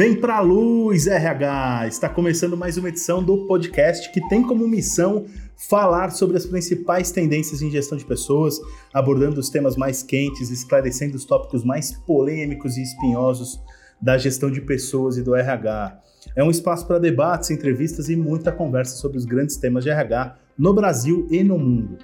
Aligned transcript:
Vem 0.00 0.14
pra 0.14 0.40
luz, 0.40 1.06
RH! 1.06 1.88
Está 1.88 2.08
começando 2.08 2.56
mais 2.56 2.78
uma 2.78 2.88
edição 2.88 3.22
do 3.22 3.46
podcast 3.46 4.10
que 4.10 4.26
tem 4.30 4.42
como 4.42 4.66
missão 4.66 5.26
falar 5.68 6.08
sobre 6.08 6.38
as 6.38 6.46
principais 6.46 7.10
tendências 7.10 7.60
em 7.60 7.70
gestão 7.70 7.98
de 7.98 8.06
pessoas, 8.06 8.58
abordando 8.94 9.38
os 9.38 9.50
temas 9.50 9.76
mais 9.76 10.02
quentes, 10.02 10.48
esclarecendo 10.48 11.16
os 11.16 11.26
tópicos 11.26 11.62
mais 11.62 11.92
polêmicos 11.92 12.78
e 12.78 12.82
espinhosos 12.82 13.60
da 14.00 14.16
gestão 14.16 14.50
de 14.50 14.62
pessoas 14.62 15.18
e 15.18 15.22
do 15.22 15.34
RH. 15.34 16.00
É 16.34 16.42
um 16.42 16.50
espaço 16.50 16.86
para 16.86 16.98
debates, 16.98 17.50
entrevistas 17.50 18.08
e 18.08 18.16
muita 18.16 18.50
conversa 18.50 18.96
sobre 18.96 19.18
os 19.18 19.26
grandes 19.26 19.58
temas 19.58 19.84
de 19.84 19.90
RH 19.90 20.34
no 20.56 20.72
Brasil 20.72 21.28
e 21.30 21.44
no 21.44 21.58
mundo. 21.58 21.98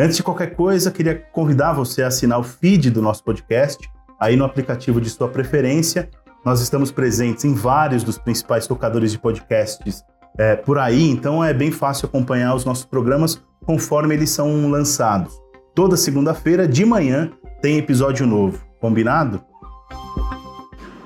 Antes 0.00 0.16
de 0.16 0.22
qualquer 0.22 0.54
coisa, 0.54 0.90
queria 0.90 1.14
convidar 1.14 1.74
você 1.74 2.02
a 2.02 2.06
assinar 2.06 2.40
o 2.40 2.42
feed 2.42 2.90
do 2.90 3.02
nosso 3.02 3.22
podcast, 3.22 3.86
aí 4.18 4.34
no 4.34 4.46
aplicativo 4.46 4.98
de 4.98 5.10
sua 5.10 5.28
preferência. 5.28 6.08
Nós 6.42 6.62
estamos 6.62 6.90
presentes 6.90 7.44
em 7.44 7.52
vários 7.52 8.02
dos 8.02 8.16
principais 8.16 8.66
tocadores 8.66 9.12
de 9.12 9.18
podcasts 9.18 10.02
é, 10.38 10.56
por 10.56 10.78
aí, 10.78 11.06
então 11.10 11.44
é 11.44 11.52
bem 11.52 11.70
fácil 11.70 12.06
acompanhar 12.06 12.54
os 12.54 12.64
nossos 12.64 12.86
programas 12.86 13.42
conforme 13.66 14.14
eles 14.14 14.30
são 14.30 14.70
lançados. 14.70 15.38
Toda 15.74 15.98
segunda-feira, 15.98 16.66
de 16.66 16.86
manhã, 16.86 17.30
tem 17.60 17.76
episódio 17.76 18.26
novo. 18.26 18.58
Combinado? 18.80 19.44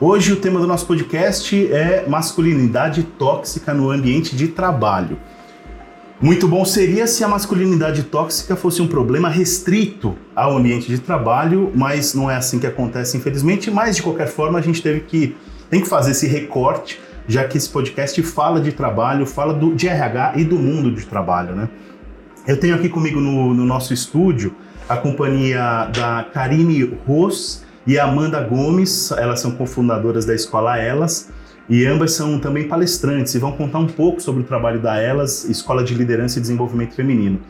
Hoje 0.01 0.33
o 0.33 0.37
tema 0.37 0.61
do 0.61 0.69
nosso 0.69 0.87
podcast 0.87 1.73
é 1.73 2.07
masculinidade 2.07 3.03
tóxica 3.03 3.75
no 3.75 3.91
ambiente 3.91 4.37
de 4.37 4.47
trabalho. 4.47 5.19
Muito 6.21 6.47
bom 6.47 6.65
seria 6.65 7.07
se 7.07 7.25
a 7.25 7.29
masculinidade 7.29 8.05
tóxica 8.05 8.55
fosse 8.55 8.81
um 8.81 8.87
problema 8.87 9.29
restrito 9.29 10.17
ao 10.35 10.57
ambiente 10.57 10.87
de 10.87 10.99
trabalho, 10.99 11.73
mas 11.75 12.15
não 12.15 12.31
é 12.31 12.37
assim 12.37 12.59
que 12.59 12.67
acontece, 12.67 13.17
infelizmente. 13.17 13.71
Mas 13.71 13.97
de 13.97 14.03
qualquer 14.03 14.29
forma, 14.29 14.59
a 14.59 14.63
gente 14.63 14.81
teve 14.81 15.01
que 15.01 15.37
tem 15.69 15.81
que 15.81 15.89
fazer 15.89 16.13
esse 16.13 16.27
recorte, 16.27 17.01
já 17.27 17.45
que 17.45 17.59
esse 17.59 17.69
podcast 17.69 18.23
fala 18.23 18.61
de 18.61 18.73
trabalho, 18.73 19.27
fala 19.27 19.53
do, 19.53 19.75
de 19.75 19.89
RH 19.89 20.35
e 20.37 20.45
do 20.45 20.57
mundo 20.57 20.93
de 20.93 21.05
trabalho, 21.05 21.55
né? 21.55 21.69
Eu 22.47 22.61
tenho 22.61 22.75
aqui 22.75 22.89
comigo 22.89 23.19
no, 23.21 23.55
no 23.55 23.65
nosso 23.65 23.93
estúdio 23.93 24.55
a 24.89 24.97
companhia 24.97 25.87
da 25.87 26.27
Karine 26.33 26.85
Ros 27.07 27.65
e 27.87 27.99
Amanda 27.99 28.41
Gomes, 28.41 29.11
elas 29.13 29.41
são 29.41 29.53
cofundadoras 29.53 30.25
da 30.25 30.35
Escola 30.35 30.79
Elas. 30.79 31.31
E 31.69 31.87
ambas 31.87 32.13
são 32.13 32.39
também 32.39 32.69
palestrantes 32.69 33.35
e 33.35 33.39
vão 33.39 33.53
contar 33.53 33.79
um 33.79 33.87
pouco 33.87 34.21
sobre 34.21 34.43
o 34.43 34.45
trabalho 34.45 34.81
da 34.81 34.97
Elas, 35.01 35.49
Escola 35.49 35.83
de 35.83 35.95
Liderança 35.95 36.39
e 36.39 36.43
Desenvolvimento 36.43 36.95
Feminino. 36.95 37.41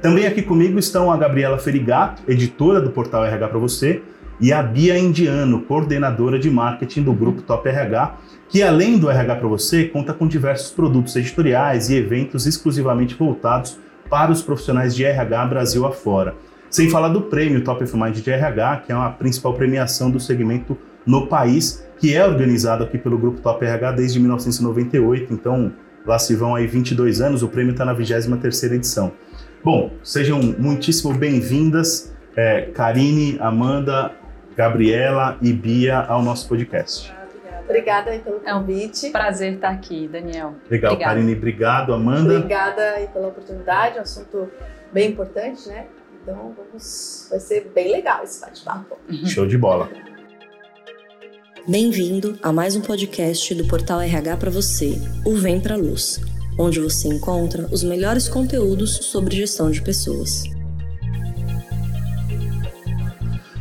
Também 0.00 0.26
aqui 0.26 0.42
comigo 0.42 0.78
estão 0.78 1.10
a 1.10 1.16
Gabriela 1.16 1.58
Ferigato, 1.58 2.22
editora 2.28 2.80
do 2.80 2.90
portal 2.90 3.24
RH 3.24 3.48
para 3.48 3.58
você, 3.58 4.02
e 4.40 4.52
a 4.52 4.62
Bia 4.62 4.98
Indiano, 4.98 5.62
coordenadora 5.62 6.38
de 6.38 6.50
marketing 6.50 7.02
do 7.02 7.12
grupo 7.12 7.42
Top 7.42 7.66
RH, 7.68 8.16
que 8.48 8.62
além 8.62 8.98
do 8.98 9.10
RH 9.10 9.36
para 9.36 9.48
você, 9.48 9.84
conta 9.84 10.12
com 10.12 10.28
diversos 10.28 10.70
produtos 10.70 11.16
editoriais 11.16 11.90
e 11.90 11.96
eventos 11.96 12.46
exclusivamente 12.46 13.14
voltados 13.14 13.78
para 14.08 14.30
os 14.30 14.42
profissionais 14.42 14.94
de 14.94 15.04
RH 15.04 15.46
Brasil 15.46 15.84
afora. 15.86 16.34
Sem 16.70 16.90
falar 16.90 17.08
do 17.08 17.22
prêmio 17.22 17.64
Top 17.64 17.82
of 17.82 17.96
Mind 17.96 18.16
de 18.16 18.30
RH, 18.30 18.82
que 18.86 18.92
é 18.92 18.94
a 18.94 19.08
principal 19.08 19.54
premiação 19.54 20.10
do 20.10 20.20
segmento 20.20 20.76
no 21.06 21.26
país 21.28 21.86
que 21.98 22.14
é 22.14 22.26
organizado 22.26 22.84
aqui 22.84 22.98
pelo 22.98 23.16
Grupo 23.16 23.40
Top 23.40 23.64
RH 23.64 23.92
desde 23.92 24.18
1998, 24.18 25.32
então 25.32 25.72
lá 26.04 26.18
se 26.18 26.34
vão 26.34 26.54
aí 26.54 26.66
22 26.66 27.20
anos, 27.20 27.42
o 27.42 27.48
prêmio 27.48 27.72
está 27.72 27.84
na 27.84 27.94
23ª 27.94 28.72
edição. 28.72 29.12
Bom, 29.64 29.90
sejam 30.02 30.40
muitíssimo 30.58 31.14
bem-vindas, 31.14 32.12
é, 32.36 32.62
Karine, 32.74 33.38
Amanda, 33.40 34.12
Gabriela 34.56 35.38
e 35.40 35.52
Bia 35.52 36.00
ao 36.00 36.22
nosso 36.22 36.48
podcast. 36.48 37.14
Obrigada 37.64 38.16
pelo 38.18 38.40
convite. 38.40 39.06
É 39.06 39.08
um 39.08 39.12
prazer 39.12 39.54
estar 39.54 39.70
aqui, 39.70 40.06
Daniel. 40.06 40.54
Legal, 40.70 40.92
Obrigada. 40.92 41.14
Karine, 41.14 41.34
obrigado. 41.34 41.92
Amanda. 41.94 42.36
Obrigada 42.36 43.08
pela 43.12 43.28
oportunidade, 43.28 43.96
é 43.96 44.00
um 44.00 44.02
assunto 44.02 44.48
bem 44.92 45.10
importante, 45.10 45.68
né? 45.68 45.86
Então 46.22 46.54
vamos, 46.56 47.26
vai 47.30 47.40
ser 47.40 47.70
bem 47.74 47.90
legal 47.90 48.22
esse 48.22 48.40
bate-papo. 48.40 48.96
Show 49.24 49.46
de 49.46 49.58
bola. 49.58 49.88
Bem-vindo 51.68 52.38
a 52.44 52.52
mais 52.52 52.76
um 52.76 52.80
podcast 52.80 53.52
do 53.52 53.66
Portal 53.66 54.00
RH 54.00 54.36
para 54.36 54.52
você, 54.52 55.02
o 55.24 55.34
Vem 55.34 55.60
Pra 55.60 55.74
Luz, 55.74 56.20
onde 56.56 56.78
você 56.78 57.08
encontra 57.08 57.66
os 57.72 57.82
melhores 57.82 58.28
conteúdos 58.28 58.94
sobre 59.06 59.34
gestão 59.34 59.68
de 59.68 59.82
pessoas. 59.82 60.44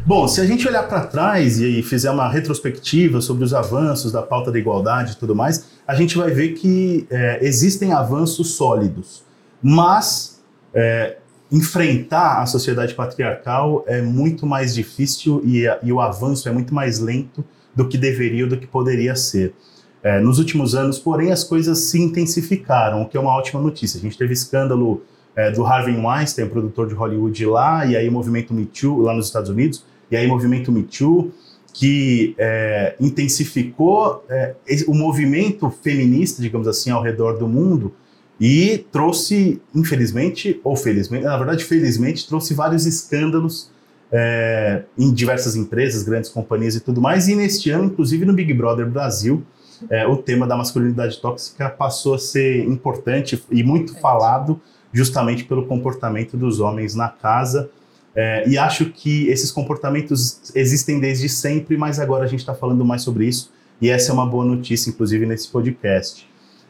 Bom, 0.06 0.28
se 0.28 0.40
a 0.40 0.46
gente 0.46 0.68
olhar 0.68 0.84
para 0.88 1.08
trás 1.08 1.60
e 1.60 1.82
fizer 1.82 2.12
uma 2.12 2.30
retrospectiva 2.30 3.22
sobre 3.22 3.44
os 3.44 3.56
avanços 3.56 4.12
da 4.12 4.22
pauta 4.22 4.52
da 4.52 4.60
igualdade 4.60 5.14
e 5.14 5.16
tudo 5.16 5.34
mais, 5.34 5.66
a 5.88 5.96
gente 5.96 6.16
vai 6.16 6.30
ver 6.30 6.54
que 6.54 7.08
é, 7.10 7.40
existem 7.42 7.92
avanços 7.92 8.52
sólidos, 8.52 9.24
mas 9.64 10.44
é, 10.76 11.18
enfrentar 11.52 12.44
a 12.44 12.46
sociedade 12.46 12.94
patriarcal 12.94 13.84
é 13.88 14.00
muito 14.00 14.46
mais 14.46 14.76
difícil 14.76 15.42
e, 15.44 15.64
e 15.82 15.92
o 15.92 16.00
avanço 16.00 16.48
é 16.48 16.52
muito 16.52 16.72
mais 16.72 17.00
lento 17.00 17.44
do 17.76 17.88
que 17.88 17.98
deveria 17.98 18.44
ou 18.44 18.50
do 18.50 18.58
que 18.58 18.66
poderia 18.66 19.16
ser. 19.16 19.54
É, 20.02 20.20
nos 20.20 20.38
últimos 20.38 20.76
anos, 20.76 21.00
porém, 21.00 21.32
as 21.32 21.44
coisas 21.44 21.80
se 21.80 22.00
intensificaram, 22.00 23.02
o 23.02 23.10
que 23.10 23.18
é 23.18 23.20
uma 23.20 23.36
ótima 23.36 23.60
notícia. 23.60 23.98
A 23.98 24.02
gente 24.02 24.18
teve 24.18 24.34
escândalo 24.34 25.02
é, 25.36 25.52
do 25.52 25.66
Harvey 25.66 25.96
Weinstein, 25.96 26.48
produtor 26.48 26.88
de 26.88 26.94
Hollywood 26.94 27.46
lá, 27.46 27.86
e 27.86 27.98
aí 27.98 28.08
o 28.08 28.12
movimento 28.12 28.54
Me 28.54 28.66
Too, 28.66 29.02
lá 29.02 29.14
nos 29.14 29.26
Estados 29.26 29.50
Unidos, 29.50 29.84
e 30.10 30.16
aí 30.16 30.26
o 30.26 30.30
movimento 30.30 30.72
Me 30.72 30.84
Too, 30.84 31.32
que 31.74 32.36
é, 32.38 32.96
intensificou 33.00 34.24
é, 34.30 34.56
o 34.88 34.94
movimento 34.94 35.70
feminista, 35.70 36.42
digamos 36.42 36.68
assim, 36.68 36.90
ao 36.90 37.02
redor 37.02 37.38
do 37.38 37.48
mundo, 37.48 37.94
e 38.40 38.86
trouxe, 38.92 39.62
infelizmente, 39.74 40.60
ou 40.64 40.76
felizmente, 40.76 41.24
na 41.24 41.38
verdade, 41.38 41.64
felizmente, 41.64 42.28
trouxe 42.28 42.54
vários 42.54 42.86
escândalos 42.86 43.72
é, 44.18 44.84
em 44.98 45.14
diversas 45.14 45.58
empresas, 45.58 46.04
grandes 46.04 46.30
companhias 46.30 46.74
e 46.74 46.80
tudo 46.80 47.02
mais. 47.02 47.28
E 47.28 47.36
neste 47.36 47.70
ano, 47.70 47.86
inclusive 47.86 48.24
no 48.24 48.32
Big 48.32 48.54
Brother 48.54 48.90
Brasil, 48.90 49.44
é, 49.90 50.08
o 50.08 50.16
tema 50.16 50.48
da 50.48 50.56
masculinidade 50.56 51.20
tóxica 51.20 51.70
passou 51.70 52.16
a 52.16 52.18
ser 52.18 52.64
importante 52.64 53.44
e 53.52 53.62
muito 53.62 53.94
falado 54.00 54.62
justamente 54.94 55.44
pelo 55.44 55.66
comportamento 55.66 56.38
dos 56.38 56.62
homens 56.62 56.96
na 56.96 57.10
casa. 57.10 57.70
É, 58.16 58.48
e 58.48 58.58
acho 58.58 58.86
que 58.86 59.28
esses 59.28 59.52
comportamentos 59.52 60.40
existem 60.56 60.98
desde 60.98 61.28
sempre, 61.28 61.76
mas 61.76 62.00
agora 62.00 62.24
a 62.24 62.28
gente 62.28 62.40
está 62.40 62.56
falando 62.56 62.86
mais 62.86 63.02
sobre 63.02 63.26
isso. 63.26 63.52
E 63.82 63.90
essa 63.90 64.12
é 64.12 64.14
uma 64.14 64.26
boa 64.26 64.46
notícia, 64.46 64.90
inclusive, 64.90 65.26
nesse 65.26 65.50
podcast. 65.50 66.26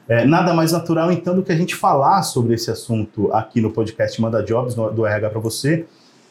É, 0.10 0.26
nada 0.26 0.52
mais 0.56 0.72
natural, 0.72 1.12
então, 1.12 1.36
do 1.36 1.44
que 1.44 1.52
a 1.52 1.56
gente 1.56 1.76
falar 1.76 2.24
sobre 2.24 2.56
esse 2.56 2.72
assunto 2.72 3.32
aqui 3.32 3.62
no 3.62 3.70
podcast 3.70 4.20
Manda 4.20 4.42
Jobs, 4.42 4.76
no, 4.76 4.92
do 4.92 5.06
RH 5.06 5.30
para 5.30 5.40
você, 5.40 5.86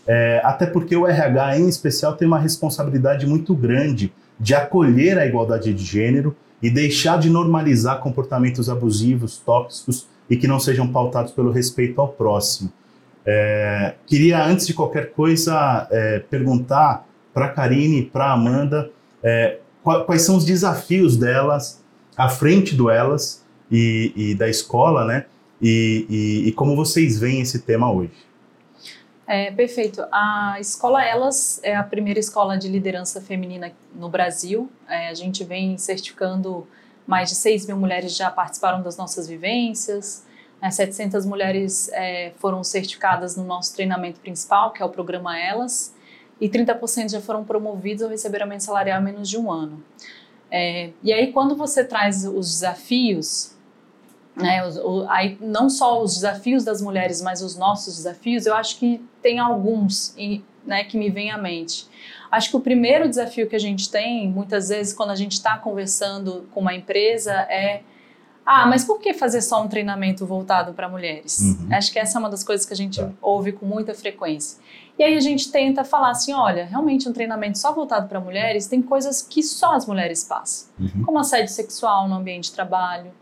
é, 0.07 0.41
até 0.45 0.67
porque 0.67 0.97
o 0.97 1.07
RH, 1.07 1.59
em 1.59 1.69
especial, 1.69 2.15
tem 2.15 2.27
uma 2.27 2.39
responsabilidade 2.39 3.27
muito 3.27 3.55
grande 3.55 4.13
de 4.39 4.55
acolher 4.55 5.19
a 5.19 5.27
igualdade 5.27 5.73
de 5.73 5.85
gênero 5.85 6.37
e 6.63 6.71
deixar 6.71 7.19
de 7.19 7.31
normalizar 7.31 8.01
comportamentos 8.01 8.69
abusivos, 8.69 9.39
tóxicos 9.39 10.09
e 10.29 10.37
que 10.37 10.49
não 10.49 10.59
sejam 10.59 10.89
pautados 10.89 11.33
pelo 11.33 11.51
respeito 11.51 12.01
ao 12.01 12.09
próximo. 12.09 12.73
É, 13.27 13.95
queria, 14.07 14.45
antes 14.45 14.67
de 14.67 14.75
qualquer 14.75 15.13
coisa, 15.13 15.87
é, 15.91 16.19
perguntar 16.19 17.07
para 17.33 17.47
a 17.47 17.49
Karine 17.49 18.01
e 18.01 18.05
para 18.05 18.27
a 18.27 18.33
Amanda 18.33 18.91
é, 19.23 19.59
quais 19.83 20.23
são 20.23 20.37
os 20.37 20.45
desafios 20.45 21.17
delas 21.17 21.83
à 22.17 22.29
frente 22.29 22.75
do 22.75 22.91
Elas 22.91 23.45
e, 23.71 24.13
e 24.15 24.35
da 24.35 24.49
escola, 24.49 25.05
né? 25.05 25.25
E, 25.61 26.07
e, 26.09 26.49
e 26.49 26.53
como 26.53 26.77
vocês 26.77 27.19
veem 27.19 27.41
esse 27.41 27.61
tema 27.61 27.91
hoje. 27.91 28.13
É, 29.27 29.51
perfeito. 29.51 30.05
A 30.13 30.57
escola 30.61 31.03
Elas 31.03 31.59
é 31.63 31.75
a 31.75 31.83
primeira 31.83 32.21
escola 32.21 32.59
de 32.59 32.69
liderança 32.69 33.21
feminina 33.21 33.73
no 33.95 34.09
Brasil. 34.09 34.71
É, 34.89 35.09
a 35.09 35.15
gente 35.15 35.43
vem 35.45 35.79
certificando 35.79 36.67
mais 37.07 37.31
de 37.31 37.37
6 37.37 37.67
mil 37.67 37.77
mulheres 37.77 38.17
já 38.17 38.31
participaram 38.31 38.83
das 38.83 38.97
nossas 38.97 39.27
vivências. 39.27 40.27
É, 40.61 40.71
700 40.71 41.27
mulheres 41.27 41.91
foram 42.37 42.63
certificadas 42.65 43.37
no 43.37 43.45
nosso 43.45 43.75
treinamento 43.75 44.21
principal, 44.21 44.73
que 44.73 44.83
é 44.83 44.85
o 44.85 44.89
programa 44.89 45.39
Elas, 45.39 45.95
e 46.41 46.49
30% 46.49 47.11
já 47.11 47.21
foram 47.21 47.45
promovidos 47.45 48.03
ou 48.03 48.09
receberam 48.09 48.45
aumento 48.45 48.65
salarial 48.65 49.01
em 49.01 49.05
menos 49.05 49.29
de 49.29 49.39
um 49.39 49.51
ano. 49.51 49.83
É, 50.51 50.91
e 51.03 51.13
aí, 51.13 51.33
quando 51.33 51.57
você 51.57 51.83
traz 51.83 52.25
os 52.25 52.49
desafios 52.49 53.54
né, 54.37 54.67
o, 54.67 55.07
aí, 55.09 55.37
não 55.41 55.69
só 55.71 56.03
os 56.03 56.15
desafios 56.15 56.65
das 56.65 56.81
mulheres, 56.83 57.23
mas 57.23 57.41
os 57.43 57.57
nossos 57.57 57.97
desafios, 57.97 58.47
eu 58.47 58.55
acho 58.55 58.79
que 58.79 59.01
tem 59.23 59.39
alguns 59.39 60.15
né, 60.67 60.85
que 60.85 60.97
me 60.99 61.11
vêm 61.11 61.31
à 61.31 61.39
mente. 61.39 61.87
Acho 62.31 62.51
que 62.51 62.57
o 62.57 62.61
primeiro 62.61 63.09
desafio 63.09 63.49
que 63.49 63.55
a 63.55 63.61
gente 63.61 63.89
tem, 63.91 64.29
muitas 64.29 64.69
vezes, 64.71 64.93
quando 64.93 65.11
a 65.11 65.15
gente 65.15 65.33
está 65.33 65.57
conversando 65.57 66.49
com 66.53 66.61
uma 66.61 66.75
empresa, 66.75 67.33
é 67.33 67.83
Ah, 68.47 68.67
mas 68.67 68.85
por 68.85 68.99
que 69.01 69.15
fazer 69.15 69.41
só 69.41 69.63
um 69.63 69.69
treinamento 69.69 70.27
voltado 70.27 70.75
para 70.75 70.87
mulheres? 70.87 71.39
Uhum. 71.41 71.69
Acho 71.73 71.91
que 71.91 71.99
essa 71.99 72.19
é 72.19 72.21
uma 72.21 72.29
das 72.29 72.45
coisas 72.45 72.67
que 72.67 72.75
a 72.75 72.77
gente 72.77 73.01
Tá. 73.01 73.11
ouve 73.23 73.53
com 73.53 73.65
muita 73.65 73.95
frequência. 73.95 74.59
E 74.99 75.03
aí 75.03 75.17
a 75.17 75.21
gente 75.21 75.51
tenta 75.51 75.83
falar 75.83 76.11
assim, 76.11 76.35
olha, 76.35 76.67
realmente 76.67 77.09
um 77.09 77.13
treinamento 77.15 77.57
só 77.59 77.73
voltado 77.73 78.07
para 78.07 78.21
mulheres 78.21 78.67
tem 78.67 78.83
coisas 78.83 79.23
que 79.23 79.43
só 79.43 79.75
as 79.75 79.87
mulheres 79.87 80.25
passam, 80.25 80.69
Uhum. 80.79 81.05
como 81.07 81.19
assédio 81.19 81.49
sexual 81.49 82.07
no 82.07 82.17
ambiente 82.17 82.45
de 82.51 82.53
trabalho, 82.53 83.13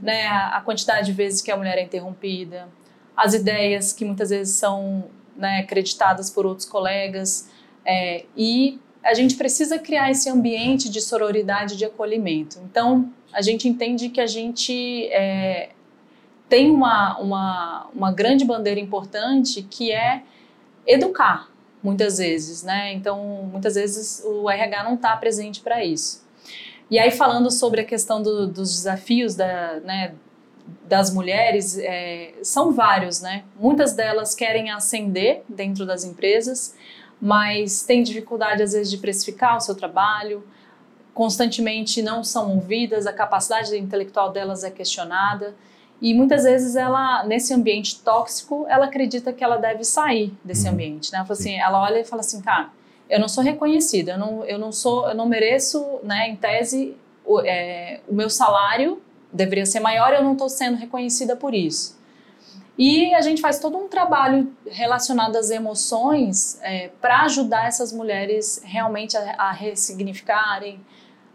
né, 0.00 0.26
a 0.26 0.60
quantidade 0.64 1.06
de 1.06 1.12
vezes 1.12 1.40
que 1.40 1.50
a 1.50 1.56
mulher 1.56 1.78
é 1.78 1.82
interrompida, 1.82 2.68
as 3.16 3.34
ideias 3.34 3.92
que 3.92 4.04
muitas 4.04 4.30
vezes 4.30 4.56
são 4.56 5.04
né, 5.36 5.60
acreditadas 5.60 6.30
por 6.30 6.46
outros 6.46 6.68
colegas, 6.68 7.50
é, 7.84 8.24
e 8.36 8.80
a 9.02 9.14
gente 9.14 9.36
precisa 9.36 9.78
criar 9.78 10.10
esse 10.10 10.28
ambiente 10.28 10.90
de 10.90 11.00
sororidade 11.00 11.76
de 11.76 11.84
acolhimento. 11.84 12.58
Então, 12.68 13.12
a 13.32 13.40
gente 13.40 13.68
entende 13.68 14.08
que 14.08 14.20
a 14.20 14.26
gente 14.26 15.06
é, 15.12 15.70
tem 16.48 16.70
uma, 16.70 17.16
uma, 17.18 17.86
uma 17.94 18.12
grande 18.12 18.44
bandeira 18.44 18.80
importante 18.80 19.62
que 19.62 19.92
é 19.92 20.22
educar, 20.84 21.48
muitas 21.82 22.18
vezes, 22.18 22.64
né? 22.64 22.92
Então, 22.94 23.48
muitas 23.50 23.76
vezes 23.76 24.22
o 24.24 24.50
RH 24.50 24.82
não 24.82 24.94
está 24.94 25.16
presente 25.16 25.60
para 25.60 25.84
isso. 25.84 26.25
E 26.90 26.98
aí, 26.98 27.10
falando 27.10 27.50
sobre 27.50 27.80
a 27.80 27.84
questão 27.84 28.22
do- 28.22 28.46
dos 28.46 28.70
desafios 28.72 29.34
da, 29.34 29.80
né, 29.80 30.14
das 30.84 31.12
mulheres, 31.12 31.78
é, 31.78 32.32
são 32.42 32.72
vários, 32.72 33.20
né? 33.20 33.44
Muitas 33.58 33.92
delas 33.92 34.34
querem 34.34 34.70
ascender 34.70 35.42
dentro 35.48 35.84
das 35.84 36.04
empresas, 36.04 36.74
mas 37.20 37.82
têm 37.82 38.02
dificuldade, 38.02 38.62
às 38.62 38.72
vezes, 38.72 38.90
de 38.90 38.98
precificar 38.98 39.56
o 39.56 39.60
seu 39.60 39.74
trabalho, 39.74 40.44
constantemente 41.14 42.02
não 42.02 42.22
são 42.22 42.54
ouvidas, 42.54 43.06
a 43.06 43.12
capacidade 43.12 43.76
intelectual 43.76 44.30
delas 44.30 44.62
é 44.64 44.70
questionada. 44.70 45.54
E 46.00 46.12
muitas 46.12 46.44
vezes 46.44 46.76
ela, 46.76 47.24
nesse 47.24 47.54
ambiente 47.54 48.00
tóxico, 48.00 48.66
ela 48.68 48.84
acredita 48.84 49.32
que 49.32 49.42
ela 49.42 49.56
deve 49.56 49.82
sair 49.82 50.34
desse 50.44 50.66
Uhum. 50.66 50.74
ambiente, 50.74 51.10
né? 51.10 51.18
Ela, 51.20 51.32
assim, 51.32 51.54
ela 51.58 51.80
olha 51.82 52.00
e 52.00 52.04
fala 52.04 52.20
assim, 52.20 52.40
cara, 52.42 52.68
eu 53.08 53.20
não 53.20 53.28
sou 53.28 53.42
reconhecida, 53.42 54.12
eu 54.12 54.18
não, 54.18 54.44
eu 54.44 54.58
não 54.58 54.72
sou, 54.72 55.08
eu 55.08 55.14
não 55.14 55.26
mereço, 55.26 56.00
né? 56.02 56.28
Em 56.28 56.36
tese, 56.36 56.96
o, 57.24 57.40
é, 57.40 58.00
o 58.08 58.14
meu 58.14 58.28
salário 58.28 59.02
deveria 59.32 59.66
ser 59.66 59.80
maior, 59.80 60.12
eu 60.12 60.22
não 60.22 60.32
estou 60.32 60.48
sendo 60.48 60.76
reconhecida 60.76 61.36
por 61.36 61.54
isso. 61.54 61.96
E 62.78 63.14
a 63.14 63.22
gente 63.22 63.40
faz 63.40 63.58
todo 63.58 63.76
um 63.78 63.88
trabalho 63.88 64.52
relacionado 64.66 65.36
às 65.36 65.50
emoções 65.50 66.60
para 67.00 67.22
ajudar 67.22 67.66
essas 67.66 67.90
mulheres 67.90 68.60
realmente 68.64 69.16
a, 69.16 69.34
a 69.38 69.52
ressignificarem, 69.52 70.80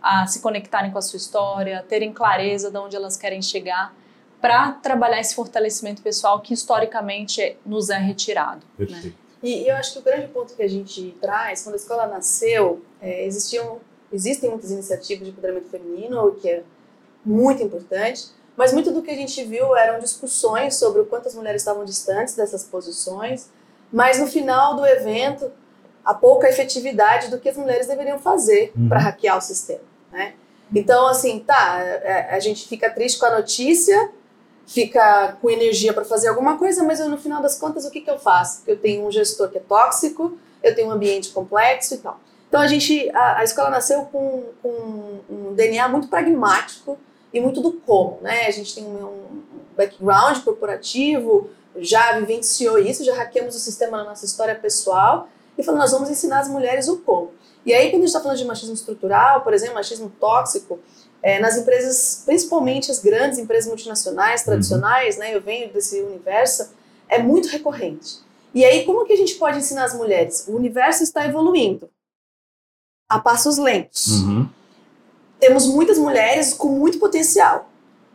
a 0.01 0.27
se 0.27 0.39
conectarem 0.41 0.91
com 0.91 0.99
a 0.99 1.01
sua 1.01 1.17
história, 1.17 1.79
a 1.79 1.83
terem 1.83 2.13
clareza 2.13 2.69
de 2.69 2.77
onde 2.77 2.95
elas 2.95 3.17
querem 3.17 3.41
chegar, 3.41 3.93
para 4.39 4.71
trabalhar 4.71 5.19
esse 5.19 5.35
fortalecimento 5.35 6.01
pessoal 6.01 6.41
que 6.41 6.53
historicamente 6.53 7.57
nos 7.65 7.89
é 7.89 7.97
retirado. 7.97 8.65
Né? 8.77 9.13
E, 9.41 9.63
e 9.63 9.67
eu 9.69 9.75
acho 9.75 9.93
que 9.93 9.99
o 9.99 10.01
grande 10.01 10.27
ponto 10.27 10.53
que 10.55 10.61
a 10.61 10.67
gente 10.67 11.15
traz, 11.21 11.63
quando 11.63 11.73
a 11.73 11.77
escola 11.77 12.07
nasceu, 12.07 12.81
é, 13.01 13.25
existiam, 13.25 13.79
existem 14.11 14.49
muitas 14.49 14.71
iniciativas 14.71 15.23
de 15.25 15.31
empoderamento 15.31 15.69
feminino, 15.69 16.27
o 16.27 16.35
que 16.35 16.49
é 16.49 16.63
muito 17.25 17.63
importante, 17.63 18.27
mas 18.55 18.73
muito 18.73 18.91
do 18.91 19.01
que 19.01 19.09
a 19.11 19.15
gente 19.15 19.43
viu 19.43 19.75
eram 19.75 19.99
discussões 19.99 20.75
sobre 20.75 21.01
o 21.01 21.05
quanto 21.05 21.27
as 21.27 21.35
mulheres 21.35 21.61
estavam 21.61 21.85
distantes 21.85 22.35
dessas 22.35 22.63
posições, 22.63 23.49
mas 23.91 24.19
no 24.19 24.27
final 24.27 24.75
do 24.75 24.85
evento, 24.85 25.51
a 26.03 26.13
pouca 26.13 26.49
efetividade 26.49 27.29
do 27.29 27.39
que 27.39 27.49
as 27.49 27.57
mulheres 27.57 27.87
deveriam 27.87 28.19
fazer 28.19 28.71
Uhum. 28.75 28.89
para 28.89 28.99
hackear 28.99 29.37
o 29.37 29.41
sistema, 29.41 29.81
né? 30.11 30.33
Então, 30.73 31.07
assim, 31.07 31.39
tá, 31.39 31.79
a, 32.31 32.35
a 32.35 32.39
gente 32.39 32.67
fica 32.67 32.89
triste 32.89 33.19
com 33.19 33.25
a 33.25 33.37
notícia, 33.37 34.09
fica 34.71 35.37
com 35.41 35.49
energia 35.49 35.91
para 35.91 36.05
fazer 36.05 36.29
alguma 36.29 36.57
coisa, 36.57 36.81
mas 36.81 37.01
eu, 37.01 37.09
no 37.09 37.17
final 37.17 37.41
das 37.41 37.57
contas, 37.57 37.83
o 37.83 37.91
que, 37.91 37.99
que 37.99 38.09
eu 38.09 38.17
faço? 38.17 38.61
Eu 38.65 38.77
tenho 38.77 39.05
um 39.05 39.11
gestor 39.11 39.49
que 39.49 39.57
é 39.57 39.61
tóxico, 39.61 40.37
eu 40.63 40.73
tenho 40.73 40.87
um 40.87 40.91
ambiente 40.91 41.29
complexo 41.29 41.95
e 41.95 41.97
tal. 41.97 42.21
Então 42.47 42.61
a 42.61 42.67
gente, 42.67 43.09
a, 43.09 43.39
a 43.39 43.43
escola 43.43 43.69
nasceu 43.69 44.03
com, 44.03 44.45
com 44.63 45.19
um 45.29 45.53
DNA 45.53 45.89
muito 45.89 46.07
pragmático 46.07 46.97
e 47.33 47.41
muito 47.41 47.59
do 47.59 47.73
como, 47.73 48.19
né? 48.21 48.47
A 48.47 48.51
gente 48.51 48.73
tem 48.73 48.85
um, 48.85 49.03
um 49.03 49.41
background 49.75 50.39
corporativo, 50.39 51.49
já 51.77 52.17
vivenciou 52.17 52.77
isso, 52.77 53.03
já 53.03 53.13
hackeamos 53.13 53.55
o 53.55 53.59
sistema 53.59 53.97
na 53.97 54.05
nossa 54.05 54.23
história 54.23 54.55
pessoal 54.55 55.27
e 55.57 55.63
falou, 55.63 55.81
nós 55.81 55.91
vamos 55.91 56.09
ensinar 56.09 56.39
as 56.39 56.47
mulheres 56.47 56.87
o 56.87 56.97
como. 56.99 57.31
E 57.65 57.73
aí, 57.73 57.89
quando 57.89 58.03
a 58.03 58.05
gente 58.05 58.07
está 58.07 58.21
falando 58.21 58.37
de 58.37 58.45
machismo 58.45 58.73
estrutural, 58.73 59.41
por 59.41 59.53
exemplo, 59.53 59.75
machismo 59.75 60.09
tóxico, 60.19 60.79
é, 61.23 61.39
nas 61.39 61.57
empresas, 61.57 62.23
principalmente 62.25 62.89
as 62.89 62.99
grandes 62.99 63.37
empresas 63.37 63.67
multinacionais, 63.67 64.43
tradicionais, 64.43 65.17
né, 65.17 65.35
eu 65.35 65.41
venho 65.41 65.71
desse 65.71 66.01
universo, 66.01 66.69
é 67.07 67.21
muito 67.21 67.47
recorrente. 67.49 68.19
E 68.53 68.65
aí, 68.65 68.85
como 68.85 69.05
que 69.05 69.13
a 69.13 69.17
gente 69.17 69.35
pode 69.35 69.57
ensinar 69.57 69.85
as 69.85 69.93
mulheres? 69.93 70.45
O 70.47 70.55
universo 70.55 71.03
está 71.03 71.25
evoluindo 71.25 71.89
a 73.07 73.19
passos 73.19 73.57
lentos. 73.57 74.07
Uhum. 74.07 74.49
Temos 75.39 75.67
muitas 75.67 75.97
mulheres 75.97 76.53
com 76.53 76.69
muito 76.69 76.99
potencial. 76.99 77.69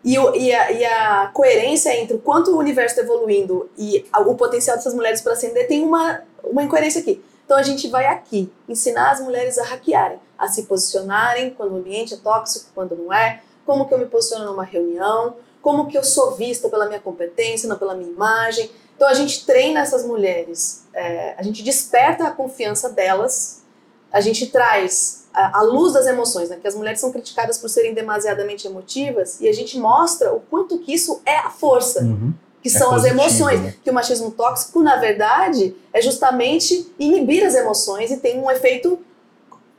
E, 0.04 0.18
o, 0.18 0.34
e, 0.36 0.54
a, 0.54 0.70
e 0.72 0.84
a 0.84 1.30
coerência 1.34 1.94
entre 2.00 2.16
o 2.16 2.20
quanto 2.20 2.52
o 2.52 2.58
universo 2.58 2.94
está 2.94 3.02
evoluindo 3.02 3.68
e 3.76 4.04
o 4.14 4.34
potencial 4.36 4.76
dessas 4.76 4.94
mulheres 4.94 5.20
para 5.20 5.32
ascender 5.32 5.66
tem 5.66 5.82
uma, 5.82 6.22
uma 6.44 6.62
incoerência 6.62 7.00
aqui. 7.00 7.20
Então 7.46 7.56
a 7.56 7.62
gente 7.62 7.88
vai 7.88 8.06
aqui 8.06 8.52
ensinar 8.68 9.12
as 9.12 9.20
mulheres 9.20 9.56
a 9.56 9.64
hackearem, 9.64 10.18
a 10.36 10.48
se 10.48 10.64
posicionarem 10.64 11.50
quando 11.50 11.72
o 11.72 11.76
ambiente 11.76 12.12
é 12.12 12.16
tóxico, 12.16 12.70
quando 12.74 12.96
não 12.96 13.12
é, 13.12 13.40
como 13.64 13.86
que 13.86 13.94
eu 13.94 13.98
me 13.98 14.06
posiciono 14.06 14.44
numa 14.44 14.64
reunião, 14.64 15.36
como 15.62 15.86
que 15.86 15.96
eu 15.96 16.02
sou 16.02 16.34
vista 16.34 16.68
pela 16.68 16.86
minha 16.86 17.00
competência, 17.00 17.68
não 17.68 17.78
pela 17.78 17.94
minha 17.94 18.10
imagem. 18.10 18.68
Então 18.96 19.08
a 19.08 19.14
gente 19.14 19.46
treina 19.46 19.80
essas 19.80 20.04
mulheres, 20.04 20.86
é, 20.92 21.34
a 21.38 21.42
gente 21.42 21.62
desperta 21.62 22.24
a 22.24 22.30
confiança 22.32 22.90
delas, 22.90 23.62
a 24.12 24.20
gente 24.20 24.46
traz 24.48 25.26
a, 25.32 25.58
a 25.58 25.62
luz 25.62 25.92
das 25.92 26.06
emoções, 26.06 26.48
né? 26.48 26.58
Que 26.60 26.66
as 26.66 26.74
mulheres 26.74 27.00
são 27.00 27.12
criticadas 27.12 27.58
por 27.58 27.68
serem 27.68 27.94
demasiadamente 27.94 28.66
emotivas 28.66 29.40
e 29.40 29.48
a 29.48 29.52
gente 29.52 29.78
mostra 29.78 30.32
o 30.32 30.40
quanto 30.40 30.78
que 30.78 30.92
isso 30.92 31.20
é 31.24 31.38
a 31.38 31.50
força 31.50 32.00
Uhum. 32.00 32.34
Que 32.62 32.68
É 32.68 32.72
são 32.72 32.88
as 32.94 33.02
positivo, 33.02 33.20
emoções. 33.20 33.60
né? 33.60 33.74
Que 33.82 33.90
o 33.90 33.94
machismo 33.94 34.30
tóxico, 34.30 34.82
na 34.82 34.96
verdade, 34.96 35.76
é 35.92 36.00
justamente 36.02 36.92
inibir 36.98 37.44
as 37.46 37.54
emoções 37.54 38.10
e 38.10 38.16
tem 38.16 38.40
um 38.40 38.50
efeito 38.50 38.98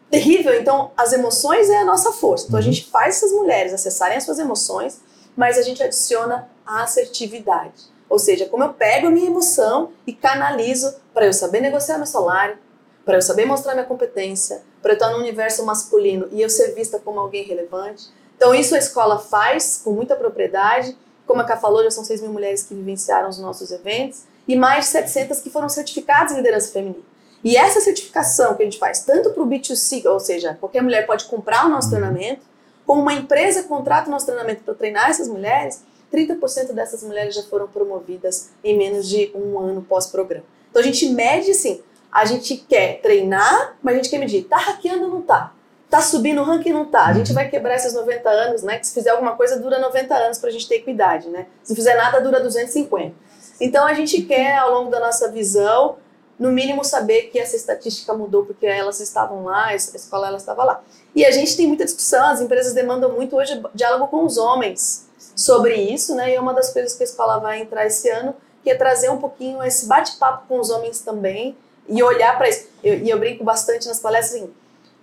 terrível. 0.09 0.53
Então, 0.59 0.91
as 0.95 1.11
emoções 1.13 1.69
é 1.69 1.79
a 1.79 1.85
nossa 1.85 2.11
força. 2.13 2.45
Então, 2.47 2.57
a 2.57 2.61
Uhum. 2.61 2.65
gente 2.71 2.85
faz 2.89 3.17
essas 3.17 3.31
mulheres 3.31 3.73
acessarem 3.73 4.17
as 4.17 4.23
suas 4.23 4.39
emoções, 4.39 4.99
mas 5.35 5.57
a 5.57 5.61
gente 5.61 5.83
adiciona 5.83 6.49
a 6.65 6.83
assertividade. 6.83 7.73
Ou 8.09 8.17
seja, 8.17 8.45
como 8.45 8.63
eu 8.63 8.73
pego 8.73 9.07
a 9.07 9.09
minha 9.09 9.27
emoção 9.27 9.91
e 10.05 10.13
canalizo 10.13 10.95
para 11.13 11.25
eu 11.25 11.33
saber 11.33 11.59
negociar 11.59 11.97
meu 11.97 12.07
salário, 12.07 12.57
para 13.03 13.17
eu 13.17 13.21
saber 13.21 13.45
mostrar 13.45 13.73
minha 13.73 13.85
competência, 13.85 14.61
para 14.81 14.91
eu 14.91 14.95
estar 14.95 15.09
no 15.11 15.17
universo 15.17 15.65
masculino 15.65 16.27
e 16.31 16.41
eu 16.41 16.49
ser 16.49 16.73
vista 16.73 16.99
como 16.99 17.19
alguém 17.19 17.43
relevante. 17.43 18.05
Então, 18.37 18.53
isso 18.55 18.75
a 18.75 18.77
escola 18.77 19.19
faz 19.19 19.81
com 19.83 19.91
muita 19.91 20.15
propriedade. 20.15 20.95
Como 21.27 21.41
a 21.41 21.43
Ká 21.43 21.57
falou, 21.57 21.83
já 21.83 21.91
são 21.91 22.05
6 22.05 22.21
mil 22.21 22.31
mulheres 22.31 22.63
que 22.63 22.73
vivenciaram 22.73 23.29
os 23.29 23.37
nossos 23.37 23.69
eventos 23.71 24.23
e 24.47 24.55
mais 24.55 24.85
de 24.85 24.91
700 24.91 25.41
que 25.41 25.49
foram 25.49 25.67
certificadas 25.67 26.31
em 26.31 26.37
liderança 26.37 26.71
feminina. 26.71 27.03
E 27.43 27.55
essa 27.55 27.81
certificação 27.81 28.55
que 28.55 28.63
a 28.63 28.65
gente 28.65 28.79
faz 28.79 29.01
tanto 29.01 29.31
para 29.31 29.43
o 29.43 29.47
B2C, 29.47 30.05
ou 30.05 30.19
seja, 30.19 30.57
qualquer 30.59 30.81
mulher 30.81 31.05
pode 31.05 31.25
comprar 31.25 31.65
o 31.65 31.69
nosso 31.69 31.89
treinamento, 31.89 32.41
como 32.85 33.01
uma 33.01 33.13
empresa 33.13 33.63
contrata 33.63 34.07
o 34.07 34.11
nosso 34.11 34.25
treinamento 34.25 34.63
para 34.63 34.73
treinar 34.73 35.09
essas 35.09 35.27
mulheres, 35.27 35.83
30% 36.11 36.71
dessas 36.71 37.03
mulheres 37.03 37.35
já 37.35 37.43
foram 37.43 37.67
promovidas 37.67 38.49
em 38.63 38.77
menos 38.77 39.07
de 39.07 39.29
um 39.35 39.59
ano 39.59 39.81
pós-programa. 39.81 40.45
Então 40.69 40.81
a 40.81 40.85
gente 40.85 41.09
mede 41.09 41.51
assim, 41.51 41.81
a 42.09 42.23
gente 42.25 42.55
quer 42.57 43.01
treinar, 43.01 43.77
mas 43.83 43.93
a 43.93 43.97
gente 43.97 44.09
quer 44.09 44.17
medir, 44.17 44.45
tá 44.45 44.57
hackeando 44.57 45.03
ou 45.03 45.09
não 45.09 45.21
tá? 45.21 45.53
Tá 45.89 46.01
subindo 46.01 46.41
o 46.41 46.43
ranking 46.43 46.73
não 46.73 46.85
tá? 46.85 47.05
A 47.05 47.13
gente 47.13 47.31
vai 47.31 47.49
quebrar 47.49 47.75
esses 47.75 47.93
90 47.93 48.29
anos, 48.29 48.61
né? 48.63 48.77
Que 48.77 48.85
se 48.87 48.93
fizer 48.93 49.11
alguma 49.11 49.35
coisa 49.35 49.57
dura 49.57 49.79
90 49.79 50.13
anos 50.15 50.37
pra 50.37 50.51
gente 50.51 50.67
ter 50.67 50.75
equidade, 50.75 51.29
né? 51.29 51.45
Se 51.63 51.73
fizer 51.73 51.95
nada 51.95 52.19
dura 52.19 52.41
250. 52.41 53.15
Então 53.59 53.85
a 53.85 53.93
gente 53.93 54.21
quer, 54.23 54.57
ao 54.57 54.71
longo 54.73 54.91
da 54.91 54.99
nossa 54.99 55.31
visão, 55.31 55.95
no 56.37 56.51
mínimo 56.51 56.83
saber 56.83 57.23
que 57.31 57.39
essa 57.39 57.55
estatística 57.55 58.13
mudou 58.13 58.45
porque 58.45 58.65
elas 58.65 58.99
estavam 58.99 59.45
lá, 59.45 59.67
a 59.67 59.75
escola 59.75 60.27
ela 60.27 60.37
estava 60.37 60.63
lá. 60.63 60.83
E 61.15 61.25
a 61.25 61.31
gente 61.31 61.55
tem 61.55 61.65
muita 61.65 61.85
discussão, 61.85 62.27
as 62.27 62.41
empresas 62.41 62.73
demandam 62.73 63.11
muito 63.13 63.35
hoje 63.35 63.59
diálogo 63.73 64.07
com 64.07 64.25
os 64.25 64.37
homens 64.37 65.07
sobre 65.35 65.75
isso, 65.75 66.13
né? 66.15 66.31
E 66.31 66.35
é 66.35 66.39
uma 66.39 66.53
das 66.53 66.71
coisas 66.71 66.93
que 66.95 67.03
a 67.03 67.05
escola 67.05 67.39
vai 67.39 67.61
entrar 67.61 67.85
esse 67.87 68.09
ano, 68.09 68.35
que 68.61 68.69
é 68.69 68.75
trazer 68.75 69.09
um 69.09 69.17
pouquinho 69.17 69.63
esse 69.63 69.85
bate-papo 69.87 70.43
com 70.47 70.59
os 70.59 70.69
homens 70.69 70.99
também 70.99 71.55
e 71.87 72.03
olhar 72.03 72.37
para 72.37 72.49
isso. 72.49 72.67
Eu- 72.83 72.95
E 72.99 73.09
eu, 73.09 73.17
brinco 73.17 73.43
bastante 73.43 73.87
nas 73.87 73.99
palestras 73.99 74.41
assim, 74.41 74.53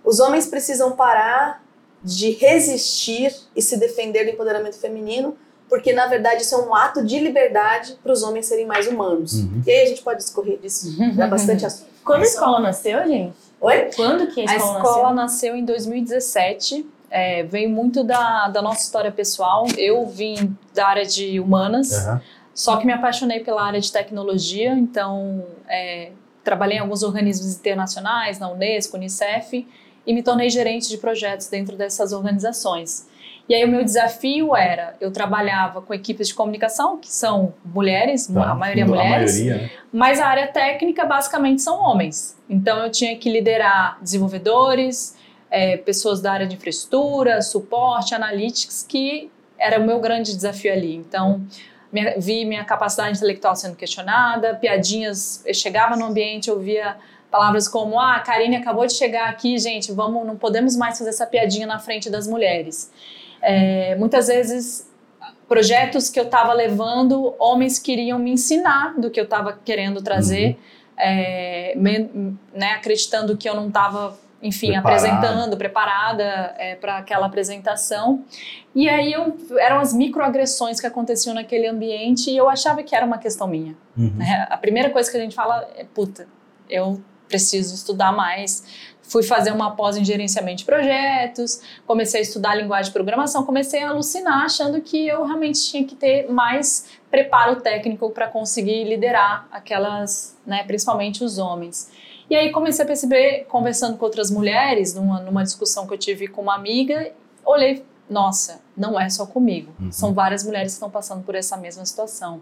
os 0.05 0.19
homens 0.19 0.47
precisam 0.47 0.91
parar 0.95 1.63
de 2.03 2.31
resistir 2.31 3.33
e 3.55 3.61
se 3.61 3.77
defender 3.77 4.25
do 4.25 4.29
empoderamento 4.31 4.77
feminino, 4.77 5.35
porque 5.67 5.91
na 5.91 6.05
verdade 6.05 6.43
isso 6.43 6.53
é 6.53 6.57
um 6.59 6.75
ato 6.75 7.03
de 7.03 7.17
liberdade 7.19 7.97
para 8.03 8.11
os 8.13 8.21
homens 8.21 8.45
serem 8.45 8.65
mais 8.65 8.87
humanos. 8.87 9.33
Uhum. 9.33 9.63
E 9.65 9.71
aí 9.71 9.83
a 9.83 9.85
gente 9.87 10.03
pode 10.03 10.19
discorrer 10.19 10.59
disso, 10.59 10.95
dá 11.15 11.27
bastante 11.27 11.65
assunto. 11.65 11.89
Quando 12.03 12.21
a 12.21 12.25
escola 12.25 12.59
nasceu, 12.59 13.03
gente? 13.07 13.33
Oi? 13.59 13.89
Quando 13.95 14.27
que 14.27 14.41
a 14.41 14.51
A 14.51 14.55
escola, 14.55 14.77
escola 14.77 15.13
nasceu? 15.13 15.15
nasceu 15.15 15.55
em 15.55 15.65
2017 15.65 16.85
é, 17.09 17.43
veio 17.43 17.69
muito 17.69 18.03
da, 18.03 18.49
da 18.49 18.61
nossa 18.61 18.81
história 18.81 19.11
pessoal. 19.11 19.65
Eu 19.77 20.05
vim 20.05 20.55
da 20.73 20.87
área 20.87 21.05
de 21.05 21.39
humanas, 21.39 21.93
Aham. 21.93 22.21
só 22.53 22.77
que 22.77 22.85
me 22.85 22.91
apaixonei 22.93 23.39
pela 23.39 23.63
área 23.63 23.79
de 23.79 23.91
tecnologia, 23.91 24.73
então 24.73 25.45
é, 25.67 26.11
trabalhei 26.43 26.77
em 26.77 26.81
alguns 26.81 27.03
organismos 27.03 27.55
internacionais, 27.55 28.37
na 28.37 28.49
Unesco, 28.51 28.97
Unicef, 28.97 29.65
e 30.05 30.13
me 30.13 30.21
tornei 30.23 30.49
gerente 30.49 30.87
de 30.89 30.97
projetos 30.97 31.47
dentro 31.47 31.75
dessas 31.75 32.11
organizações. 32.13 33.07
E 33.47 33.53
aí 33.53 33.63
o 33.63 33.67
meu 33.67 33.83
desafio 33.83 34.55
era, 34.55 34.95
eu 34.99 35.11
trabalhava 35.11 35.79
com 35.81 35.93
equipes 35.93 36.27
de 36.29 36.33
comunicação, 36.33 36.97
que 36.97 37.11
são 37.11 37.53
mulheres, 37.63 38.25
Tá. 38.27 38.51
a 38.51 38.55
maioria 38.55 38.85
mulheres, 38.87 39.39
maioria, 39.39 39.61
né? 39.63 39.71
mas 39.93 40.19
a 40.19 40.25
área 40.27 40.47
técnica 40.47 41.05
basicamente 41.05 41.61
são 41.61 41.77
homens. 41.79 42.35
Então 42.49 42.83
eu 42.83 42.89
tinha 42.89 43.15
que 43.17 43.29
liderar 43.29 43.99
desenvolvedores, 44.01 45.15
eh, 45.51 45.77
pessoas 45.77 46.21
da 46.21 46.31
área 46.31 46.47
de 46.47 46.55
infraestrutura, 46.55 47.41
suporte, 47.41 48.13
analytics, 48.15 48.83
que 48.87 49.29
era 49.57 49.79
o 49.79 49.85
meu 49.85 49.99
grande 49.99 50.35
desafio 50.35 50.73
ali. 50.73 50.95
Então 50.95 51.41
minha- 51.91 52.15
vi 52.19 52.43
minha 52.45 52.63
capacidade 52.65 53.15
intelectual 53.17 53.55
sendo 53.55 53.75
questionada, 53.75 54.55
piadinhas, 54.55 55.43
eu 55.45 55.53
chegava 55.53 55.95
no 55.95 56.05
ambiente, 56.05 56.49
eu 56.49 56.59
via 56.59 56.97
palavras 57.35 57.67
como 57.67 57.99
ah, 57.99 58.15
a 58.15 58.19
Karine 58.21 58.55
acabou 58.55 58.85
de 58.87 58.93
chegar 58.93 59.29
aqui, 59.29 59.57
gente, 59.57 59.91
vamos, 59.91 60.25
não 60.25 60.37
podemos 60.37 60.75
mais 60.77 60.97
fazer 60.97 61.09
essa 61.09 61.25
piadinha 61.27 61.67
na 61.67 61.79
frente 61.79 62.09
das 62.09 62.27
mulheres. 62.27 62.91
Eh, 63.41 63.95
muitas 63.99 64.27
vezes 64.27 64.89
projetos 65.47 66.09
que 66.09 66.19
eu 66.19 66.23
estava 66.23 66.53
levando, 66.53 67.35
homens 67.37 67.77
queriam 67.77 68.17
me 68.17 68.31
ensinar 68.31 68.93
do 68.99 69.11
que 69.11 69.19
eu 69.19 69.25
estava 69.25 69.53
querendo 69.63 70.01
trazer, 70.01 70.57
é, 70.97 71.73
me- 71.75 72.09
né, 72.53 72.71
acreditando 72.71 73.35
que 73.37 73.47
eu 73.47 73.53
não 73.53 73.67
estava, 73.67 74.17
enfim, 74.41 74.71
Preparada. 74.71 75.07
apresentando, 75.07 75.57
preparada 75.57 76.55
para 76.81 76.97
aquela 76.97 77.25
apresentação. 77.27 78.23
E 78.73 78.89
aí 78.89 79.11
eu, 79.11 79.37
eram 79.59 79.79
as 79.79 79.93
microagressões 79.93 80.79
que 80.79 80.87
aconteciam 80.87 81.35
naquele 81.35 81.67
ambiente 81.67 82.31
e 82.31 82.37
eu 82.37 82.49
achava 82.49 82.81
que 82.81 82.95
era 82.95 83.05
uma 83.05 83.17
questão 83.17 83.45
minha. 83.47 83.75
Uhum. 83.97 84.13
né? 84.15 84.47
A 84.49 84.57
primeira 84.57 84.89
coisa 84.89 85.11
que 85.11 85.17
a 85.17 85.19
gente 85.19 85.35
fala 85.35 85.67
é, 85.77 85.83
puta, 85.83 86.27
eu 86.69 86.99
preciso 87.27 87.73
estudar 87.75 88.11
mais. 88.11 88.63
Fui 89.07 89.21
fazer 89.21 89.51
uma 89.51 89.75
pós 89.75 89.97
em 89.97 90.03
gerenciamento 90.03 90.59
de 90.59 90.65
projetos, 90.65 91.61
comecei 91.85 92.19
a 92.21 92.23
estudar 92.23 92.55
linguagem 92.55 92.85
de 92.85 92.93
programação, 92.93 93.43
comecei 93.45 93.83
a 93.83 93.89
alucinar 93.89 94.45
achando 94.45 94.81
que 94.81 95.07
eu 95.07 95.23
realmente 95.23 95.63
tinha 95.63 95.83
que 95.85 95.95
ter 95.95 96.27
mais 96.31 96.87
preparo 97.11 97.57
técnico 97.61 98.09
para 98.09 98.27
conseguir 98.27 98.83
liderar 98.83 99.47
aquelas, 99.51 100.35
né, 100.45 100.63
principalmente 100.63 101.23
os 101.23 101.37
homens. 101.37 101.91
E 102.27 102.35
aí 102.35 102.51
comecei 102.51 102.83
a 102.83 102.87
perceber, 102.87 103.45
conversando 103.47 103.95
com 103.95 104.05
outras 104.05 104.31
mulheres, 104.31 104.95
numa, 104.95 105.19
numa 105.21 105.43
discussão 105.43 105.85
que 105.85 105.93
eu 105.93 105.97
tive 105.99 106.27
com 106.27 106.41
uma 106.41 106.55
amiga, 106.55 107.11
olhei, 107.45 107.85
nossa, 108.09 108.59
não 108.75 108.99
é 108.99 109.07
só 109.09 109.27
comigo, 109.27 109.71
Uhum. 109.79 109.91
são 109.91 110.13
várias 110.15 110.43
mulheres 110.43 110.71
que 110.71 110.77
estão 110.77 110.89
passando 110.89 111.23
por 111.23 111.35
essa 111.35 111.55
mesma 111.57 111.85
situação. 111.85 112.41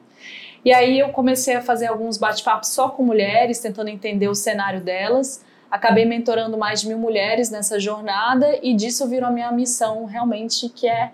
E 0.65 0.71
aí 0.71 0.99
eu 0.99 1.09
comecei 1.09 1.55
a 1.55 1.61
fazer 1.61 1.87
alguns 1.87 2.17
bate-papos 2.17 2.69
só 2.69 2.89
com 2.89 3.03
mulheres, 3.03 3.59
tentando 3.59 3.89
entender 3.89 4.29
o 4.29 4.35
cenário 4.35 4.79
delas. 4.81 5.43
Acabei 5.69 6.05
mentorando 6.05 6.57
mais 6.57 6.81
de 6.81 6.87
mil 6.87 6.97
mulheres 6.97 7.49
nessa 7.49 7.79
jornada 7.79 8.59
e 8.61 8.73
disso 8.73 9.07
virou 9.07 9.27
a 9.27 9.31
minha 9.31 9.51
missão 9.51 10.05
realmente, 10.05 10.69
que 10.69 10.87
é 10.87 11.11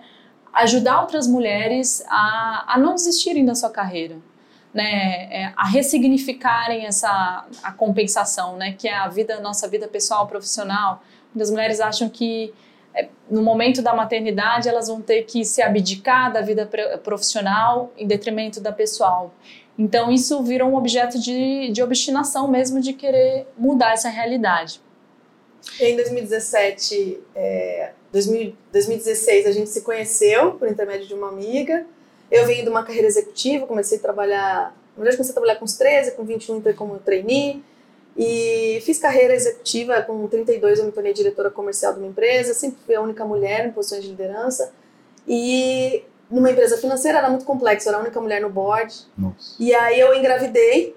ajudar 0.52 1.00
outras 1.00 1.26
mulheres 1.26 2.04
a, 2.08 2.74
a 2.74 2.78
não 2.78 2.94
desistirem 2.94 3.44
da 3.44 3.54
sua 3.54 3.70
carreira, 3.70 4.16
né, 4.74 5.28
é, 5.30 5.52
a 5.56 5.66
ressignificarem 5.66 6.86
essa 6.86 7.46
a 7.62 7.72
compensação, 7.72 8.56
né, 8.56 8.72
que 8.72 8.86
é 8.86 8.94
a 8.94 9.08
vida, 9.08 9.40
nossa 9.40 9.68
vida 9.68 9.88
pessoal, 9.88 10.26
profissional. 10.26 11.02
Muitas 11.34 11.50
mulheres 11.50 11.80
acham 11.80 12.08
que 12.08 12.52
no 13.30 13.42
momento 13.42 13.80
da 13.82 13.94
maternidade 13.94 14.68
elas 14.68 14.88
vão 14.88 15.00
ter 15.00 15.22
que 15.22 15.44
se 15.44 15.62
abdicar 15.62 16.32
da 16.32 16.40
vida 16.40 16.68
profissional 17.02 17.92
em 17.96 18.06
detrimento 18.06 18.60
da 18.60 18.72
pessoal. 18.72 19.32
Então 19.78 20.10
isso 20.10 20.42
virou 20.42 20.68
um 20.70 20.76
objeto 20.76 21.18
de, 21.18 21.70
de 21.70 21.82
obstinação 21.82 22.48
mesmo 22.48 22.80
de 22.80 22.92
querer 22.92 23.46
mudar 23.56 23.92
essa 23.92 24.08
realidade. 24.08 24.80
Em 25.78 25.96
2017, 25.96 27.20
é, 27.34 27.92
2000 28.12 28.54
2016, 28.72 29.46
a 29.46 29.52
gente 29.52 29.70
se 29.70 29.82
conheceu 29.82 30.52
por 30.52 30.68
intermédio 30.68 31.06
de 31.06 31.14
uma 31.14 31.28
amiga. 31.28 31.86
Eu 32.30 32.46
vim 32.46 32.62
de 32.62 32.68
uma 32.68 32.82
carreira 32.84 33.06
executiva, 33.06 33.66
comecei 33.66 33.98
a 33.98 34.00
trabalhar. 34.00 34.76
Na 34.96 35.02
verdade, 35.02 35.16
comecei 35.16 35.32
a 35.32 35.34
trabalhar 35.34 35.56
com 35.56 35.64
uns 35.64 35.76
13, 35.76 36.12
com 36.12 36.24
21 36.24 36.58
entrei 36.58 36.74
como 36.74 36.98
trainee. 36.98 37.62
E 38.22 38.80
fiz 38.82 38.98
carreira 38.98 39.34
executiva, 39.34 40.02
com 40.02 40.26
32 40.26 40.78
eu 40.78 40.84
me 40.84 40.92
tornei 40.92 41.12
diretora 41.12 41.50
comercial 41.50 41.94
de 41.94 42.00
uma 42.00 42.08
empresa, 42.08 42.52
sempre 42.52 42.78
fui 42.84 42.94
a 42.94 43.00
única 43.00 43.24
mulher 43.24 43.66
em 43.66 43.72
posições 43.72 44.02
de 44.02 44.10
liderança. 44.10 44.72
E 45.26 46.04
numa 46.30 46.50
empresa 46.50 46.76
financeira 46.76 47.18
era 47.18 47.30
muito 47.30 47.44
complexo, 47.44 47.88
eu 47.88 47.92
era 47.92 47.98
a 47.98 48.02
única 48.02 48.20
mulher 48.20 48.40
no 48.42 48.50
board. 48.50 48.94
Nossa. 49.16 49.54
E 49.58 49.74
aí 49.74 49.98
eu 49.98 50.14
engravidei, 50.14 50.94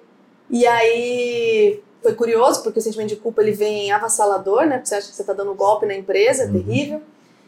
e 0.50 0.68
aí 0.68 1.82
foi 2.01 2.13
curioso, 2.13 2.62
porque 2.62 2.80
o 2.80 2.82
sentimento 2.82 3.10
de 3.10 3.15
culpa 3.15 3.42
ele 3.42 3.53
vem 3.53 3.92
avassalador, 3.92 4.65
né? 4.65 4.75
Porque 4.75 4.89
você 4.89 4.96
acha 4.96 5.08
que 5.10 5.15
você 5.15 5.24
tá 5.24 5.32
dando 5.34 5.53
golpe 5.53 5.86
na 5.86 5.96
empresa, 5.96 6.44
é 6.44 6.48
Uhum. 6.48 6.53
terrível. 6.53 7.01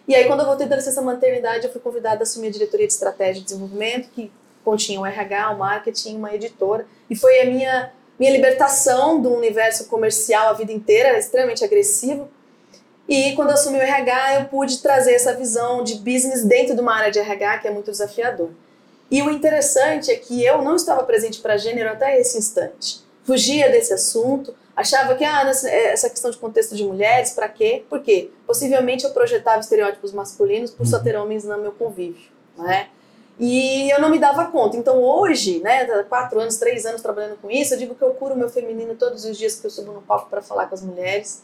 E 0.08 0.16
aí 0.16 0.26
quando 0.26 0.40
eu 0.42 0.46
voltei 0.46 0.68
da 0.68 0.78
licença 0.78 1.02
maternidade, 1.02 1.66
eu 1.66 1.72
fui 1.72 1.82
convidada 1.82 2.22
a 2.22 2.24
assumir 2.24 2.48
a 2.48 2.52
diretoria 2.52 2.88
de 2.88 2.94
estratégia 2.94 3.42
de 3.42 3.46
desenvolvimento, 3.46 4.10
que 4.12 4.32
continha 4.64 5.00
o 5.02 5.06
RH, 5.06 5.52
o 5.52 5.58
marketing, 5.58 6.14
e 6.14 6.16
uma 6.16 6.34
editora. 6.34 6.86
E 7.10 7.16
foi 7.16 7.42
a 7.42 7.46
minha, 7.46 7.92
minha 8.20 8.32
libertação 8.32 9.22
do 9.22 9.34
universo 9.34 9.86
comercial 9.88 10.50
a 10.50 10.54
vida 10.54 10.72
inteira, 10.72 11.10
era 11.10 11.20
extremamente 11.20 11.64
agressivo. 11.64 12.30
E 13.08 13.34
quando 13.36 13.50
eu 13.50 13.54
assumi 13.54 13.78
o 13.78 13.82
RH, 13.82 14.36
eu 14.42 14.46
pude 14.46 14.80
trazer 14.82 15.14
essa 15.14 15.34
visão 15.34 15.84
de 15.84 15.96
business 15.96 16.44
dentro 16.44 16.74
de 16.76 16.82
uma 16.82 16.96
área 16.96 17.12
de 17.12 17.20
RH 17.20 17.60
que 17.60 17.68
é 17.68 17.72
muito 17.72 17.92
desafiador. 17.92 18.50
E 19.12 19.22
o 19.22 19.30
interessante 19.30 20.10
é 20.10 20.16
que 20.16 20.44
eu 20.44 20.62
não 20.64 20.76
estava 20.76 21.04
presente 21.04 21.40
para 21.40 21.56
gênero 21.58 21.90
até 21.92 22.20
esse 22.20 22.38
instante. 22.38 23.04
Fugia 23.24 23.70
desse 23.70 23.94
assunto, 23.94 24.56
achava 24.76 25.14
que 25.16 25.24
ah, 25.24 25.44
nessa- 25.44 25.70
essa 25.70 26.10
questão 26.10 26.32
de 26.32 26.38
contexto 26.38 26.76
de 26.76 26.84
mulheres, 26.84 27.32
para 27.32 27.48
quê? 27.48 27.84
Por 27.88 28.02
quê? 28.02 28.32
Possivelmente 28.48 29.04
eu 29.06 29.12
projetava 29.12 29.60
estereótipos 29.60 30.12
masculinos 30.12 30.72
por 30.72 30.88
só 30.88 30.98
Uhum. 30.98 31.04
ter 31.04 31.16
homens 31.16 31.44
no 31.44 31.58
meu 31.60 31.72
convívio, 31.74 32.26
né? 32.58 32.88
E 33.40 33.90
eu 33.92 34.00
não 34.00 34.10
me 34.10 34.18
dava 34.20 34.46
conta. 34.46 34.78
Então 34.78 35.02
hoje, 35.02 35.60
né, 35.62 35.86
quatro 36.08 36.40
anos, 36.40 36.58
três 36.58 36.86
anos 36.86 37.02
trabalhando 37.02 37.38
com 37.42 37.52
isso, 37.52 37.74
eu 37.74 37.78
digo 37.78 37.94
que 37.96 38.02
eu 38.02 38.12
curo 38.12 38.36
meu 38.36 38.50
feminino 38.50 38.96
todos 38.96 39.26
os 39.26 39.38
dias 39.38 39.56
que 39.56 39.66
eu 39.68 39.70
subo 39.72 39.92
no 39.92 40.02
palco 40.02 40.30
para 40.30 40.42
falar 40.42 40.68
com 40.68 40.76
as 40.76 40.82
mulheres. 40.82 41.44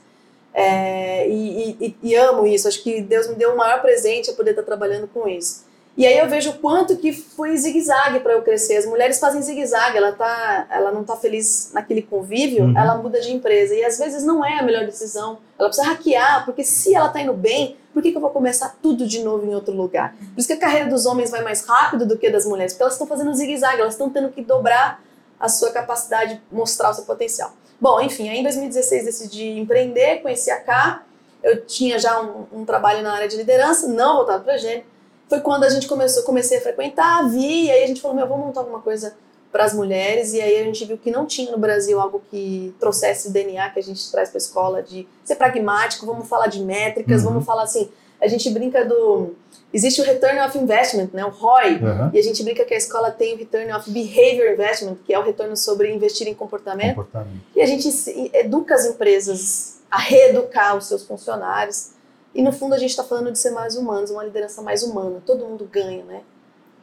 É, 0.53 1.27
e, 1.29 1.71
e- 1.79 1.95
e 2.03 2.15
amo 2.15 2.45
isso. 2.45 2.67
Acho 2.67 2.81
que 2.83 3.01
Deus 3.01 3.27
me 3.27 3.35
deu 3.35 3.53
o 3.53 3.57
maior 3.57 3.81
presente 3.81 4.29
a 4.29 4.33
poder 4.33 4.51
estar 4.51 4.63
trabalhando 4.63 5.07
com 5.07 5.27
isso. 5.27 5.65
E 5.97 6.05
aí 6.07 6.17
eu 6.17 6.27
vejo 6.29 6.51
o 6.51 6.53
quanto 6.59 6.95
que 6.95 7.11
foi 7.11 7.55
zigue-zague 7.57 8.21
para 8.21 8.33
eu 8.33 8.41
crescer. 8.41 8.77
As 8.77 8.85
mulheres 8.85 9.19
fazem 9.19 9.41
zigue-zague, 9.41 9.97
ela, 9.97 10.13
tá, 10.13 10.65
ela 10.71 10.89
não 10.91 11.03
tá 11.03 11.17
feliz 11.17 11.71
naquele 11.73 12.01
convívio, 12.01 12.63
Uhum. 12.65 12.77
ela 12.77 12.95
muda 12.95 13.19
de 13.19 13.31
empresa. 13.33 13.75
E 13.75 13.83
às 13.83 13.97
vezes 13.99 14.23
não 14.23 14.43
é 14.43 14.59
a 14.59 14.63
melhor 14.63 14.85
decisão. 14.85 15.39
Ela 15.59 15.67
precisa 15.67 15.89
hackear, 15.89 16.45
porque 16.45 16.63
se 16.63 16.95
ela 16.95 17.09
tá 17.09 17.19
indo 17.21 17.33
bem, 17.33 17.75
por 17.93 18.01
que, 18.01 18.11
que 18.11 18.17
eu 18.17 18.21
vou 18.21 18.29
começar 18.29 18.77
tudo 18.81 19.05
de 19.05 19.23
novo 19.23 19.45
em 19.45 19.53
outro 19.53 19.73
lugar? 19.73 20.15
Por 20.15 20.39
isso 20.39 20.47
que 20.47 20.53
a 20.53 20.59
carreira 20.59 20.89
dos 20.89 21.05
homens 21.05 21.29
vai 21.29 21.43
mais 21.43 21.65
rápido 21.65 22.05
do 22.05 22.17
que 22.17 22.27
a 22.27 22.31
das 22.31 22.45
mulheres, 22.45 22.73
porque 22.73 22.83
elas 22.83 22.93
estão 22.93 23.07
fazendo 23.07 23.33
zigue-zague, 23.33 23.81
elas 23.81 23.93
estão 23.93 24.09
tendo 24.09 24.29
que 24.29 24.41
dobrar 24.41 25.03
a 25.39 25.49
sua 25.49 25.71
capacidade 25.71 26.35
de 26.35 26.41
mostrar 26.51 26.91
o 26.91 26.93
seu 26.93 27.03
potencial. 27.03 27.53
Bom, 27.79 27.99
enfim, 27.99 28.29
aí 28.29 28.39
em 28.39 28.43
2016 28.43 29.05
decidi 29.05 29.59
empreender, 29.59 30.21
conheci 30.21 30.51
a 30.51 30.59
K, 30.61 31.03
eu 31.43 31.65
tinha 31.65 31.97
já 31.97 32.21
um, 32.21 32.45
um 32.53 32.65
trabalho 32.65 33.01
na 33.01 33.13
área 33.13 33.27
de 33.27 33.35
liderança, 33.35 33.87
não 33.87 34.17
voltado 34.17 34.43
para 34.43 34.57
gênero. 34.57 34.85
Foi 35.27 35.39
quando 35.39 35.63
a 35.63 35.69
gente 35.69 35.87
começou, 35.87 36.23
comecei 36.23 36.59
a 36.59 36.61
frequentar, 36.61 37.27
vi, 37.27 37.65
e 37.65 37.71
aí 37.71 37.83
a 37.83 37.87
gente 37.87 38.01
falou, 38.01 38.15
meu, 38.15 38.27
vamos 38.27 38.45
montar 38.45 38.59
alguma 38.59 38.81
coisa 38.81 39.15
para 39.51 39.65
as 39.65 39.73
mulheres, 39.73 40.33
e 40.33 40.41
aí 40.41 40.59
a 40.61 40.63
gente 40.63 40.85
viu 40.85 40.97
que 40.97 41.11
não 41.11 41.25
tinha 41.25 41.51
no 41.51 41.57
Brasil 41.57 41.99
algo 41.99 42.21
que 42.31 42.73
trouxesse 42.79 43.27
o 43.27 43.31
DNA 43.31 43.69
que 43.71 43.79
a 43.79 43.83
gente 43.83 44.09
traz 44.11 44.29
para 44.29 44.37
a 44.37 44.39
escola 44.43 44.81
de 44.81 45.07
ser 45.25 45.35
pragmático, 45.35 46.05
vamos 46.05 46.27
falar 46.29 46.47
de 46.47 46.61
métricas, 46.61 47.21
Uhum. 47.23 47.29
vamos 47.29 47.45
falar 47.45 47.63
assim, 47.63 47.89
a 48.21 48.27
gente 48.27 48.49
brinca 48.49 48.85
do 48.85 49.35
existe 49.73 50.01
o 50.01 50.03
return 50.03 50.37
of 50.41 50.57
investment, 50.57 51.09
né, 51.13 51.23
o 51.25 51.29
ROI, 51.29 51.75
Aham. 51.81 52.11
e 52.13 52.19
a 52.19 52.21
gente 52.21 52.43
brinca 52.43 52.65
que 52.65 52.73
a 52.73 52.77
escola 52.77 53.09
tem 53.09 53.33
o 53.33 53.37
return 53.37 53.71
of 53.73 53.89
behavior 53.89 54.51
investment, 54.53 54.97
que 55.05 55.13
é 55.13 55.17
o 55.19 55.23
retorno 55.23 55.55
sobre 55.55 55.93
investir 55.93 56.27
em 56.27 56.33
comportamento. 56.33 56.95
Comportamento. 56.95 57.41
E 57.55 57.61
a 57.61 57.65
gente 57.65 57.87
educa 58.33 58.75
as 58.75 58.85
empresas 58.85 59.79
a 59.89 59.97
reeducar 59.97 60.75
os 60.77 60.87
seus 60.87 61.03
funcionários. 61.05 61.91
E 62.35 62.41
no 62.41 62.51
fundo 62.51 62.75
a 62.75 62.77
gente 62.77 62.89
está 62.91 63.03
falando 63.03 63.31
de 63.31 63.39
ser 63.39 63.51
mais 63.51 63.75
humanos, 63.77 64.09
uma 64.11 64.23
liderança 64.25 64.61
mais 64.61 64.83
humana. 64.83 65.21
Todo 65.25 65.45
mundo 65.45 65.67
ganha, 65.71 66.03
né? 66.03 66.21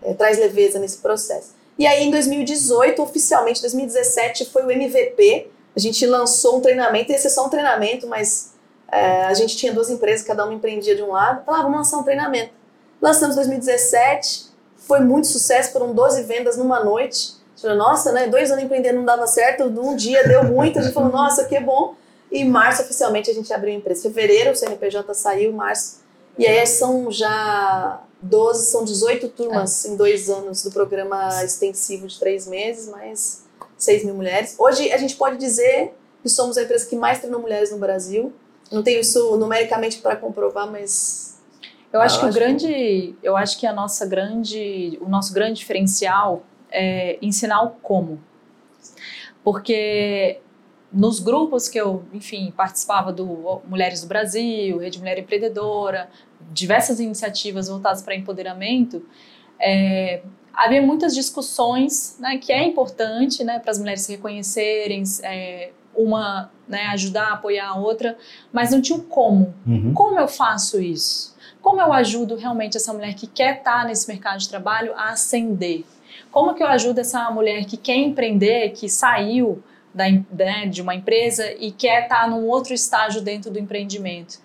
É, 0.03 0.15
traz 0.15 0.39
leveza 0.39 0.79
nesse 0.79 0.99
processo. 0.99 1.55
E 1.79 1.87
aí 1.87 2.05
em 2.05 2.11
2018, 2.11 3.01
oficialmente, 3.01 3.61
2017 3.61 4.47
foi 4.47 4.65
o 4.65 4.71
MVP. 4.71 5.49
A 5.77 5.79
gente 5.79 6.05
lançou 6.05 6.59
um 6.59 6.61
treinamento, 6.61 7.13
ia 7.13 7.19
ser 7.19 7.31
só 7.31 7.47
um 7.47 7.49
treinamento, 7.49 8.07
mas 8.09 8.53
é, 8.91 9.25
a 9.25 9.35
gente 9.35 9.57
tinha 9.57 9.73
duas 9.73 9.89
empresas, 9.89 10.27
cada 10.27 10.45
uma 10.45 10.55
empreendia 10.55 10.97
de 10.97 11.03
um 11.03 11.13
lado. 11.13 11.45
Falava, 11.45 11.63
ah, 11.63 11.67
vamos 11.67 11.79
lançar 11.79 11.99
um 11.99 12.03
treinamento. 12.03 12.51
Lançamos 13.01 13.37
em 13.37 13.39
2017, 13.39 14.47
foi 14.77 15.01
muito 15.01 15.29
sucesso, 15.29 15.71
foram 15.73 15.95
12 15.95 16.25
vendas 16.25 16.57
numa 16.57 16.83
noite. 16.83 17.39
Falou, 17.61 17.77
nossa, 17.77 18.11
né? 18.13 18.27
Dois 18.27 18.51
anos 18.51 18.65
empreendendo 18.65 18.99
não 18.99 19.05
dava 19.05 19.27
certo, 19.27 19.69
num 19.69 19.95
dia 19.95 20.27
deu 20.27 20.45
muito. 20.45 20.79
A 20.79 20.83
gente 20.83 20.93
falou, 20.93 21.11
nossa, 21.11 21.45
que 21.45 21.61
bom. 21.61 21.95
E 22.31 22.41
em 22.41 22.49
março, 22.49 22.83
oficialmente, 22.83 23.31
a 23.31 23.35
gente 23.35 23.53
abriu 23.53 23.73
a 23.73 23.77
empresa. 23.77 24.03
Fevereiro, 24.03 24.51
o 24.51 24.57
CNPJ 24.57 25.15
saiu, 25.15 25.53
março 25.53 26.01
E 26.37 26.47
aí 26.47 26.67
são 26.67 27.11
já 27.11 28.01
12, 28.21 28.67
são 28.67 28.85
18 28.85 29.29
turmas 29.29 29.85
É. 29.85 29.89
em 29.89 29.97
dois 29.97 30.29
anos 30.29 30.63
do 30.63 30.71
programa 30.71 31.43
extensivo 31.45 32.07
de 32.07 32.19
três 32.19 32.47
meses, 32.47 32.89
mais 32.89 33.45
6 33.77 34.05
mil 34.05 34.15
mulheres. 34.15 34.57
Hoje 34.59 34.91
a 34.93 34.97
gente 34.97 35.15
pode 35.17 35.37
dizer 35.37 35.95
que 36.23 36.29
somos 36.29 36.59
a 36.59 36.63
empresa 36.63 36.87
que 36.87 36.97
mais 36.97 37.19
treinou 37.21 37.41
mulheres 37.41 37.71
no 37.71 37.79
Brasil. 37.79 38.33
Não 38.73 38.83
tenho 38.83 39.01
isso 39.01 39.37
numericamente 39.37 39.99
para 39.99 40.17
comprovar, 40.17 40.71
mas 40.71 41.39
Eu 41.93 42.01
acho 42.03 42.17
Eu 42.17 42.21
que 42.21 42.27
o 42.27 42.29
acho 42.29 42.39
grande, 42.39 43.15
eu 43.23 43.37
acho 43.37 43.59
que 43.59 43.67
a 43.67 43.73
nossa 43.73 44.05
grande, 44.05 44.99
o 45.01 45.09
nosso 45.09 45.33
grande 45.33 45.61
diferencial 45.61 46.43
é 46.71 47.19
ensinar 47.23 47.63
o 47.63 47.71
como. 47.83 48.21
Porque 49.43 50.41
nos 50.93 51.21
grupos 51.21 51.69
que 51.69 51.79
eu, 51.81 52.03
enfim, 52.13 52.53
participava 52.57 53.13
do 53.13 53.61
Mulheres 53.67 54.01
do 54.03 54.07
Brasil, 54.07 54.79
Rede 54.79 54.99
Mulher 54.99 55.19
Empreendedora, 55.19 56.11
diversas 56.53 57.01
iniciativas 57.01 57.69
voltadas 57.69 58.03
para 58.03 58.15
empoderamento, 58.15 59.05
é, 59.61 60.23
havia 60.55 60.83
muitas 60.83 61.15
discussões, 61.15 62.17
né, 62.19 62.39
que 62.39 62.53
é 62.53 62.65
importante, 62.65 63.45
né, 63.45 63.59
para 63.59 63.71
as 63.71 63.79
mulheres 63.79 64.03
se 64.03 64.13
reconhecerem, 64.13 65.03
é, 65.23 65.71
uma, 65.95 66.51
né, 66.67 66.87
ajudar, 66.89 67.33
apoiar 67.33 67.69
a 67.69 67.77
outra, 67.77 68.17
mas 68.53 68.71
não 68.71 68.81
tinha 68.81 68.99
o 68.99 69.03
como. 69.03 69.55
Uhum. 69.67 69.93
Como 69.95 70.19
eu 70.19 70.29
faço 70.29 70.81
isso? 70.81 71.37
Como 71.61 71.81
eu 71.81 71.93
ajudo 71.93 72.37
realmente 72.37 72.77
essa 72.77 72.93
mulher 72.93 73.15
que 73.15 73.27
quer 73.27 73.59
estar 73.59 73.85
nesse 73.85 74.09
mercado 74.09 74.39
de 74.39 74.49
trabalho 74.49 74.95
a 74.95 75.11
ascender? 75.11 75.85
Como 76.31 76.55
que 76.55 76.63
eu 76.63 76.69
ajudo 76.69 77.01
essa 77.01 77.31
mulher 77.31 77.65
que 77.65 77.77
quer 77.77 77.97
empreender, 77.97 78.71
que 78.71 78.89
saiu 78.89 79.63
da, 79.93 80.05
né, 80.09 80.67
de 80.67 80.81
uma 80.81 80.95
empresa 80.95 81.53
e 81.59 81.73
quer 81.73 82.05
estar 82.05 82.29
num 82.29 82.47
outro 82.47 82.73
estágio 82.73 83.21
dentro 83.21 83.51
do 83.51 83.59
empreendimento? 83.59 84.39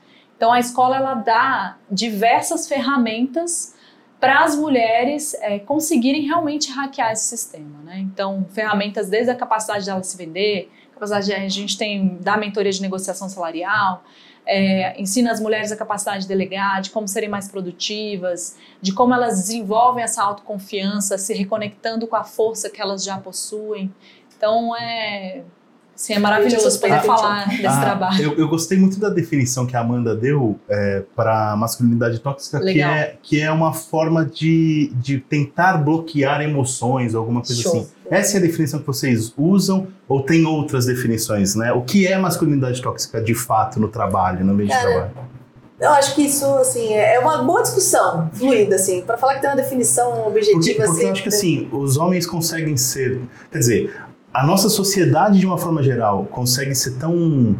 Então 0.43 0.51
a 0.51 0.59
escola 0.59 0.97
ela 0.97 1.13
dá 1.13 1.77
diversas 1.89 2.67
ferramentas 2.67 3.73
para 4.19 4.43
as 4.43 4.57
mulheres 4.57 5.33
eh, 5.35 5.59
conseguirem 5.59 6.23
realmente 6.23 6.69
hackear 6.69 7.13
esse 7.13 7.27
sistema, 7.27 7.79
né? 7.81 7.99
Então 7.99 8.45
ferramentas 8.51 9.09
desde 9.09 9.31
a 9.31 9.35
capacidade 9.35 9.85
dela 9.85 10.03
se 10.03 10.17
vender, 10.17 10.69
capacidade 10.93 11.27
de, 11.27 11.33
a 11.33 11.47
gente 11.47 11.77
tem 11.77 12.17
da 12.17 12.35
mentoria 12.35 12.73
de 12.73 12.81
negociação 12.81 13.29
salarial, 13.29 14.03
é, 14.45 14.99
ensina 15.01 15.31
as 15.31 15.39
mulheres 15.39 15.71
a 15.71 15.77
capacidade 15.77 16.23
de 16.23 16.27
delegar, 16.27 16.81
de 16.81 16.89
como 16.89 17.07
serem 17.07 17.29
mais 17.29 17.47
produtivas, 17.47 18.57
de 18.81 18.93
como 18.93 19.13
elas 19.13 19.43
desenvolvem 19.43 20.03
essa 20.03 20.21
autoconfiança, 20.21 21.17
se 21.17 21.33
reconectando 21.33 22.05
com 22.05 22.17
a 22.17 22.25
força 22.25 22.69
que 22.69 22.81
elas 22.81 23.01
já 23.01 23.17
possuem. 23.17 23.89
Então 24.35 24.75
é, 24.75 25.43
assim, 25.95 26.13
é 26.13 26.19
maravilhoso 26.19 26.79
poder 26.79 26.93
Ah, 26.93 27.01
falar 27.01 27.47
desse 27.49 27.65
Ah, 27.65 27.81
trabalho. 27.81 28.23
Eu, 28.23 28.37
eu 28.37 28.47
gostei 28.47 28.77
muito 28.77 28.99
da 28.99 29.09
definição 29.09 29.65
que 29.65 29.75
a 29.75 29.79
Amanda 29.81 30.15
deu 30.15 30.59
para 31.15 31.55
masculinidade 31.55 32.19
tóxica, 32.19 32.59
que 32.59 32.81
é, 32.81 33.15
que 33.21 33.39
é 33.41 33.51
uma 33.51 33.73
forma 33.73 34.25
de, 34.25 34.91
de 34.95 35.19
tentar 35.19 35.77
bloquear 35.77 36.41
emoções, 36.41 37.15
alguma 37.15 37.41
coisa 37.41 37.61
Show. 37.61 37.71
assim. 37.81 37.87
Essa 38.09 38.37
é 38.37 38.39
a 38.39 38.41
definição 38.41 38.79
que 38.79 38.87
vocês 38.87 39.33
usam 39.37 39.87
ou 40.07 40.21
tem 40.21 40.45
outras 40.45 40.85
definições, 40.85 41.55
né? 41.55 41.71
O 41.73 41.81
que 41.81 42.05
é 42.05 42.17
masculinidade 42.17 42.81
tóxica 42.81 43.21
de 43.21 43.33
fato 43.33 43.79
no 43.79 43.87
trabalho, 43.87 44.43
no 44.45 44.53
ambiente 44.53 44.69
de 44.71 44.75
Cara, 44.77 44.89
trabalho? 44.91 45.11
eu 45.79 45.89
acho 45.91 46.13
que 46.15 46.21
isso 46.23 46.45
assim 46.57 46.93
é 46.93 47.17
uma 47.19 47.43
boa 47.43 47.61
discussão, 47.61 48.29
fluida 48.33 48.75
assim, 48.75 49.01
para 49.01 49.17
falar 49.17 49.35
que 49.35 49.41
tem 49.41 49.49
uma 49.49 49.55
definição 49.55 50.11
Porque, 50.31 50.39
objetiva 50.51 50.85
porque 50.85 50.91
assim. 50.99 51.05
eu 51.05 51.11
acho 51.11 51.23
que 51.23 51.29
assim, 51.29 51.69
os 51.71 51.97
homens 51.97 52.25
conseguem 52.27 52.77
ser. 52.77 53.21
Quer 53.51 53.57
dizer, 53.59 53.95
a 54.33 54.45
nossa 54.45 54.67
sociedade, 54.69 55.39
de 55.39 55.45
uma 55.45 55.57
forma 55.57 55.83
geral, 55.83 56.25
consegue 56.25 56.73
ser 56.73 56.91
tão. 56.93 57.55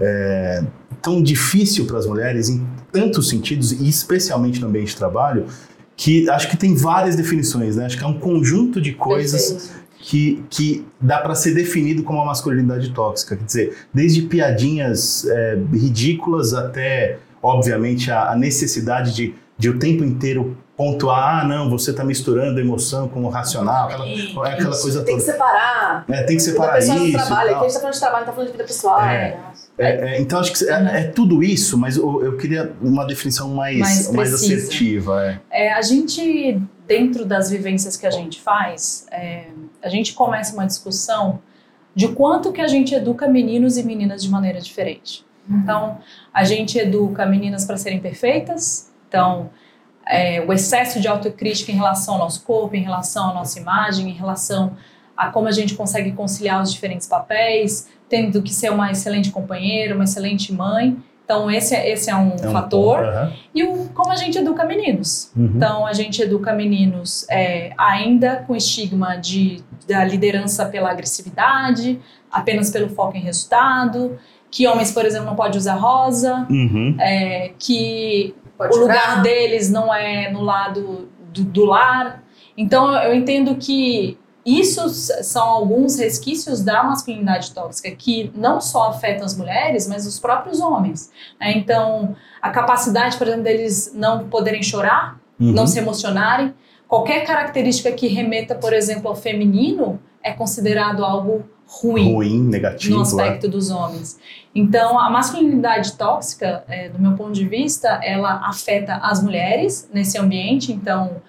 é, 0.00 0.64
tão 1.04 1.22
difícil 1.22 1.84
para 1.84 1.98
as 1.98 2.06
mulheres 2.06 2.48
em 2.48 2.66
tantos 2.90 3.28
sentidos, 3.28 3.72
e 3.72 3.86
especialmente 3.86 4.58
no 4.58 4.68
ambiente 4.68 4.88
de 4.88 4.96
trabalho, 4.96 5.44
que 5.94 6.28
acho 6.30 6.48
que 6.48 6.56
tem 6.56 6.74
várias 6.74 7.14
definições, 7.14 7.76
né? 7.76 7.84
Acho 7.84 7.98
que 7.98 8.04
é 8.04 8.06
um 8.06 8.18
conjunto 8.18 8.80
de 8.80 8.92
coisas 8.92 9.52
Perfeito. 9.52 9.84
que, 9.98 10.44
que 10.48 10.86
dá 10.98 11.18
para 11.18 11.34
ser 11.34 11.52
definido 11.54 12.02
como 12.02 12.20
uma 12.20 12.26
masculinidade 12.26 12.90
tóxica. 12.92 13.36
Quer 13.36 13.44
dizer, 13.44 13.76
desde 13.92 14.22
piadinhas 14.22 15.26
é, 15.26 15.58
ridículas 15.72 16.54
até, 16.54 17.18
obviamente, 17.42 18.10
a, 18.10 18.32
a 18.32 18.36
necessidade 18.36 19.14
de, 19.14 19.34
de 19.58 19.68
o 19.68 19.78
tempo 19.78 20.04
inteiro 20.04 20.56
pontuar: 20.76 21.40
ah, 21.40 21.44
não, 21.44 21.70
você 21.70 21.90
está 21.90 22.04
misturando 22.04 22.60
emoção 22.60 23.08
com 23.08 23.24
o 23.24 23.28
racional, 23.28 23.88
aquela, 23.88 24.08
é 24.08 24.52
aquela 24.52 24.80
coisa 24.80 25.04
Tem 25.04 25.16
que 25.16 25.22
toda. 25.22 25.32
separar. 25.32 26.04
É, 26.08 26.22
tem 26.22 26.36
que 26.36 26.42
separar 26.42 26.78
isso. 26.78 26.92
Aqui 26.92 27.12
tal. 27.12 27.22
a 27.22 27.64
gente 27.64 27.74
tá 27.74 27.80
falando 27.80 27.94
de 27.94 28.00
trabalho, 28.00 28.20
não 28.20 28.26
tá 28.26 28.32
falando 28.32 28.46
de 28.46 28.52
vida 28.52 28.64
pessoal. 28.64 29.00
É. 29.02 29.38
É, 29.76 29.86
é, 29.86 30.20
então 30.20 30.38
acho 30.38 30.52
que 30.52 30.64
é, 30.64 31.00
é 31.00 31.04
tudo 31.04 31.42
isso, 31.42 31.76
mas 31.76 31.96
eu, 31.96 32.24
eu 32.24 32.36
queria 32.36 32.72
uma 32.80 33.04
definição 33.04 33.48
mais, 33.48 33.80
Mais 33.80 34.12
mais, 34.12 34.34
assertiva. 34.34 35.40
É. 35.50 35.66
É, 35.66 35.72
a 35.72 35.82
gente, 35.82 36.60
dentro 36.86 37.24
das 37.24 37.50
vivências 37.50 37.96
que 37.96 38.06
a 38.06 38.10
gente 38.10 38.40
faz, 38.40 39.06
é, 39.10 39.46
a 39.82 39.88
gente 39.88 40.12
começa 40.12 40.54
uma 40.54 40.64
discussão 40.64 41.40
de 41.92 42.08
quanto 42.08 42.52
que 42.52 42.60
a 42.60 42.68
gente 42.68 42.94
educa 42.94 43.26
meninos 43.26 43.76
e 43.76 43.82
meninas 43.82 44.22
de 44.22 44.28
maneira 44.28 44.60
diferente. 44.60 45.24
Então, 45.48 45.98
a 46.32 46.42
gente 46.42 46.78
educa 46.78 47.26
meninas 47.26 47.64
para 47.64 47.76
serem 47.76 48.00
perfeitas, 48.00 48.90
então, 49.08 49.50
é, 50.08 50.40
o 50.46 50.52
excesso 50.52 51.00
de 51.00 51.08
autocrítica 51.08 51.72
em 51.72 51.76
relação 51.76 52.14
ao 52.14 52.20
nosso 52.20 52.42
corpo, 52.44 52.74
em 52.76 52.82
relação 52.82 53.30
à 53.30 53.34
nossa 53.34 53.58
imagem, 53.58 54.08
em 54.08 54.12
relação 54.12 54.72
a 55.16 55.28
como 55.30 55.46
a 55.48 55.52
gente 55.52 55.74
consegue 55.74 56.12
conciliar 56.12 56.60
os 56.62 56.72
diferentes 56.72 57.06
papéis, 57.06 57.88
tendo 58.08 58.42
que 58.42 58.52
ser 58.52 58.70
uma 58.70 58.90
excelente 58.90 59.30
companheira, 59.30 59.94
uma 59.94 60.04
excelente 60.04 60.52
mãe. 60.52 60.96
Então, 61.24 61.50
esse 61.50 61.74
é, 61.74 61.88
esse 61.90 62.10
é 62.10 62.14
um 62.16 62.32
É 62.42 62.48
um 62.48 62.52
fator. 62.52 62.98
ponto, 62.98 63.08
aham. 63.08 63.32
E 63.54 63.64
o, 63.64 63.88
como 63.94 64.12
a 64.12 64.16
gente 64.16 64.36
educa 64.36 64.62
meninos. 64.64 65.30
Uhum. 65.34 65.52
Então, 65.56 65.86
a 65.86 65.92
gente 65.94 66.20
educa 66.20 66.52
meninos 66.52 67.24
é, 67.30 67.72
ainda 67.78 68.44
com 68.46 68.54
estigma 68.54 69.16
de, 69.16 69.62
da 69.88 70.04
liderança 70.04 70.66
pela 70.66 70.90
agressividade, 70.90 71.98
apenas 72.30 72.70
pelo 72.70 72.90
foco 72.90 73.16
em 73.16 73.20
resultado, 73.20 74.18
que 74.50 74.66
homens, 74.66 74.92
por 74.92 75.06
exemplo, 75.06 75.26
não 75.26 75.34
podem 75.36 75.56
usar 75.58 75.74
rosa, 75.76 76.46
Uhum. 76.50 76.94
é, 77.00 77.52
que 77.58 78.34
Pode 78.56 78.76
o 78.76 78.80
lugar 78.80 79.10
jogar. 79.10 79.22
deles 79.22 79.70
não 79.70 79.92
é 79.92 80.30
no 80.30 80.42
lado 80.42 81.08
do, 81.32 81.44
do 81.44 81.64
lar. 81.64 82.22
Então, 82.56 82.94
eu 83.02 83.14
entendo 83.14 83.56
que 83.56 84.16
isso 84.46 84.88
são 84.90 85.42
alguns 85.48 85.98
resquícios 85.98 86.62
da 86.62 86.82
masculinidade 86.84 87.52
tóxica 87.52 87.90
que 87.92 88.30
não 88.34 88.60
só 88.60 88.88
afetam 88.90 89.24
as 89.24 89.36
mulheres, 89.36 89.88
mas 89.88 90.06
os 90.06 90.18
próprios 90.20 90.60
homens. 90.60 91.10
né? 91.40 91.52
Então, 91.56 92.14
a 92.42 92.50
capacidade, 92.50 93.16
por 93.16 93.26
exemplo, 93.26 93.44
deles 93.44 93.92
não 93.94 94.28
poderem 94.28 94.62
chorar, 94.62 95.18
Uhum. 95.40 95.50
não 95.50 95.66
se 95.66 95.78
emocionarem. 95.78 96.54
Qualquer 96.86 97.26
característica 97.26 97.90
que 97.90 98.06
remeta, 98.06 98.54
por 98.54 98.72
exemplo, 98.72 99.08
ao 99.08 99.16
feminino 99.16 99.98
é 100.22 100.30
considerado 100.32 101.04
algo 101.04 101.44
ruim 101.80 102.12
Ruim, 102.12 102.40
negativo. 102.42 102.94
no 102.94 103.00
é. 103.00 103.02
aspecto 103.02 103.48
dos 103.48 103.70
homens. 103.70 104.18
Então, 104.54 104.98
a 104.98 105.10
masculinidade 105.10 105.94
tóxica, 105.94 106.64
é, 106.68 106.88
do 106.88 106.98
meu 106.98 107.12
ponto 107.12 107.32
de 107.32 107.46
vista, 107.46 108.00
ela 108.02 108.46
afeta 108.48 108.96
as 108.96 109.22
mulheres 109.22 109.88
nesse 109.92 110.16
ambiente. 110.16 110.72
Então, 110.72 111.22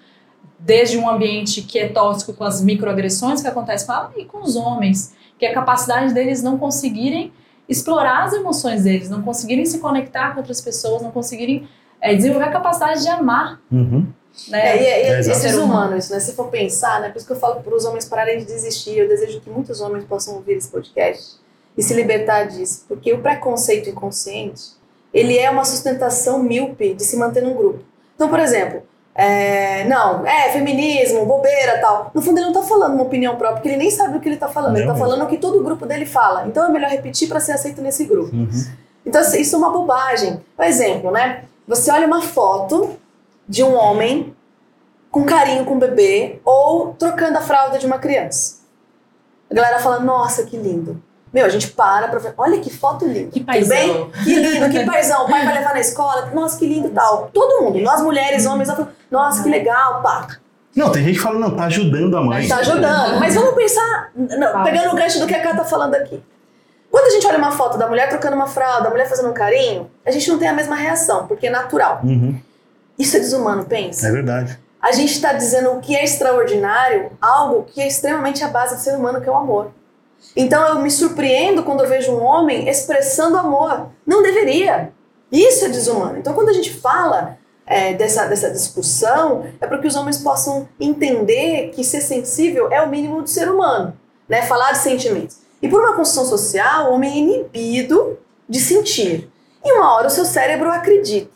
desde 0.58 0.96
um 0.96 1.08
ambiente 1.08 1.62
que 1.62 1.78
é 1.78 1.88
tóxico 1.88 2.32
com 2.32 2.44
as 2.44 2.62
microagressões 2.62 3.42
que 3.42 3.48
acontecem 3.48 3.86
com 3.86 3.92
ela 3.92 4.12
e 4.16 4.24
com 4.24 4.42
os 4.42 4.56
homens, 4.56 5.14
que 5.38 5.44
é 5.44 5.50
a 5.50 5.54
capacidade 5.54 6.14
deles 6.14 6.42
não 6.42 6.56
conseguirem 6.56 7.32
explorar 7.68 8.24
as 8.24 8.32
emoções 8.32 8.84
deles, 8.84 9.10
não 9.10 9.22
conseguirem 9.22 9.66
se 9.66 9.80
conectar 9.80 10.32
com 10.32 10.38
outras 10.38 10.60
pessoas, 10.60 11.02
não 11.02 11.10
conseguirem 11.10 11.68
é, 12.00 12.14
desenvolver 12.14 12.46
a 12.46 12.52
capacidade 12.52 13.02
de 13.02 13.08
amar. 13.08 13.60
Uhum. 13.70 14.06
Né? 14.48 14.58
É, 14.60 14.82
e 14.82 14.86
é, 14.86 15.06
e 15.06 15.08
é, 15.08 15.20
É, 15.20 15.20
desumano 15.20 15.96
isso, 15.96 16.12
né? 16.12 16.20
Se 16.20 16.32
for 16.32 16.48
pensar, 16.48 17.00
né? 17.00 17.08
Por 17.08 17.16
isso 17.18 17.26
que 17.26 17.32
eu 17.32 17.38
falo 17.38 17.60
para 17.62 17.74
os 17.74 17.84
homens 17.84 18.04
pararem 18.04 18.38
de 18.38 18.44
desistir. 18.44 18.98
Eu 18.98 19.08
desejo 19.08 19.40
que 19.40 19.50
muitos 19.50 19.80
homens 19.80 20.04
possam 20.04 20.34
ouvir 20.34 20.54
esse 20.54 20.68
podcast 20.68 21.36
e 21.76 21.82
se 21.82 21.94
libertar 21.94 22.44
disso. 22.44 22.84
Porque 22.88 23.12
o 23.12 23.18
preconceito 23.20 23.88
inconsciente, 23.90 24.72
ele 25.12 25.38
é 25.38 25.50
uma 25.50 25.64
sustentação 25.64 26.42
míope 26.42 26.94
de 26.94 27.04
se 27.04 27.16
manter 27.16 27.42
num 27.42 27.54
grupo. 27.54 27.80
Então, 28.14 28.28
por 28.28 28.38
exemplo, 28.38 28.82
é, 29.14 29.84
não, 29.84 30.26
é 30.26 30.50
feminismo, 30.52 31.24
bobeira 31.24 31.78
tal. 31.80 32.10
No 32.14 32.20
fundo, 32.20 32.38
ele 32.38 32.46
não 32.46 32.52
tá 32.52 32.62
falando 32.62 32.94
uma 32.94 33.04
opinião 33.04 33.36
própria, 33.36 33.56
porque 33.56 33.68
ele 33.68 33.78
nem 33.78 33.90
sabe 33.90 34.16
o 34.18 34.20
que 34.20 34.28
ele 34.28 34.36
tá 34.36 34.48
falando. 34.48 34.76
ele 34.76 34.84
Não 34.84 34.92
tá 34.92 34.98
mesmo. 34.98 35.06
falando 35.08 35.26
o 35.26 35.28
que 35.28 35.38
todo 35.38 35.58
o 35.58 35.64
grupo 35.64 35.86
dele 35.86 36.04
fala. 36.04 36.46
Então, 36.46 36.66
é 36.66 36.68
melhor 36.70 36.90
repetir 36.90 37.28
para 37.28 37.40
ser 37.40 37.52
aceito 37.52 37.80
nesse 37.80 38.04
grupo. 38.04 38.34
Uhum. 38.34 38.48
Então, 39.06 39.20
assim, 39.20 39.40
isso 39.40 39.54
é 39.54 39.58
uma 39.58 39.70
bobagem. 39.70 40.40
Por 40.56 40.64
exemplo, 40.66 41.10
né? 41.10 41.44
Você 41.66 41.90
olha 41.90 42.06
uma 42.06 42.20
foto 42.20 42.96
de 43.48 43.62
um 43.62 43.74
homem 43.74 44.34
com 45.10 45.24
carinho 45.24 45.64
com 45.64 45.74
o 45.76 45.78
bebê 45.78 46.40
ou 46.44 46.94
trocando 46.94 47.38
a 47.38 47.40
fralda 47.40 47.78
de 47.78 47.86
uma 47.86 47.98
criança. 47.98 48.56
A 49.50 49.54
galera 49.54 49.78
fala, 49.78 50.00
nossa, 50.00 50.44
que 50.44 50.56
lindo. 50.56 51.02
Meu, 51.32 51.44
a 51.44 51.48
gente 51.48 51.68
para 51.68 52.08
pra 52.08 52.18
ver, 52.18 52.34
olha 52.36 52.58
que 52.60 52.70
foto 52.70 53.04
linda. 53.04 53.30
Que 53.30 53.40
Tudo 53.40 53.46
paizão. 53.46 53.76
bem? 53.76 54.10
Que 54.24 54.34
lindo, 54.34 54.70
que 54.70 54.84
paizão. 54.84 55.24
O 55.24 55.28
pai 55.28 55.44
vai 55.44 55.54
levar 55.54 55.74
na 55.74 55.80
escola, 55.80 56.30
nossa, 56.34 56.58
que 56.58 56.66
lindo 56.66 56.88
e 56.88 56.90
tal. 56.90 57.30
Todo 57.32 57.62
mundo, 57.62 57.78
nós 57.80 58.00
mulheres, 58.00 58.46
homens, 58.46 58.68
nós 58.68 58.76
falamos, 58.76 58.96
nossa, 59.10 59.42
que 59.42 59.48
legal, 59.48 60.02
pá. 60.02 60.28
Não, 60.74 60.90
tem 60.92 61.04
gente 61.04 61.16
que 61.16 61.22
fala, 61.22 61.38
não, 61.38 61.56
tá 61.56 61.64
ajudando 61.64 62.16
a 62.16 62.22
mãe. 62.22 62.46
Tá 62.46 62.58
ajudando. 62.58 63.18
Mas 63.18 63.34
vamos 63.34 63.54
pensar, 63.54 64.10
não, 64.14 64.62
pegando 64.62 64.92
o 64.92 64.96
gancho 64.96 65.18
do 65.18 65.26
que 65.26 65.34
a 65.34 65.42
Cá 65.42 65.54
tá 65.54 65.64
falando 65.64 65.94
aqui. 65.94 66.22
Quando 66.90 67.06
a 67.06 67.10
gente 67.10 67.26
olha 67.26 67.38
uma 67.38 67.52
foto 67.52 67.78
da 67.78 67.88
mulher 67.88 68.08
trocando 68.08 68.36
uma 68.36 68.46
fralda, 68.46 68.84
da 68.84 68.90
mulher 68.90 69.08
fazendo 69.08 69.28
um 69.30 69.34
carinho, 69.34 69.90
a 70.04 70.10
gente 70.10 70.30
não 70.30 70.38
tem 70.38 70.48
a 70.48 70.52
mesma 70.52 70.76
reação, 70.76 71.26
porque 71.26 71.46
é 71.46 71.50
natural. 71.50 72.00
Uhum. 72.04 72.38
Isso 72.98 73.16
é 73.16 73.20
desumano, 73.20 73.64
pensa. 73.64 74.08
É 74.08 74.12
verdade. 74.12 74.58
A 74.80 74.92
gente 74.92 75.12
está 75.12 75.32
dizendo 75.32 75.72
o 75.72 75.80
que 75.80 75.96
é 75.96 76.04
extraordinário, 76.04 77.10
algo 77.20 77.64
que 77.64 77.80
é 77.80 77.88
extremamente 77.88 78.44
a 78.44 78.48
base 78.48 78.76
do 78.76 78.80
ser 78.80 78.96
humano, 78.96 79.20
que 79.20 79.28
é 79.28 79.32
o 79.32 79.36
amor. 79.36 79.72
Então 80.34 80.66
eu 80.68 80.80
me 80.80 80.90
surpreendo 80.90 81.62
quando 81.62 81.82
eu 81.82 81.88
vejo 81.88 82.12
um 82.12 82.22
homem 82.22 82.68
expressando 82.68 83.36
amor. 83.36 83.88
Não 84.06 84.22
deveria. 84.22 84.92
Isso 85.30 85.64
é 85.64 85.68
desumano. 85.68 86.18
Então 86.18 86.34
quando 86.34 86.50
a 86.50 86.52
gente 86.52 86.72
fala 86.72 87.36
é, 87.66 87.94
dessa, 87.94 88.26
dessa 88.26 88.50
discussão, 88.50 89.46
é 89.60 89.66
para 89.66 89.78
que 89.78 89.86
os 89.86 89.96
homens 89.96 90.18
possam 90.18 90.68
entender 90.78 91.70
que 91.74 91.82
ser 91.82 92.00
sensível 92.00 92.70
é 92.70 92.80
o 92.80 92.88
mínimo 92.88 93.22
do 93.22 93.28
ser 93.28 93.50
humano. 93.50 93.96
Né? 94.28 94.42
Falar 94.42 94.72
de 94.72 94.78
sentimentos. 94.78 95.38
E 95.60 95.68
por 95.68 95.80
uma 95.80 95.94
construção 95.94 96.26
social, 96.26 96.90
o 96.90 96.94
homem 96.94 97.12
é 97.12 97.16
inibido 97.16 98.18
de 98.48 98.60
sentir. 98.60 99.30
E 99.64 99.72
uma 99.72 99.94
hora 99.94 100.06
o 100.06 100.10
seu 100.10 100.24
cérebro 100.24 100.70
acredita. 100.70 101.35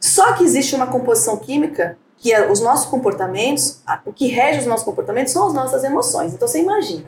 Só 0.00 0.32
que 0.34 0.44
existe 0.44 0.74
uma 0.74 0.86
composição 0.86 1.36
química 1.36 1.96
que 2.18 2.32
é 2.32 2.50
os 2.50 2.60
nossos 2.60 2.86
comportamentos, 2.86 3.80
o 4.04 4.12
que 4.12 4.26
rege 4.26 4.60
os 4.60 4.66
nossos 4.66 4.84
comportamentos 4.84 5.32
são 5.32 5.46
as 5.46 5.54
nossas 5.54 5.84
emoções. 5.84 6.34
Então 6.34 6.48
você 6.48 6.60
imagina, 6.60 7.06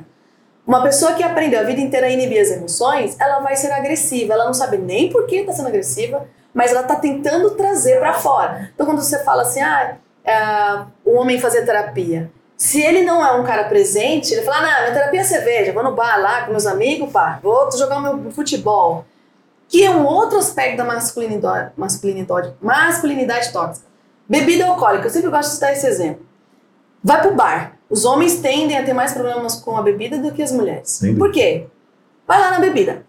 uma 0.67 0.83
pessoa 0.83 1.15
que 1.15 1.23
aprendeu 1.23 1.61
a 1.61 1.65
vida 1.65 1.81
inteira 1.81 2.07
a 2.07 2.11
inibir 2.11 2.41
as 2.41 2.51
emoções, 2.51 3.17
ela 3.19 3.41
vai 3.41 3.57
ser 3.57 3.73
agressiva, 3.73 4.35
ela 4.35 4.47
não 4.47 4.55
sabe 4.55 4.79
nem 4.79 5.11
por 5.11 5.27
que 5.27 5.37
está 5.37 5.53
sendo 5.53 5.69
agressiva, 5.69 6.29
mas 6.55 6.71
ela 6.71 6.83
está 6.83 6.95
tentando 6.95 7.51
trazer 7.53 7.99
para 7.99 8.15
fora. 8.15 8.71
Então 8.73 8.87
quando 8.87 9.03
você 9.03 9.23
fala 9.25 9.43
assim, 9.43 9.61
ah, 9.61 9.97
é, 10.25 10.85
o 11.05 11.17
homem 11.17 11.41
fazer 11.41 11.65
terapia, 11.65 12.31
se 12.57 12.81
ele 12.81 13.03
não 13.03 13.25
é 13.25 13.33
um 13.33 13.43
cara 13.43 13.65
presente, 13.65 14.33
ele 14.33 14.43
fala, 14.43 14.59
ah, 14.59 14.63
não, 14.63 14.81
minha 14.83 14.93
terapia 14.93 15.21
é 15.21 15.25
cerveja, 15.25 15.73
vou 15.73 15.83
no 15.83 15.95
bar 15.95 16.21
lá 16.21 16.43
com 16.43 16.53
meus 16.53 16.67
amigos, 16.67 17.11
pá, 17.11 17.41
vou 17.43 17.71
jogar 17.77 18.01
meu 18.01 18.31
futebol. 18.31 19.05
Que 19.71 19.85
é 19.85 19.91
um 19.91 20.05
outro 20.05 20.39
aspecto 20.39 20.79
da 20.79 20.85
masculinidade, 20.85 21.73
masculinidade, 21.77 22.55
masculinidade 22.61 23.53
tóxica. 23.53 23.87
Bebida 24.29 24.67
alcoólica, 24.67 25.07
eu 25.07 25.11
sempre 25.11 25.31
gosto 25.31 25.49
de 25.49 25.55
citar 25.55 25.73
esse 25.73 25.87
exemplo. 25.87 26.27
Vai 27.03 27.23
pro 27.23 27.35
bar. 27.35 27.79
Os 27.89 28.05
homens 28.05 28.41
tendem 28.41 28.77
a 28.77 28.85
ter 28.85 28.93
mais 28.93 29.13
problemas 29.13 29.55
com 29.55 29.77
a 29.77 29.83
bebida 29.83 30.19
do 30.19 30.33
que 30.33 30.43
as 30.43 30.51
mulheres. 30.51 31.01
Por 31.17 31.31
quê? 31.31 31.69
Vai 32.27 32.41
lá 32.41 32.51
na 32.51 32.59
bebida. 32.59 33.07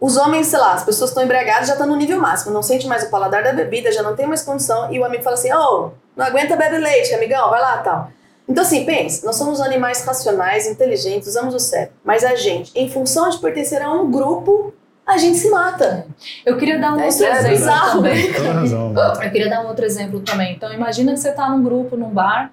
Os 0.00 0.16
homens, 0.16 0.46
sei 0.46 0.58
lá, 0.58 0.72
as 0.72 0.84
pessoas 0.84 1.10
estão 1.10 1.22
embriagadas, 1.22 1.68
já 1.68 1.74
estão 1.74 1.86
no 1.86 1.96
nível 1.96 2.18
máximo, 2.18 2.52
não 2.52 2.62
sente 2.62 2.86
mais 2.86 3.04
o 3.04 3.10
paladar 3.10 3.42
da 3.42 3.52
bebida, 3.52 3.92
já 3.92 4.02
não 4.02 4.16
tem 4.16 4.26
mais 4.26 4.42
condição, 4.42 4.90
e 4.90 4.98
o 4.98 5.04
amigo 5.04 5.22
fala 5.22 5.34
assim: 5.34 5.52
oh, 5.52 5.90
não 6.16 6.24
aguenta 6.24 6.56
beber 6.56 6.80
leite, 6.80 7.14
amigão, 7.14 7.50
vai 7.50 7.60
lá 7.60 7.78
tal. 7.78 8.10
Então, 8.48 8.64
assim, 8.64 8.84
pense, 8.84 9.24
nós 9.24 9.36
somos 9.36 9.60
animais 9.60 10.02
racionais, 10.02 10.66
inteligentes, 10.66 11.28
usamos 11.28 11.54
o 11.54 11.60
cérebro. 11.60 11.94
Mas 12.02 12.24
a 12.24 12.34
gente, 12.34 12.72
em 12.74 12.90
função 12.90 13.28
de 13.28 13.38
pertencer 13.38 13.80
a 13.80 13.92
um 13.92 14.10
grupo, 14.10 14.74
a 15.10 15.18
gente 15.18 15.38
se 15.38 15.50
mata. 15.50 16.06
Eu 16.44 16.56
queria 16.56 16.78
dar 16.78 16.94
um 16.94 17.00
É, 17.00 17.06
outro 17.06 17.24
é 17.24 17.30
exemplo 17.30 17.50
bizarro. 17.50 18.02
razão. 18.54 18.94
Eu 19.22 19.30
queria 19.30 19.48
dar 19.50 19.62
um 19.62 19.68
outro 19.68 19.84
exemplo 19.84 20.20
também. 20.20 20.54
Então, 20.54 20.72
imagina 20.72 21.12
que 21.12 21.20
você 21.20 21.30
está 21.30 21.48
num 21.48 21.62
grupo, 21.62 21.96
num 21.96 22.10
bar, 22.10 22.52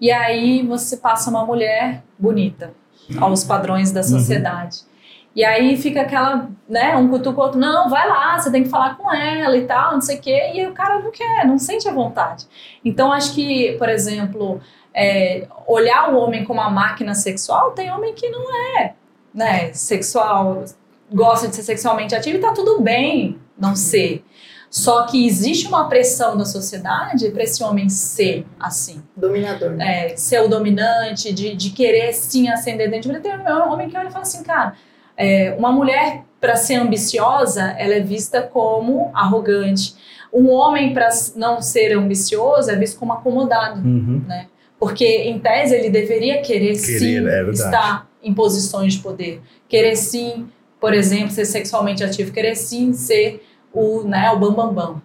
e 0.00 0.10
aí 0.10 0.66
você 0.66 0.96
passa 0.96 1.30
uma 1.30 1.44
mulher 1.46 2.02
bonita, 2.18 2.72
aos 3.20 3.44
padrões 3.44 3.92
da 3.92 4.02
sociedade. 4.02 4.80
E 5.34 5.44
aí 5.44 5.76
fica 5.78 6.02
aquela, 6.02 6.50
né, 6.68 6.94
um 6.96 7.08
cutuca 7.08 7.40
o 7.40 7.42
outro, 7.44 7.58
não, 7.58 7.88
vai 7.88 8.06
lá, 8.06 8.38
você 8.38 8.50
tem 8.50 8.64
que 8.64 8.68
falar 8.68 8.96
com 8.96 9.10
ela 9.10 9.56
e 9.56 9.64
tal, 9.64 9.92
não 9.92 10.00
sei 10.00 10.18
o 10.18 10.20
quê, 10.20 10.52
e 10.54 10.66
o 10.66 10.72
cara 10.72 10.98
não 10.98 11.10
quer, 11.10 11.46
não 11.46 11.58
sente 11.58 11.88
a 11.88 11.92
vontade. 11.92 12.46
Então, 12.84 13.10
acho 13.10 13.34
que, 13.34 13.72
por 13.78 13.88
exemplo, 13.88 14.60
é, 14.92 15.46
olhar 15.66 16.12
o 16.12 16.18
homem 16.18 16.44
como 16.44 16.60
uma 16.60 16.68
máquina 16.68 17.14
sexual, 17.14 17.70
tem 17.70 17.90
homem 17.90 18.12
que 18.12 18.28
não 18.28 18.44
é, 18.78 18.92
né, 19.32 19.72
sexual, 19.72 20.64
gosta 21.12 21.48
de 21.48 21.56
ser 21.56 21.62
sexualmente 21.62 22.14
ativo 22.14 22.38
e 22.38 22.40
tá 22.40 22.52
tudo 22.52 22.80
bem 22.80 23.38
não 23.58 23.74
ser. 23.76 24.24
Só 24.70 25.02
que 25.04 25.26
existe 25.26 25.66
uma 25.68 25.86
pressão 25.86 26.34
da 26.36 26.46
sociedade 26.46 27.30
para 27.30 27.42
esse 27.42 27.62
homem 27.62 27.90
ser 27.90 28.46
assim. 28.58 29.02
Dominador. 29.14 29.72
né? 29.72 30.12
É, 30.12 30.16
ser 30.16 30.40
o 30.40 30.48
dominante, 30.48 31.30
de, 31.32 31.54
de 31.54 31.70
querer 31.70 32.12
sim 32.14 32.48
ascender 32.48 32.90
dentro 32.90 33.12
de. 33.12 33.20
Tem 33.20 33.32
um 33.38 33.70
homem 33.72 33.90
que 33.90 33.96
olha 33.98 34.08
e 34.08 34.10
fala 34.10 34.22
assim, 34.22 34.42
cara, 34.42 34.74
é, 35.16 35.54
uma 35.58 35.70
mulher 35.70 36.22
para 36.40 36.56
ser 36.56 36.76
ambiciosa, 36.76 37.74
ela 37.78 37.94
é 37.94 38.00
vista 38.00 38.40
como 38.42 39.10
arrogante. 39.14 39.94
Um 40.32 40.48
homem 40.48 40.94
para 40.94 41.10
não 41.36 41.60
ser 41.60 41.92
ambicioso 41.96 42.70
é 42.70 42.76
visto 42.76 42.98
como 42.98 43.12
acomodado, 43.12 43.80
Uhum. 43.86 44.24
né? 44.26 44.46
Porque 44.80 45.04
em 45.04 45.38
tese 45.38 45.74
ele 45.74 45.90
deveria 45.90 46.40
querer, 46.40 46.74
Querer, 46.80 46.98
sim 46.98 47.28
é 47.28 47.50
estar 47.50 48.08
em 48.22 48.32
posições 48.32 48.94
de 48.94 49.00
poder, 49.00 49.40
querer 49.68 49.94
sim, 49.96 50.48
por 50.82 50.92
exemplo, 50.92 51.30
ser 51.30 51.44
sexualmente 51.46 52.02
ativo, 52.02 52.32
querer 52.32 52.56
sim 52.56 52.92
ser 52.92 53.40
o, 53.72 54.02
né, 54.02 54.30
o 54.32 54.38
bam 54.38 54.52
bam 54.52 54.74
bam. 54.74 55.02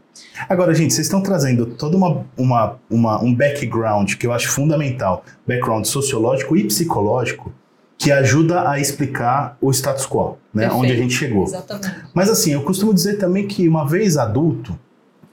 Agora, 0.50 0.74
gente, 0.74 0.92
vocês 0.94 1.06
estão 1.06 1.22
trazendo 1.22 1.68
todo 1.68 1.96
uma, 1.96 2.26
uma, 2.36 2.80
uma- 2.90 3.24
um 3.24 3.34
background 3.34 4.16
que 4.16 4.26
eu 4.26 4.34
acho 4.34 4.50
fundamental, 4.50 5.24
background 5.48 5.86
sociológico 5.86 6.58
e 6.58 6.64
psicológico, 6.66 7.54
que 8.00 8.12
ajuda 8.12 8.68
a 8.70 8.80
explicar 8.80 9.56
o 9.62 9.70
status 9.72 10.08
quo, 10.08 10.38
né? 10.54 10.64
Perfeito. 10.64 10.76
Onde 10.84 10.92
a 10.92 10.96
gente 10.96 11.14
chegou. 11.14 11.44
Exatamente. 11.44 11.96
Mas 12.14 12.30
assim, 12.30 12.54
eu 12.54 12.64
costumo 12.64 12.92
dizer 12.94 13.18
também 13.20 13.48
que 13.48 13.68
uma 13.70 13.88
vez 13.88 14.18
adulto, 14.18 14.78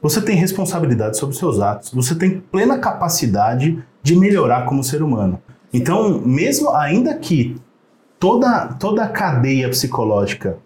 você 0.03 0.21
tem 0.21 0.37
responsabilidade 0.37 1.17
sobre 1.17 1.33
os 1.33 1.39
seus 1.39 1.59
atos, 1.61 1.91
você 1.91 2.15
tem 2.15 2.41
plena 2.53 2.79
capacidade 2.79 3.83
de 4.03 4.15
melhorar 4.17 4.67
como 4.67 4.85
ser 4.85 5.03
humano. 5.03 5.41
Então, 5.73 6.21
mesmo 6.21 6.71
ainda 6.75 7.15
que 7.15 7.57
toda, 8.25 8.69
toda 8.81 9.05
a 9.05 9.09
cadeia 9.09 9.69
psicológica 9.69 10.57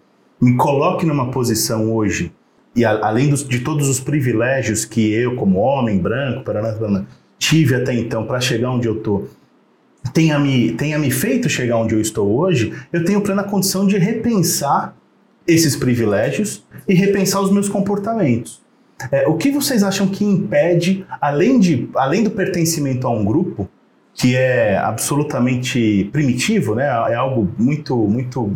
me 0.41 0.55
coloque 0.55 1.05
numa 1.05 1.29
posição 1.29 1.91
hoje, 1.93 2.31
e 2.73 2.85
a- 2.85 3.05
além 3.05 3.29
dos- 3.29 3.45
de 3.45 3.59
todos 3.59 3.89
os 3.89 3.99
privilégios 3.99 4.85
que 4.85 5.11
eu, 5.11 5.35
como 5.35 5.59
homem 5.59 5.97
branco, 5.97 6.45
paraná, 6.45 6.71
paraná, 6.71 7.03
tive 7.37 7.75
até 7.75 7.93
então 7.93 8.23
para 8.25 8.39
chegar 8.39 8.71
onde 8.71 8.87
eu 8.87 9.01
tô, 9.01 9.23
tenha 10.13 10.39
me, 10.39 10.71
tenha 10.71 10.97
me 10.97 11.11
feito 11.11 11.49
chegar 11.49 11.75
onde 11.75 11.93
eu 11.95 11.99
estou 11.99 12.33
hoje, 12.39 12.71
eu 12.93 13.03
tenho 13.03 13.19
plena 13.19 13.43
condição 13.43 13.85
de 13.85 13.97
repensar 13.97 14.95
esses 15.45 15.75
privilégios 15.75 16.63
e 16.87 16.93
repensar 16.93 17.41
os 17.41 17.51
meus 17.51 17.67
comportamentos. 17.67 18.61
É, 19.11 19.27
o 19.27 19.35
que 19.35 19.51
vocês 19.51 19.83
acham 19.83 20.07
que 20.07 20.23
impede, 20.23 21.05
além, 21.19 21.59
de, 21.59 21.89
além 21.95 22.23
do 22.23 22.31
pertencimento 22.31 23.05
a 23.05 23.09
um 23.09 23.25
grupo, 23.25 23.67
que 24.19 24.35
é 24.35 24.75
absolutamente 24.77 26.09
primitivo, 26.11 26.75
né? 26.75 26.83
É 27.09 27.15
algo 27.15 27.49
muito, 27.57 27.95
muito 27.95 28.51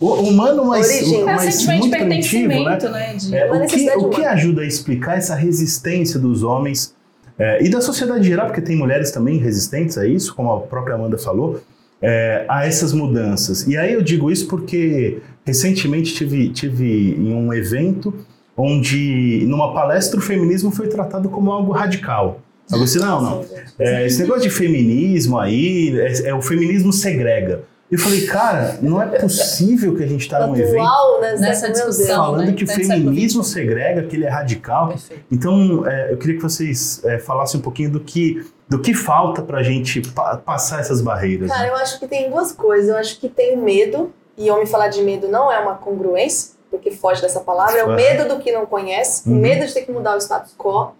humano, 0.00 0.64
mas, 0.64 0.86
Origem. 0.88 1.20
É 1.20 1.24
mas 1.24 1.60
de 1.60 1.66
muito 1.66 1.90
primitivo, 1.90 2.48
né? 2.48 2.54
pertencimento, 2.78 2.88
né? 2.90 3.14
de- 3.14 3.36
É, 3.36 3.44
Uma 3.44 3.56
o, 3.56 3.58
que, 3.58 3.64
necessidade 3.76 4.04
o 4.04 4.08
que 4.08 4.24
ajuda 4.24 4.62
a 4.62 4.64
explicar 4.64 5.18
essa 5.18 5.34
resistência 5.34 6.18
dos 6.18 6.42
homens 6.42 6.94
é, 7.38 7.62
e 7.62 7.68
da 7.68 7.82
sociedade 7.82 8.26
geral, 8.26 8.46
porque 8.46 8.62
tem 8.62 8.76
mulheres 8.76 9.10
também 9.10 9.36
resistentes 9.38 9.98
a 9.98 10.06
isso, 10.06 10.34
como 10.34 10.50
a 10.52 10.60
própria 10.60 10.94
Amanda 10.94 11.18
falou, 11.18 11.60
é, 12.00 12.46
a 12.48 12.66
essas 12.66 12.94
mudanças. 12.94 13.66
E 13.66 13.76
aí 13.76 13.92
eu 13.92 14.00
digo 14.02 14.30
isso 14.30 14.48
porque 14.48 15.18
recentemente 15.44 16.14
tive, 16.14 16.48
tive 16.48 17.10
em 17.14 17.34
um 17.34 17.52
evento 17.52 18.14
onde, 18.56 19.44
numa 19.46 19.72
palestra, 19.74 20.18
o 20.18 20.22
feminismo 20.22 20.70
foi 20.70 20.88
tratado 20.88 21.28
como 21.28 21.52
algo 21.52 21.72
radical. 21.72 22.40
Assim, 22.72 22.98
não, 22.98 23.20
não. 23.22 23.44
É, 23.78 24.06
esse 24.06 24.20
negócio 24.20 24.42
de 24.42 24.50
feminismo 24.50 25.38
aí, 25.38 25.98
é, 26.00 26.28
é 26.28 26.34
o 26.34 26.42
feminismo 26.42 26.92
segrega. 26.92 27.62
Eu 27.90 27.98
falei, 27.98 28.26
cara, 28.26 28.78
não 28.82 29.00
é 29.00 29.06
possível 29.06 29.96
que 29.96 30.02
a 30.04 30.06
gente 30.06 30.20
está 30.20 30.46
num 30.46 30.54
evento 30.54 31.20
né? 31.22 31.36
Nessa 31.38 31.70
discussão. 31.70 32.16
falando 32.16 32.46
né? 32.46 32.52
que 32.52 32.64
o 32.64 32.66
feminismo 32.66 33.42
segrega, 33.42 34.02
que 34.02 34.14
ele 34.14 34.26
é 34.26 34.28
radical. 34.28 34.88
Perfeito. 34.88 35.24
Então, 35.32 35.86
é, 35.88 36.12
eu 36.12 36.18
queria 36.18 36.36
que 36.36 36.42
vocês 36.42 37.02
é, 37.04 37.18
falassem 37.18 37.58
um 37.58 37.62
pouquinho 37.62 37.90
do 37.90 38.00
que, 38.00 38.44
do 38.68 38.78
que 38.78 38.92
falta 38.92 39.40
pra 39.40 39.62
gente 39.62 40.02
pa- 40.02 40.36
passar 40.36 40.80
essas 40.80 41.00
barreiras. 41.00 41.48
Cara, 41.48 41.62
né? 41.62 41.70
eu 41.70 41.76
acho 41.76 41.98
que 41.98 42.06
tem 42.06 42.28
duas 42.28 42.52
coisas. 42.52 42.90
Eu 42.90 42.96
acho 42.98 43.18
que 43.18 43.26
tem 43.26 43.56
o 43.56 43.62
medo, 43.62 44.12
e 44.36 44.50
homem 44.50 44.66
falar 44.66 44.88
de 44.88 45.00
medo 45.02 45.26
não 45.26 45.50
é 45.50 45.58
uma 45.58 45.74
congruência, 45.76 46.50
porque 46.70 46.90
foge 46.90 47.22
dessa 47.22 47.40
palavra, 47.40 47.78
é 47.78 47.84
o 47.84 47.94
medo 47.96 48.28
do 48.28 48.38
que 48.38 48.52
não 48.52 48.66
conhece, 48.66 49.26
o 49.26 49.32
Uhum. 49.32 49.38
medo 49.40 49.66
de 49.66 49.72
ter 49.72 49.80
que 49.86 49.90
mudar 49.90 50.14
o 50.14 50.18
status 50.20 50.54
quo. 50.58 50.92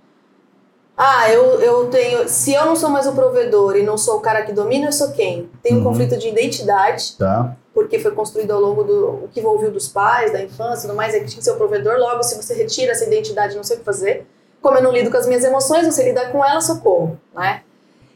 Ah, 1.01 1.31
eu, 1.31 1.61
eu 1.61 1.87
tenho. 1.91 2.29
Se 2.29 2.53
eu 2.53 2.67
não 2.67 2.75
sou 2.75 2.91
mais 2.91 3.07
o 3.07 3.13
provedor 3.13 3.77
e 3.77 3.85
não 3.85 3.97
sou 3.97 4.17
o 4.17 4.21
cara 4.21 4.43
que 4.43 4.53
domina, 4.53 4.87
eu 4.87 4.93
sou 4.93 5.13
quem? 5.13 5.49
Tem 5.63 5.75
um 5.75 5.79
Uhum. 5.79 5.85
conflito 5.85 6.19
de 6.19 6.29
identidade, 6.29 7.17
Tá? 7.17 7.57
porque 7.73 8.01
foi 8.01 8.11
construído 8.11 8.51
ao 8.51 8.61
longo 8.61 8.83
do. 8.83 9.07
o 9.25 9.29
que 9.33 9.41
ouviu 9.47 9.71
dos 9.71 9.87
pais, 9.87 10.33
da 10.33 10.43
infância 10.43 10.81
e 10.85 10.89
tudo 10.89 10.97
mais, 10.97 11.15
é 11.15 11.21
que 11.21 11.27
tinha 11.27 11.39
que 11.39 11.45
ser 11.45 11.53
o 11.53 11.57
provedor. 11.57 11.97
Logo, 11.99 12.23
se 12.25 12.35
você 12.35 12.53
retira 12.55 12.91
essa 12.93 13.05
identidade, 13.05 13.55
não 13.55 13.63
sei 13.63 13.77
o 13.77 13.79
que 13.79 13.85
fazer. 13.85 14.27
Como 14.61 14.77
eu 14.77 14.83
não 14.83 14.91
lido 14.91 15.09
com 15.09 15.17
as 15.17 15.27
minhas 15.29 15.45
emoções, 15.45 15.87
você 15.87 16.03
lidar 16.03 16.33
com 16.33 16.45
elas, 16.45 16.65
socorro, 16.65 17.17
né? 17.33 17.63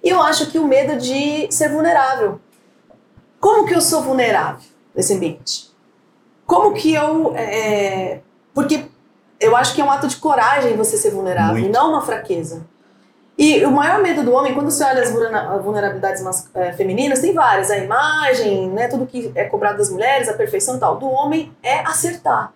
E 0.03 0.09
eu 0.09 0.21
acho 0.21 0.51
que 0.51 0.59
o 0.59 0.65
medo 0.67 0.97
de 0.99 1.47
ser 1.53 1.69
vulnerável. 1.69 2.41
Como 3.41 3.65
que 3.65 3.75
eu 3.77 3.81
sou 3.81 4.03
vulnerável 4.03 4.61
nesse 4.93 5.15
ambiente? 5.15 5.71
Como 6.45 6.75
que 6.75 6.93
eu. 6.95 7.33
é, 7.37 8.19
Porque 8.53 8.85
eu 9.39 9.55
acho 9.57 9.73
que 9.75 9.81
é 9.81 9.85
um 9.85 9.91
ato 9.91 10.09
de 10.09 10.17
coragem 10.17 10.77
você 10.77 10.97
ser 10.97 11.11
vulnerável, 11.11 11.55
Muito. 11.63 11.73
não 11.73 11.91
uma 11.91 12.03
fraqueza. 12.03 12.67
E 13.37 13.65
o 13.65 13.71
maior 13.71 14.03
medo 14.03 14.23
do 14.23 14.33
homem, 14.33 14.55
quando 14.55 14.71
você 14.71 14.85
olha 14.85 15.03
as 15.03 15.11
vulnera- 15.11 15.59
vulnerabilidades 15.59 16.23
mas- 16.23 16.49
é, 16.55 16.73
femininas, 16.73 17.21
tem 17.21 17.33
várias. 17.33 17.71
A 17.71 17.79
imagem, 17.79 18.69
né, 18.71 18.89
tudo 18.89 19.07
que 19.07 19.33
é 19.35 19.45
cobrado 19.45 19.79
das 19.79 19.91
mulheres, 19.91 20.29
a 20.29 20.35
perfeição 20.35 20.77
e 20.77 20.79
tal. 20.79 20.97
Do 20.99 21.07
homem 21.09 21.51
é 21.63 21.81
acertar. 21.81 22.53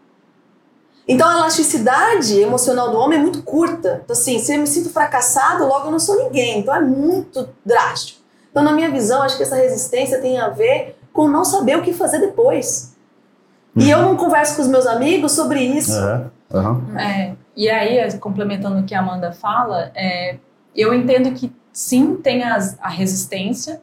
Então 1.09 1.29
a 1.29 1.35
elasticidade 1.39 2.41
emocional 2.41 2.91
do 2.91 2.99
homem 2.99 3.19
é 3.19 3.23
muito 3.23 3.43
curta. 3.43 4.01
Então, 4.05 4.12
assim, 4.15 4.39
se 4.39 4.55
eu 4.55 4.61
me 4.61 4.67
sinto 4.67 4.91
fracassado, 4.91 5.67
logo 5.67 5.87
eu 5.87 5.91
não 5.93 5.99
sou 6.01 6.17
ninguém. 6.25 6.59
Então 6.59 6.75
é 6.75 6.81
muito 6.81 7.49
drástico. 7.65 8.21
Então, 8.51 8.62
na 8.62 8.73
minha 8.73 8.91
visão, 8.91 9.23
acho 9.23 9.37
que 9.37 9.43
essa 9.43 9.57
resistência 9.57 10.21
tem 10.21 10.39
a 10.39 10.49
ver 10.49 10.99
com 11.12 11.29
não 11.29 11.45
saber 11.45 11.79
o 11.79 11.83
que 11.83 11.93
fazer 11.93 12.19
depois. 12.19 12.95
E 13.77 13.91
eu 13.91 14.01
não 14.03 14.17
converso 14.17 14.57
com 14.57 14.62
os 14.62 14.69
meus 14.69 14.87
amigos 14.87 15.33
sobre 15.33 15.61
isso. 15.61 15.93
É, 15.93 16.25
uhum. 16.57 16.99
É, 16.99 17.35
e 17.55 17.69
aí, 17.69 18.19
complementando 18.19 18.81
o 18.81 18.85
que 18.85 18.95
a 18.95 19.01
Amanda 19.01 19.31
fala, 19.33 19.91
é, 19.95 20.37
eu 20.77 20.95
entendo 20.95 21.33
que 21.33 21.53
sim, 21.73 22.17
tem 22.17 22.43
as, 22.43 22.79
a 22.81 22.89
resistência, 22.89 23.81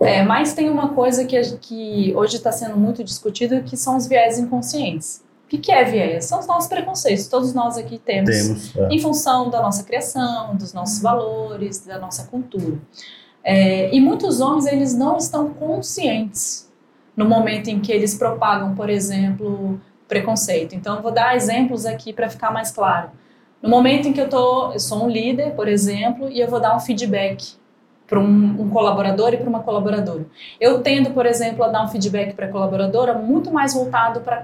é, 0.00 0.22
mas 0.22 0.52
tem 0.52 0.68
uma 0.68 0.90
coisa 0.90 1.24
que, 1.24 1.40
que 1.58 2.12
hoje 2.14 2.36
está 2.36 2.52
sendo 2.52 2.76
muito 2.76 3.02
discutido, 3.02 3.62
que 3.62 3.76
são 3.76 3.96
os 3.96 4.06
viés 4.06 4.38
inconscientes. 4.38 5.24
O 5.44 5.48
que, 5.48 5.58
que 5.58 5.72
é 5.72 5.84
viés? 5.84 6.24
São 6.24 6.40
os 6.40 6.46
nossos 6.46 6.68
preconceitos, 6.68 7.28
todos 7.28 7.54
nós 7.54 7.78
aqui 7.78 7.98
temos, 7.98 8.30
Temos, 8.30 8.76
é. 8.76 8.88
em 8.90 8.98
função 8.98 9.48
da 9.48 9.62
nossa 9.62 9.84
criação, 9.84 10.56
dos 10.56 10.72
nossos 10.72 11.00
valores, 11.00 11.86
da 11.86 11.98
nossa 11.98 12.26
cultura. 12.26 12.78
É, 13.44 13.94
e 13.94 14.00
muitos 14.00 14.40
homens, 14.40 14.66
eles 14.66 14.92
não 14.92 15.16
estão 15.16 15.50
conscientes 15.50 16.68
no 17.16 17.24
momento 17.24 17.68
em 17.68 17.80
que 17.80 17.92
eles 17.92 18.14
propagam, 18.16 18.74
por 18.74 18.90
exemplo, 18.90 19.80
preconceito. 20.08 20.74
Então, 20.74 20.96
eu 20.96 21.02
vou 21.02 21.12
dar 21.12 21.36
exemplos 21.36 21.86
aqui 21.86 22.12
para 22.12 22.28
ficar 22.28 22.50
mais 22.50 22.72
claro. 22.72 23.10
No 23.66 23.70
momento 23.70 24.06
em 24.06 24.12
que 24.12 24.20
eu, 24.20 24.28
tô, 24.28 24.72
eu 24.72 24.78
sou 24.78 25.04
um 25.04 25.10
líder, 25.10 25.50
por 25.56 25.66
exemplo, 25.66 26.30
e 26.30 26.40
eu 26.40 26.48
vou 26.48 26.60
dar 26.60 26.76
um 26.76 26.78
feedback 26.78 27.56
para 28.06 28.20
um, 28.20 28.60
um, 28.60 28.70
colaborador 28.70 29.34
e 29.34 29.36
para 29.36 29.48
uma 29.48 29.60
colaboradora. 29.60 30.24
Eu 30.60 30.80
tendo, 30.82 31.10
por 31.10 31.26
exemplo, 31.26 31.64
a 31.64 31.68
dar 31.68 31.84
um 31.84 31.88
feedback 31.88 32.32
para 32.34 32.46
a 32.46 32.48
colaboradora 32.48 33.14
muito 33.14 33.52
mais 33.52 33.74
voltado 33.74 34.20
para 34.20 34.36
a 34.36 34.42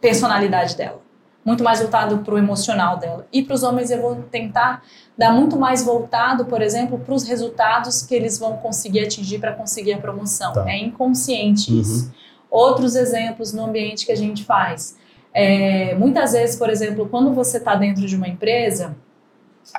personalidade 0.00 0.74
dela, 0.76 1.02
muito 1.44 1.62
mais 1.62 1.80
voltado 1.80 2.18
para 2.18 2.34
o 2.34 2.38
emocional 2.38 2.96
dela. 2.96 3.26
E 3.30 3.42
para 3.42 3.54
os 3.54 3.62
homens 3.62 3.90
eu 3.90 4.00
vou 4.00 4.16
tentar 4.30 4.82
dar 5.16 5.30
muito 5.30 5.58
mais 5.58 5.84
voltado, 5.84 6.46
por 6.46 6.62
exemplo, 6.62 6.98
para 6.98 7.14
os 7.14 7.24
resultados 7.24 8.00
que 8.00 8.14
eles 8.14 8.38
vão 8.38 8.56
conseguir 8.56 9.00
atingir 9.00 9.40
para 9.40 9.52
conseguir 9.52 9.92
a 9.92 9.98
promoção. 9.98 10.54
Tá. 10.54 10.64
É 10.70 10.78
inconsciente 10.78 11.70
uhum. 11.70 11.80
isso. 11.82 12.10
Outros 12.50 12.96
exemplos 12.96 13.52
no 13.52 13.66
ambiente 13.66 14.06
que 14.06 14.12
a 14.12 14.16
gente 14.16 14.42
faz. 14.42 14.96
É, 15.34 15.94
muitas 15.96 16.32
vezes, 16.32 16.54
por 16.54 16.70
exemplo, 16.70 17.08
quando 17.10 17.34
você 17.34 17.58
está 17.58 17.74
dentro 17.74 18.06
de 18.06 18.14
uma 18.14 18.28
empresa, 18.28 18.96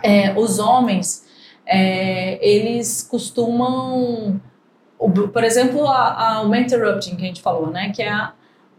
é, 0.03 0.37
os 0.37 0.59
homens 0.59 1.25
é, 1.65 2.37
eles 2.45 3.01
costumam, 3.01 4.39
por 4.97 5.43
exemplo, 5.43 5.87
a, 5.87 6.33
a, 6.33 6.41
o 6.43 6.53
interrupting 6.53 7.15
que 7.15 7.23
a 7.23 7.27
gente 7.27 7.41
falou, 7.41 7.71
né, 7.71 7.91
que 7.95 8.03
é 8.03 8.09
a, 8.09 8.33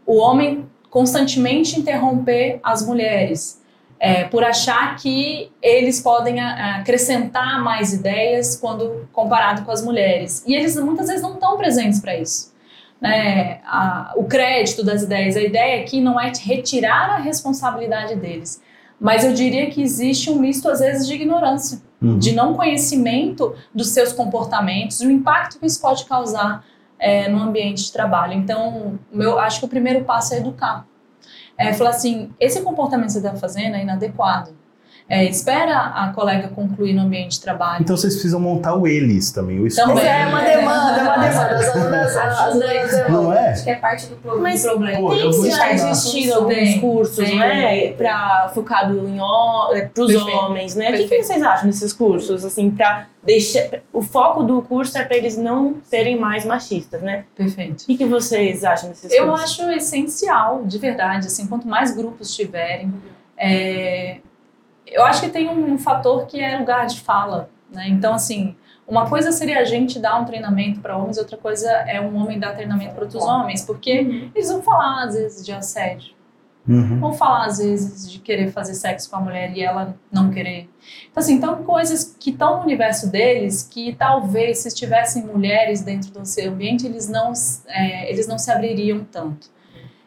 o 0.05 0.17
homem 0.19 0.67
constantemente 0.91 1.79
interromper 1.81 2.61
as 2.63 2.87
mulheres 2.87 3.63
é, 3.99 4.25
por 4.25 4.45
achar 4.45 4.97
que 4.97 5.51
eles 5.63 6.01
podem 6.01 6.39
acrescentar 6.41 7.63
mais 7.63 7.93
ideias 7.95 8.57
quando 8.57 9.09
comparado 9.13 9.63
com 9.63 9.71
as 9.71 9.83
mulheres 9.83 10.45
e 10.47 10.55
eles 10.55 10.77
muitas 10.77 11.07
vezes 11.09 11.23
não 11.23 11.35
estão 11.35 11.57
presentes 11.57 12.01
para 12.01 12.17
isso. 12.17 12.55
Né, 13.01 13.61
a, 13.67 14.15
o 14.17 14.25
crédito 14.25 14.83
das 14.83 15.03
ideias, 15.03 15.37
a 15.37 15.43
ideia 15.43 15.83
aqui 15.83 16.01
não 16.01 16.19
é 16.19 16.33
retirar 16.41 17.11
a 17.11 17.19
responsabilidade 17.19 18.17
deles, 18.17 18.63
mas 18.99 19.23
eu 19.23 19.35
diria 19.35 19.71
que 19.71 19.83
existe 19.83 20.31
um 20.31 20.39
misto 20.39 20.67
às 20.69 20.81
vezes 20.81 21.07
de 21.07 21.13
ignorância 21.13 21.83
uhum. 22.01 22.19
de 22.19 22.33
não 22.33 22.55
conhecimento 22.55 23.55
dos 23.75 23.91
seus 23.91 24.13
comportamentos 24.13 25.01
e 25.01 25.07
o 25.07 25.11
impacto 25.11 25.59
que 25.59 25.67
isso 25.67 25.81
pode 25.81 26.05
causar 26.05 26.65
é, 26.99 27.29
no 27.29 27.43
ambiente 27.43 27.85
de 27.85 27.93
trabalho. 27.93 28.33
Então, 28.33 28.99
eu 29.13 29.39
acho 29.39 29.61
que 29.61 29.67
o 29.67 29.69
primeiro 29.69 30.05
passo 30.05 30.35
é 30.35 30.39
educar. 30.39 30.87
É 31.59 31.73
falar 31.73 31.91
assim, 31.91 32.31
esse 32.39 32.61
comportamento 32.63 33.07
que 33.07 33.13
você 33.13 33.19
está 33.19 33.35
fazendo 33.35 33.77
é 33.77 33.83
inadequado. 33.83 34.51
É, 35.09 35.25
espera 35.25 35.79
a 35.79 36.13
colega 36.13 36.49
concluir 36.49 36.93
no 36.93 37.03
ambiente 37.03 37.33
de 37.33 37.41
trabalho. 37.41 37.83
Então 37.83 37.97
vocês 37.97 38.15
precisam 38.15 38.41
montar 38.41 38.75
o 38.75 38.89
eles 38.89 39.31
também, 39.31 39.61
o 39.61 39.73
Também 39.73 40.05
é 40.05 40.27
uma 40.27 40.41
demanda, 40.41 41.01
é 41.01 41.03
uma 41.03 41.17
demanda. 41.17 41.57
As 41.57 41.69
alunas 41.69 42.17
ajudam. 42.17 43.23
Não 43.23 43.33
é? 43.33 43.51
Acho 43.51 43.65
que 43.65 43.71
é 43.71 43.77
parte 43.77 44.07
do 44.07 44.17
problema. 44.17 44.49
Mas 44.49 44.67
Pô, 44.67 45.11
tem 45.11 45.33
sim, 45.33 45.49
está 45.49 45.73
existindo 45.73 46.35
alguns 46.35 46.75
cursos, 46.81 47.25
tem, 47.25 47.39
né, 47.39 47.93
para 47.93 48.51
focado 48.53 49.09
em 49.09 49.17
para 49.95 50.03
os 50.03 50.15
homens, 50.15 50.75
né? 50.75 50.87
Perfeito. 50.87 51.07
O 51.07 51.09
que, 51.09 51.17
que 51.17 51.23
vocês 51.23 51.43
acham 51.43 51.67
desses 51.67 51.93
cursos, 51.93 52.45
assim, 52.45 52.71
para 52.71 53.07
deixar 53.25 53.81
o 53.93 54.03
foco 54.03 54.43
do 54.43 54.61
curso 54.63 54.99
é 54.99 55.05
para 55.05 55.17
eles 55.17 55.37
não 55.37 55.77
serem 55.85 56.19
mais 56.19 56.45
machistas, 56.45 57.01
né? 57.01 57.25
Perfeito. 57.37 57.83
O 57.83 57.87
que, 57.87 57.97
que 57.97 58.05
vocês 58.05 58.65
acham 58.65 58.89
desses 58.89 59.13
Eu 59.13 59.29
cursos? 59.29 59.59
Eu 59.59 59.67
acho 59.67 59.79
essencial, 59.79 60.65
de 60.65 60.79
verdade, 60.79 61.29
assim, 61.29 61.47
quanto 61.47 61.69
mais 61.69 61.95
grupos 61.95 62.35
tiverem, 62.35 62.93
é, 63.37 64.19
eu 64.87 65.05
acho 65.05 65.21
que 65.21 65.29
tem 65.29 65.49
um, 65.49 65.79
fator 65.79 66.27
que 66.27 66.41
é 66.41 66.59
lugar 66.59 66.87
de 66.87 67.01
fala, 67.01 67.51
né? 67.71 67.89
Então, 67.89 68.15
assim, 68.15 68.55
uma 68.87 69.09
coisa 69.09 69.33
seria 69.33 69.61
a 69.61 69.65
gente 69.65 69.99
dar 69.99 70.21
um 70.21 70.25
treinamento 70.25 70.81
para 70.81 70.97
homens, 70.97 71.19
outra 71.19 71.37
coisa 71.37 71.69
é 71.69 72.01
um 72.01 72.15
homem 72.17 72.39
dar 72.39 72.55
treinamento 72.55 72.95
para 72.95 73.05
outros 73.05 73.23
homens, 73.23 73.63
porque 73.63 74.01
uhum. 74.01 74.31
eles 74.35 74.49
vão 74.49 74.63
falar 74.63 75.05
às 75.05 75.15
vezes 75.15 75.45
de 75.45 75.53
assédio, 75.53 76.15
uhum. 76.69 77.01
vão 77.01 77.13
falar 77.13 77.47
às 77.47 77.59
vezes 77.59 78.11
de 78.11 78.21
querer 78.21 78.53
fazer 78.53 78.75
sexo 78.75 79.11
com 79.11 79.17
a 79.17 79.21
mulher 79.21 79.57
e 79.57 79.63
ela 79.63 79.97
não 80.11 80.31
querer. 80.31 80.71
Então, 81.11 81.21
assim, 81.21 81.35
então 81.35 81.65
coisas 81.65 82.17
que 82.19 82.31
estão 82.31 82.59
no 82.59 82.63
universo 82.63 83.11
deles 83.11 83.65
que 83.65 83.93
talvez 83.93 84.59
se 84.59 84.73
tivessem 84.73 85.25
mulheres 85.25 85.83
dentro 85.83 86.13
do 86.13 86.25
seu 86.25 86.53
ambiente 86.53 86.87
eles 86.87 87.09
não 87.09 87.33
é, 87.67 88.09
eles 88.11 88.29
não 88.29 88.39
se 88.39 88.53
abririam 88.53 89.05
tanto. 89.11 89.51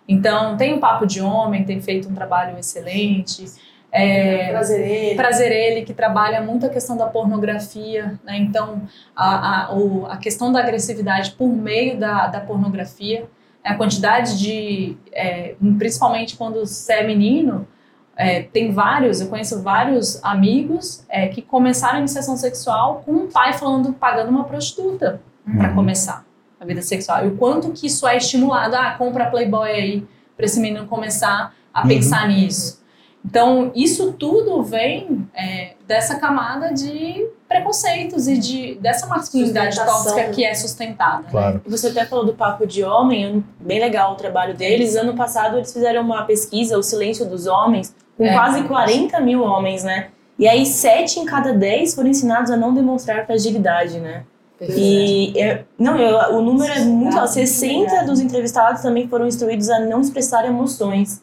Então, 0.08 0.58
tem 0.58 0.74
um 0.74 0.80
papo 0.80 1.06
de 1.06 1.22
homem, 1.22 1.64
tem 1.64 1.80
feito 1.80 2.10
um 2.10 2.16
trabalho 2.16 2.58
excelente. 2.58 3.46
É, 3.92 4.50
prazer 4.52 4.88
ele. 4.88 5.16
Prazer 5.16 5.52
ele, 5.52 5.86
que 5.86 5.94
trabalha 5.94 6.42
muito 6.42 6.66
a 6.66 6.70
questão 6.70 6.96
da 6.96 7.08
pornografia, 7.08 8.20
né? 8.24 8.38
Então, 8.38 8.84
a, 9.16 9.66
a, 9.66 9.76
o, 9.76 10.06
a 10.06 10.18
questão 10.18 10.52
da 10.52 10.60
agressividade 10.60 11.32
por 11.32 11.48
meio 11.48 11.98
da, 11.98 12.28
da 12.28 12.40
pornografia, 12.40 13.28
a 13.64 13.76
quantidade 13.76 14.38
de. 14.38 14.98
É, 15.12 15.56
principalmente 15.78 16.38
quando 16.38 16.66
você 16.66 16.94
é 16.94 17.04
menino, 17.04 17.68
é, 18.16 18.44
tem 18.44 18.72
vários, 18.72 19.22
eu 19.22 19.28
conheço 19.28 19.62
vários 19.62 20.22
amigos 20.24 21.06
é, 21.08 21.30
que 21.30 21.42
começaram 21.42 21.96
a 21.96 22.00
iniciação 22.00 22.36
sexual 22.36 23.02
com 23.06 23.14
um 23.14 23.28
pai 23.28 23.54
falando, 23.54 23.94
pagando 23.94 24.30
uma 24.30 24.44
prostituta 24.44 25.22
uhum. 25.48 25.58
para 25.58 25.74
começar 25.74 26.26
a 26.60 26.66
vida 26.66 26.82
sexual. 26.82 27.26
E 27.26 27.30
o 27.30 27.38
quanto 27.38 27.72
que 27.72 27.88
isso 27.88 28.06
é 28.06 28.18
estimulado, 28.18 28.76
ah, 28.76 28.94
compra 28.98 29.28
Playboy 29.28 29.72
aí, 29.72 30.08
para 30.36 30.46
esse 30.46 30.60
menino 30.60 30.86
começar 30.86 31.56
a 31.74 31.82
uhum. 31.82 31.88
pensar 31.88 32.28
nisso. 32.28 32.79
Então, 33.26 33.72
isso 33.76 34.14
tudo 34.14 34.64
vem 34.64 35.28
é, 35.36 35.74
dessa 35.88 36.16
camada 36.16 36.74
de 36.74 37.28
preconceitos 37.48 38.28
e 38.28 38.38
de, 38.38 38.76
dessa 38.76 39.08
masculinidade 39.08 39.76
tóxica 39.76 40.30
que 40.30 40.46
é 40.46 40.54
sustentada. 40.54 41.24
Né? 41.24 41.30
Claro. 41.30 41.62
Você 41.68 41.88
até 41.88 42.06
falou 42.06 42.26
do 42.26 42.34
Papo 42.34 42.66
de 42.66 42.84
Homem, 42.84 43.44
bem 43.60 43.80
legal 43.80 44.14
o 44.14 44.16
trabalho 44.16 44.56
deles. 44.56 44.96
Ano 44.96 45.16
passado 45.16 45.58
eles 45.58 45.74
fizeram 45.74 46.02
uma 46.02 46.24
pesquisa, 46.24 46.78
O 46.78 46.84
Silêncio 46.84 47.26
dos 47.26 47.46
Homens, 47.46 47.94
com 48.18 48.26
é. 48.26 48.34
quase 48.34 48.64
40 48.64 49.20
mil 49.20 49.44
homens, 49.44 49.84
né? 49.84 50.08
E 50.38 50.48
aí, 50.48 50.66
sete 50.66 51.20
em 51.20 51.26
cada 51.26 51.52
dez 51.52 51.94
foram 51.94 52.10
ensinados 52.10 52.50
a 52.50 52.56
não 52.56 52.74
demonstrar 52.74 53.26
fragilidade, 53.26 54.00
né? 54.00 54.24
E 54.62 55.34
é, 55.38 55.64
não, 55.78 55.98
eu, 55.98 56.38
o 56.38 56.42
número 56.42 56.72
é 56.72 56.80
muito 56.80 57.18
alto. 57.18 57.32
60 57.32 58.04
dos 58.04 58.20
entrevistados 58.20 58.82
também 58.82 59.08
foram 59.08 59.26
instruídos 59.26 59.70
a 59.70 59.80
não 59.80 60.02
expressar 60.02 60.46
emoções. 60.46 61.22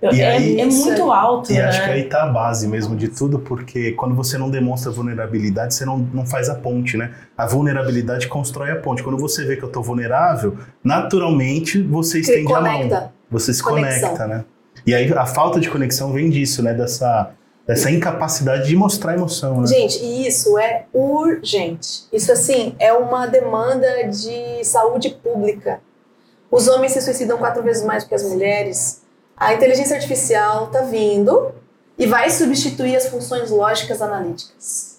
E 0.00 0.20
é, 0.20 0.30
aí, 0.30 0.60
é 0.60 0.64
muito 0.64 1.10
alto. 1.10 1.52
E 1.52 1.56
né? 1.56 1.64
acho 1.64 1.82
que 1.82 1.90
aí 1.90 2.04
tá 2.04 2.22
a 2.22 2.26
base 2.26 2.68
mesmo 2.68 2.94
de 2.94 3.08
tudo, 3.08 3.40
porque 3.40 3.92
quando 3.92 4.14
você 4.14 4.38
não 4.38 4.48
demonstra 4.48 4.92
vulnerabilidade, 4.92 5.74
você 5.74 5.84
não, 5.84 5.98
não 5.98 6.24
faz 6.24 6.48
a 6.48 6.54
ponte, 6.54 6.96
né? 6.96 7.12
A 7.36 7.46
vulnerabilidade 7.46 8.28
constrói 8.28 8.70
a 8.70 8.76
ponte. 8.76 9.02
Quando 9.02 9.18
você 9.18 9.44
vê 9.44 9.56
que 9.56 9.62
eu 9.62 9.68
tô 9.68 9.82
vulnerável, 9.82 10.56
naturalmente 10.82 11.82
você 11.82 12.20
estende 12.20 12.44
conecta. 12.44 12.96
a 12.96 13.00
mão. 13.00 13.12
Você 13.30 13.52
se 13.52 13.62
Conexão. 13.62 14.10
conecta, 14.10 14.26
né? 14.26 14.44
E 14.86 14.94
aí 14.94 15.12
a 15.12 15.26
falta 15.26 15.60
de 15.60 15.68
conexão 15.68 16.12
vem 16.12 16.30
disso, 16.30 16.62
né? 16.62 16.72
Dessa, 16.72 17.32
dessa 17.66 17.90
incapacidade 17.90 18.68
de 18.68 18.76
mostrar 18.76 19.14
emoção, 19.14 19.60
né? 19.60 19.66
Gente, 19.66 20.02
e 20.02 20.26
isso 20.26 20.56
é 20.58 20.86
urgente. 20.94 22.04
Isso, 22.12 22.32
assim, 22.32 22.74
é 22.78 22.92
uma 22.92 23.26
demanda 23.26 24.04
de 24.04 24.64
saúde 24.64 25.10
pública. 25.10 25.80
Os 26.50 26.68
homens 26.68 26.92
se 26.92 27.02
suicidam 27.02 27.36
quatro 27.36 27.62
vezes 27.62 27.84
mais 27.84 28.04
do 28.04 28.08
que 28.08 28.14
as 28.14 28.22
mulheres 28.22 29.02
a 29.38 29.54
inteligência 29.54 29.96
artificial 29.96 30.66
está 30.66 30.80
vindo 30.82 31.52
e 31.96 32.06
vai 32.06 32.30
substituir 32.30 32.96
as 32.96 33.08
funções 33.08 33.50
lógicas 33.50 34.02
analíticas. 34.02 34.98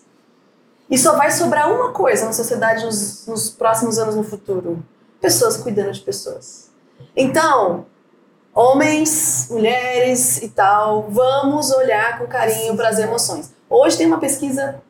E 0.89 0.97
só 0.97 1.15
vai 1.15 1.29
sobrar 1.31 1.71
uma 1.71 1.91
coisa 1.91 2.25
na 2.25 2.33
sociedade 2.33 2.85
nos, 2.85 3.27
nos 3.27 3.49
próximos 3.49 3.99
anos 3.99 4.15
no 4.15 4.23
futuro: 4.23 4.83
pessoas 5.21 5.57
cuidando 5.57 5.91
de 5.91 6.01
pessoas. 6.01 6.69
Então, 7.15 7.85
homens, 8.53 9.47
mulheres 9.51 10.41
e 10.41 10.49
tal, 10.49 11.07
vamos 11.09 11.69
olhar 11.71 12.17
com 12.17 12.25
carinho 12.25 12.75
para 12.75 12.89
as 12.89 12.97
emoções. 12.97 13.51
Hoje 13.69 13.97
tem 13.97 14.07
uma 14.07 14.19
pesquisa 14.19 14.81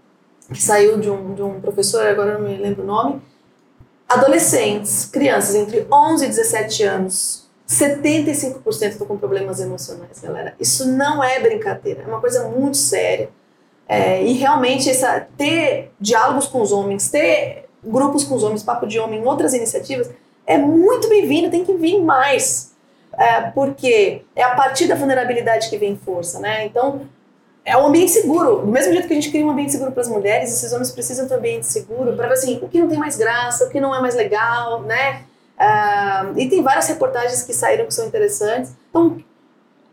que 0.52 0.62
saiu 0.62 0.98
de 1.00 1.10
um, 1.10 1.34
de 1.36 1.44
um 1.44 1.60
professor, 1.60 2.06
agora 2.06 2.36
não 2.36 2.42
me 2.42 2.58
lembro 2.58 2.84
o 2.84 2.86
nome, 2.86 3.22
adolescentes, 4.08 5.06
crianças 5.06 5.54
entre 5.54 5.86
11 5.92 6.26
e 6.26 6.28
17 6.28 6.84
anos, 6.84 7.49
75% 7.70 8.64
estão 8.90 9.06
com 9.06 9.18
problemas 9.18 9.60
emocionais, 9.60 10.20
galera. 10.20 10.56
Isso 10.60 10.88
não 10.88 11.24
é 11.24 11.40
brincadeira, 11.40 12.02
é 12.02 12.08
uma 12.08 12.20
coisa 12.20 12.50
muito 12.50 12.76
séria. 12.76 13.30
É, 13.88 14.24
e 14.24 14.34
realmente 14.34 14.90
essa, 14.90 15.28
ter 15.38 15.92
diálogos 16.00 16.48
com 16.48 16.62
os 16.62 16.72
homens, 16.72 17.10
ter 17.10 17.66
grupos 17.84 18.24
com 18.24 18.36
os 18.36 18.44
homens, 18.44 18.64
papo 18.64 18.88
de 18.88 19.00
homem, 19.00 19.24
outras 19.26 19.54
iniciativas, 19.54 20.10
é 20.48 20.58
muito 20.58 21.08
bem-vindo, 21.08 21.52
tem 21.52 21.64
que 21.64 21.74
vir 21.74 22.02
mais. 22.02 22.72
É, 23.14 23.42
porque 23.52 24.24
é 24.36 24.44
a 24.44 24.56
partir 24.56 24.88
da 24.88 24.96
vulnerabilidade 24.96 25.70
que 25.70 25.78
vem 25.78 25.96
força, 25.96 26.40
né? 26.40 26.66
Então, 26.66 27.02
é 27.64 27.78
um 27.78 27.86
ambiente 27.86 28.12
seguro. 28.12 28.62
Do 28.62 28.68
mesmo 28.68 28.94
jeito 28.94 29.08
que 29.08 29.14
a 29.14 29.16
gente 29.16 29.30
cria 29.30 29.46
um 29.46 29.50
ambiente 29.50 29.72
seguro 29.72 29.92
para 29.92 30.02
as 30.02 30.08
mulheres, 30.08 30.52
esses 30.52 30.72
homens 30.74 30.90
precisam 30.90 31.28
de 31.28 31.34
um 31.34 31.38
ambiente 31.38 31.68
seguro 31.68 32.14
para 32.14 32.28
ver 32.28 32.34
assim, 32.34 32.60
o 32.64 32.68
que 32.68 32.80
não 32.80 32.88
tem 32.88 32.98
mais 32.98 33.16
graça, 33.16 33.66
o 33.66 33.70
que 33.70 33.80
não 33.80 33.94
é 33.94 34.02
mais 34.02 34.16
legal, 34.16 34.82
né? 34.82 35.24
Uh, 35.60 36.40
e 36.40 36.48
tem 36.48 36.64
várias 36.64 36.88
reportagens 36.88 37.44
que 37.44 37.54
saíram 37.54 37.86
que 37.86 37.94
são 37.94 38.08
interessantes. 38.08 38.72
Então, 38.90 39.18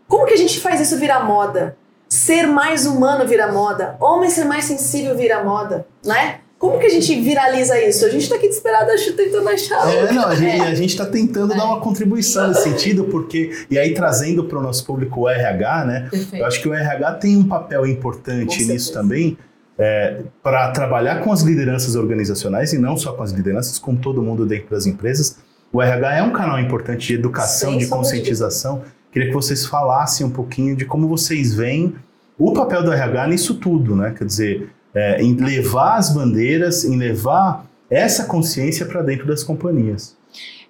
como 0.06 0.26
que 0.26 0.34
a 0.34 0.38
gente 0.38 0.60
faz 0.60 0.80
isso 0.80 0.96
virar 0.96 1.24
moda? 1.24 1.76
Ser 2.08 2.46
mais 2.46 2.86
humano 2.86 3.26
vira 3.26 3.50
moda. 3.50 3.96
Homem 4.00 4.30
ser 4.30 4.44
mais 4.44 4.64
sensível 4.64 5.16
vira 5.16 5.42
moda, 5.42 5.86
né? 6.04 6.40
Como 6.58 6.78
que 6.78 6.86
a 6.86 6.90
gente 6.90 7.20
viraliza 7.20 7.78
isso? 7.82 8.06
A 8.06 8.08
gente 8.08 8.22
está 8.22 8.36
aqui 8.36 8.48
desesperado 8.48 8.90
tentando 9.14 9.46
achar. 9.48 9.92
É, 9.92 10.10
não, 10.10 10.26
a 10.26 10.34
gente 10.34 10.80
é. 10.80 10.84
está 10.84 11.04
tentando 11.04 11.52
é. 11.52 11.56
dar 11.56 11.66
uma 11.66 11.80
contribuição 11.80 12.48
nesse 12.48 12.62
sentido, 12.70 13.04
porque. 13.04 13.50
E 13.70 13.78
aí, 13.78 13.92
trazendo 13.92 14.44
para 14.44 14.58
o 14.58 14.62
nosso 14.62 14.86
público 14.86 15.22
o 15.22 15.28
RH, 15.28 15.84
né? 15.84 16.08
Perfeito. 16.10 16.36
Eu 16.36 16.46
acho 16.46 16.62
que 16.62 16.68
o 16.68 16.72
RH 16.72 17.12
tem 17.14 17.36
um 17.36 17.46
papel 17.46 17.86
importante 17.86 18.64
nisso 18.64 18.92
também. 18.92 19.36
É, 19.78 20.22
para 20.42 20.70
trabalhar 20.70 21.20
com 21.22 21.30
as 21.30 21.42
lideranças 21.42 21.96
organizacionais 21.96 22.72
e 22.72 22.78
não 22.78 22.96
só 22.96 23.12
com 23.12 23.22
as 23.22 23.32
lideranças, 23.32 23.78
com 23.78 23.94
todo 23.94 24.22
mundo 24.22 24.46
dentro 24.46 24.70
das 24.70 24.86
empresas, 24.86 25.36
o 25.72 25.82
RH 25.82 26.16
é 26.16 26.22
um 26.22 26.32
canal 26.32 26.58
importante 26.58 27.08
de 27.08 27.14
educação, 27.14 27.70
Sem 27.70 27.78
de 27.78 27.86
conscientização. 27.86 28.82
Queria 29.12 29.28
que 29.28 29.34
vocês 29.34 29.66
falassem 29.66 30.26
um 30.26 30.30
pouquinho 30.30 30.76
de 30.76 30.84
como 30.84 31.08
vocês 31.08 31.54
veem 31.54 31.94
o 32.38 32.52
papel 32.52 32.82
do 32.82 32.92
RH 32.92 33.28
nisso 33.28 33.54
tudo, 33.54 33.96
né? 33.96 34.14
Quer 34.16 34.24
dizer, 34.24 34.70
é, 34.94 35.22
em 35.22 35.34
levar 35.34 35.96
as 35.96 36.12
bandeiras, 36.12 36.84
em 36.84 36.96
levar 36.96 37.66
essa 37.90 38.24
consciência 38.24 38.84
para 38.86 39.02
dentro 39.02 39.26
das 39.26 39.42
companhias. 39.42 40.16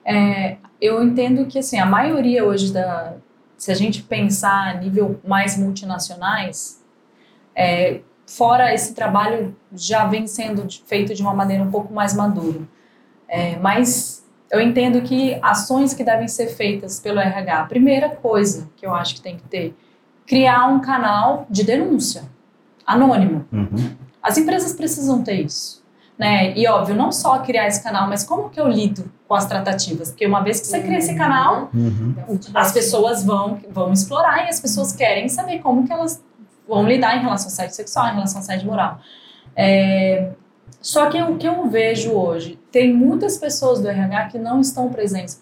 É, 0.05 0.57
eu 0.81 1.03
entendo 1.03 1.47
que 1.47 1.59
assim 1.59 1.79
a 1.79 1.87
maioria 1.87 2.45
hoje 2.45 2.73
da, 2.73 3.15
se 3.57 3.73
a 3.73 3.75
gente 3.75 4.03
pensar 4.03 4.69
a 4.69 4.75
nível 4.75 5.19
mais 5.27 5.57
multinacionais, 5.57 6.81
é, 7.55 8.01
fora 8.27 8.73
esse 8.75 8.95
trabalho 8.95 9.57
já 9.73 10.07
vem 10.07 10.27
sendo 10.27 10.67
feito 10.87 11.15
de 11.15 11.23
uma 11.23 11.35
maneira 11.35 11.63
um 11.63 11.71
pouco 11.71 11.93
mais 11.93 12.15
madura. 12.15 12.61
É, 13.29 13.57
mas 13.59 14.16
eu 14.51 14.61
entendo 14.61 15.01
que 15.03 15.39
ações 15.43 15.93
que 15.93 16.05
devem 16.05 16.29
ser 16.29 16.49
feitas 16.49 17.01
pelo 17.01 17.19
RH, 17.19 17.61
a 17.61 17.65
primeira 17.65 18.09
coisa 18.11 18.69
que 18.77 18.87
eu 18.87 18.95
acho 18.95 19.17
que 19.17 19.21
tem 19.21 19.37
que 19.37 19.43
ter, 19.45 19.77
criar 20.27 20.67
um 20.67 20.81
canal 20.81 21.47
de 21.51 21.65
denúncia 21.65 22.25
anônimo. 22.87 23.45
Uhum. 23.53 23.97
As 24.23 24.39
empresas 24.39 24.73
precisam 24.73 25.23
ter 25.23 25.41
isso. 25.43 25.85
Né? 26.19 26.57
E 26.57 26.67
óbvio, 26.67 26.95
não 26.95 27.13
só 27.13 27.41
criar 27.41 27.67
esse 27.67 27.83
canal, 27.83 28.09
mas 28.09 28.25
como 28.25 28.49
que 28.49 28.59
eu 28.59 28.67
lido 28.67 29.11
com 29.29 29.35
as 29.35 29.45
tratativas? 29.45 30.09
Porque 30.09 30.27
uma 30.27 30.43
vez 30.43 30.61
que 30.61 30.67
você 30.67 30.81
cria 30.81 30.99
esse 30.99 31.13
uhum. 31.13 31.19
canal, 31.19 31.71
uhum. 31.75 32.15
as 32.55 32.73
pessoas 32.73 33.25
vão, 33.25 33.61
vão 33.71 33.93
explorar 33.93 34.47
e 34.47 34.49
as 34.49 34.59
pessoas 34.59 34.93
querem 34.93 35.29
saber 35.29 35.59
como 35.59 35.87
que 35.87 35.93
elas 35.93 36.23
vão 36.67 36.87
lidar 36.87 37.17
em 37.17 37.21
relação 37.21 37.49
ao 37.49 37.55
sexo 37.55 37.77
sexual, 37.77 38.09
em 38.09 38.15
relação 38.15 38.39
ao 38.39 38.45
sexo 38.45 38.67
moral. 38.67 38.99
É, 39.55 40.31
só 40.87 41.11
que 41.11 41.21
o 41.21 41.37
que 41.37 41.49
eu 41.49 41.69
vejo 41.69 42.13
hoje, 42.13 42.59
tem 42.71 42.95
muitas 42.95 43.37
pessoas 43.39 43.81
do 43.81 43.89
RH 43.89 44.27
que 44.29 44.39
não 44.39 44.61
estão 44.61 44.89
presentes 44.89 45.35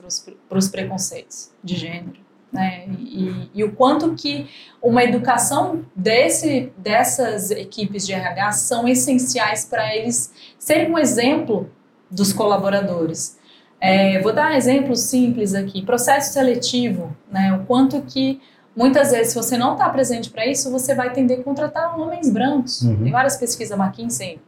para 0.49 0.59
os 0.59 0.69
preconceitos 0.69 1.51
de 1.63 1.77
gênero. 1.77 2.25
Né? 2.51 2.87
E, 2.99 3.51
e, 3.53 3.65
o 3.65 3.73
quanto 3.73 4.15
que 4.15 4.49
uma 4.81 5.03
educação 5.03 5.85
desse, 5.95 6.73
dessas 6.79 7.51
equipes 7.51 8.07
de 8.07 8.13
RH 8.13 8.53
são 8.53 8.87
essenciais 8.87 9.65
para 9.65 9.95
eles 9.95 10.33
serem 10.59 10.91
um 10.91 10.97
exemplo 10.97 11.69
dos 12.11 12.33
colaboradores. 12.33 13.37
É, 13.81 14.19
vou 14.23 14.33
dar 14.33 14.53
um 14.53 14.55
exemplo 14.55 14.97
simples 14.97 15.53
aqui, 15.53 15.83
processo 15.83 16.33
seletivo, 16.33 17.15
né? 17.31 17.53
o 17.53 17.67
quanto 17.67 18.01
que 18.03 18.41
muitas 18.75 19.11
vezes 19.11 19.33
se 19.33 19.35
você 19.35 19.59
não 19.59 19.73
está 19.73 19.91
presente 19.91 20.31
para 20.31 20.47
isso, 20.47 20.71
você 20.71 20.95
vai 20.95 21.13
tender 21.13 21.41
a 21.41 21.43
contratar 21.43 21.99
homens 22.01 22.31
brancos. 22.31 22.81
Uhum. 22.83 23.03
Tem 23.03 23.13
várias 23.13 23.37
pesquisas, 23.37 23.79
McKinsey 23.79 24.41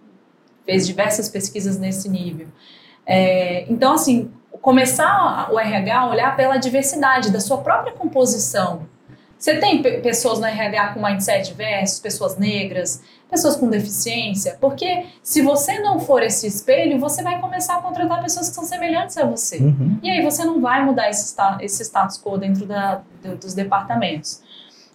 fez 0.66 0.87
diversas 0.87 1.29
pesquisas 1.29 1.79
nesse 1.79 2.09
nível. 2.09 2.48
É, 3.07 3.64
então, 3.70 3.94
assim, 3.94 4.31
começar 4.61 5.48
o 5.50 5.59
RH 5.59 5.98
a 5.98 6.11
olhar 6.11 6.37
pela 6.37 6.57
diversidade 6.57 7.31
da 7.31 7.40
sua 7.40 7.59
própria 7.59 7.92
composição. 7.92 8.83
Você 9.38 9.59
tem 9.59 9.83
pessoas 10.02 10.40
no 10.40 10.46
RH 10.46 10.94
com 10.94 11.00
mindset 11.00 11.48
diverso, 11.48 12.02
pessoas 12.02 12.37
negras, 12.37 13.02
pessoas 13.31 13.55
com 13.57 13.68
deficiência, 13.68 14.57
porque 14.61 15.07
se 15.22 15.42
você 15.42 15.79
não 15.81 16.00
for 16.00 16.22
esse 16.22 16.46
espelho, 16.46 16.98
você 16.98 17.22
vai 17.22 17.40
começar 17.40 17.76
a 17.76 17.83
contratar 17.83 18.22
pessoas 18.22 18.48
que 18.48 18.55
são 18.55 18.64
semelhantes 18.64 19.16
a 19.18 19.26
você. 19.26 19.59
Uhum. 19.59 19.98
E 20.02 20.11
aí 20.11 20.22
você 20.22 20.44
não 20.44 20.61
vai 20.61 20.85
mudar 20.85 21.11
esse, 21.11 21.35
esse 21.61 21.85
status 21.85 22.20
quo 22.20 22.38
dentro 22.38 22.64
da, 22.64 23.02
dos 23.40 23.52
departamentos. 23.52 24.40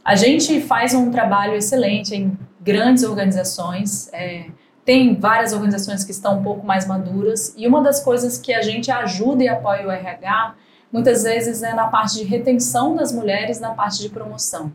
A 0.04 0.16
gente 0.16 0.60
faz 0.62 0.96
um 0.96 1.12
trabalho 1.12 1.54
excelente 1.54 2.16
em 2.16 2.38
grandes 2.60 3.04
organizações. 3.04 4.10
É, 4.12 4.46
tem 4.84 5.16
várias 5.16 5.54
organizações 5.54 6.04
que 6.04 6.12
estão 6.12 6.40
um 6.40 6.44
pouco 6.44 6.66
mais 6.66 6.88
maduras 6.88 7.54
e 7.58 7.68
uma 7.68 7.82
das 7.82 8.04
coisas 8.04 8.38
que 8.38 8.54
a 8.54 8.62
gente 8.62 8.90
ajuda 8.92 9.44
e 9.44 9.48
apoia 9.48 9.88
o 9.88 9.92
RH 9.92 10.56
muitas 10.92 11.24
vezes 11.24 11.64
é 11.64 11.74
na 11.74 11.88
parte 11.88 12.16
de 12.16 12.24
retenção 12.24 12.96
das 12.96 13.12
mulheres, 13.14 13.60
na 13.60 13.72
parte 13.72 14.00
de 14.00 14.10
promoção. 14.10 14.72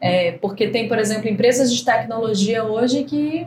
É, 0.00 0.32
porque 0.32 0.68
tem, 0.68 0.88
por 0.88 0.98
exemplo, 0.98 1.28
empresas 1.28 1.72
de 1.72 1.84
tecnologia 1.84 2.64
hoje 2.64 3.04
que 3.04 3.46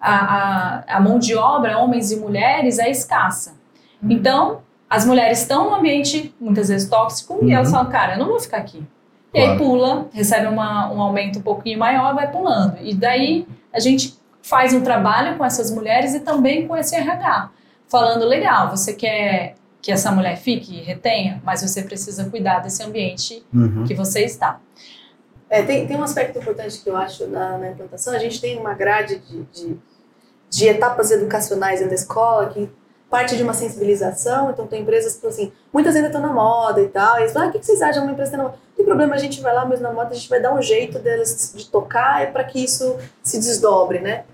a, 0.00 0.14
a, 0.14 0.96
a 0.96 1.00
mão 1.00 1.18
de 1.18 1.34
obra, 1.34 1.78
homens 1.78 2.12
e 2.12 2.16
mulheres, 2.16 2.78
é 2.78 2.90
escassa. 2.90 3.54
Uhum. 4.02 4.10
Então, 4.10 4.60
as 4.88 5.04
mulheres 5.04 5.40
estão 5.40 5.64
num 5.64 5.74
ambiente 5.74 6.34
muitas 6.40 6.68
vezes 6.68 6.88
tóxico 6.88 7.34
uhum. 7.34 7.48
e 7.48 7.52
elas 7.52 7.70
falam, 7.70 7.90
cara, 7.90 8.14
eu 8.14 8.18
não 8.18 8.28
vou 8.28 8.38
ficar 8.38 8.58
aqui. 8.58 8.84
E 9.34 9.38
claro. 9.38 9.52
aí 9.52 9.58
pula, 9.58 10.08
recebe 10.12 10.46
uma, 10.46 10.92
um 10.92 11.00
aumento 11.00 11.38
um 11.38 11.42
pouquinho 11.42 11.78
maior, 11.78 12.14
vai 12.14 12.30
pulando. 12.30 12.76
E 12.80 12.94
daí 12.94 13.46
a 13.72 13.80
gente 13.80 14.16
faz 14.46 14.72
um 14.72 14.80
trabalho 14.80 15.36
com 15.36 15.44
essas 15.44 15.72
mulheres 15.72 16.14
e 16.14 16.20
também 16.20 16.68
com 16.68 16.76
esse 16.76 16.94
RH, 16.94 17.50
falando 17.88 18.24
legal, 18.24 18.70
você 18.70 18.92
quer 18.92 19.56
que 19.82 19.90
essa 19.90 20.12
mulher 20.12 20.36
fique, 20.36 20.80
retenha, 20.82 21.42
mas 21.44 21.62
você 21.62 21.82
precisa 21.82 22.30
cuidar 22.30 22.60
desse 22.60 22.80
ambiente 22.82 23.44
uhum. 23.52 23.84
que 23.84 23.92
você 23.92 24.24
está. 24.24 24.60
É, 25.50 25.62
tem, 25.62 25.84
tem 25.88 25.96
um 25.96 26.02
aspecto 26.02 26.38
importante 26.38 26.80
que 26.80 26.88
eu 26.88 26.96
acho 26.96 27.26
na, 27.26 27.58
na 27.58 27.70
implantação, 27.70 28.14
a 28.14 28.18
gente 28.20 28.40
tem 28.40 28.56
uma 28.56 28.72
grade 28.72 29.18
de, 29.18 29.42
de, 29.46 29.76
de 30.48 30.68
etapas 30.68 31.10
educacionais 31.10 31.84
na 31.84 31.92
escola 31.92 32.48
que 32.48 32.70
parte 33.10 33.36
de 33.36 33.42
uma 33.42 33.52
sensibilização, 33.52 34.50
então 34.50 34.66
tem 34.66 34.82
empresas 34.82 35.16
que 35.16 35.26
assim, 35.26 35.52
muitas 35.72 35.96
ainda 35.96 36.08
estão 36.08 36.20
na 36.20 36.32
moda 36.32 36.80
e 36.80 36.88
tal, 36.88 37.18
e 37.18 37.22
eles 37.22 37.32
falam, 37.32 37.48
ah, 37.48 37.50
o 37.50 37.58
que 37.58 37.66
vocês 37.66 37.82
acham 37.82 38.02
de 38.02 38.08
uma 38.08 38.12
empresa 38.12 38.36
na 38.36 38.44
moda? 38.44 38.54
Não 38.54 38.76
tem 38.76 38.84
problema, 38.84 39.14
a 39.16 39.18
gente 39.18 39.40
vai 39.40 39.52
lá 39.52 39.64
mesmo 39.64 39.82
na 39.82 39.92
moda, 39.92 40.10
a 40.10 40.14
gente 40.14 40.28
vai 40.28 40.40
dar 40.40 40.54
um 40.54 40.62
jeito 40.62 41.00
deles 41.00 41.52
de 41.54 41.68
tocar 41.68 42.22
é 42.22 42.26
para 42.26 42.44
que 42.44 42.62
isso 42.62 42.96
se 43.22 43.38
desdobre, 43.38 43.98
né? 43.98 44.24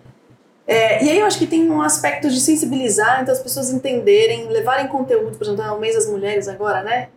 É, 0.67 1.05
e 1.05 1.11
aí 1.11 1.19
eu 1.19 1.27
acho 1.27 1.39
que 1.39 1.47
tem 1.47 1.69
um 1.71 1.83
aspecto 1.83 2.29
de 2.31 2.41
sensibilizar, 2.41 3.23
então 3.23 3.33
as 3.33 3.41
pessoas 3.41 3.71
entenderem, 3.71 4.49
levarem 4.49 4.87
conteúdo, 4.89 5.37
por 5.37 5.45
exemplo, 5.45 5.63
é 5.63 5.71
o 5.73 5.81
mês 5.81 5.95
das 5.95 6.07
mulheres 6.07 6.47
agora, 6.49 6.83
né? 6.83 7.09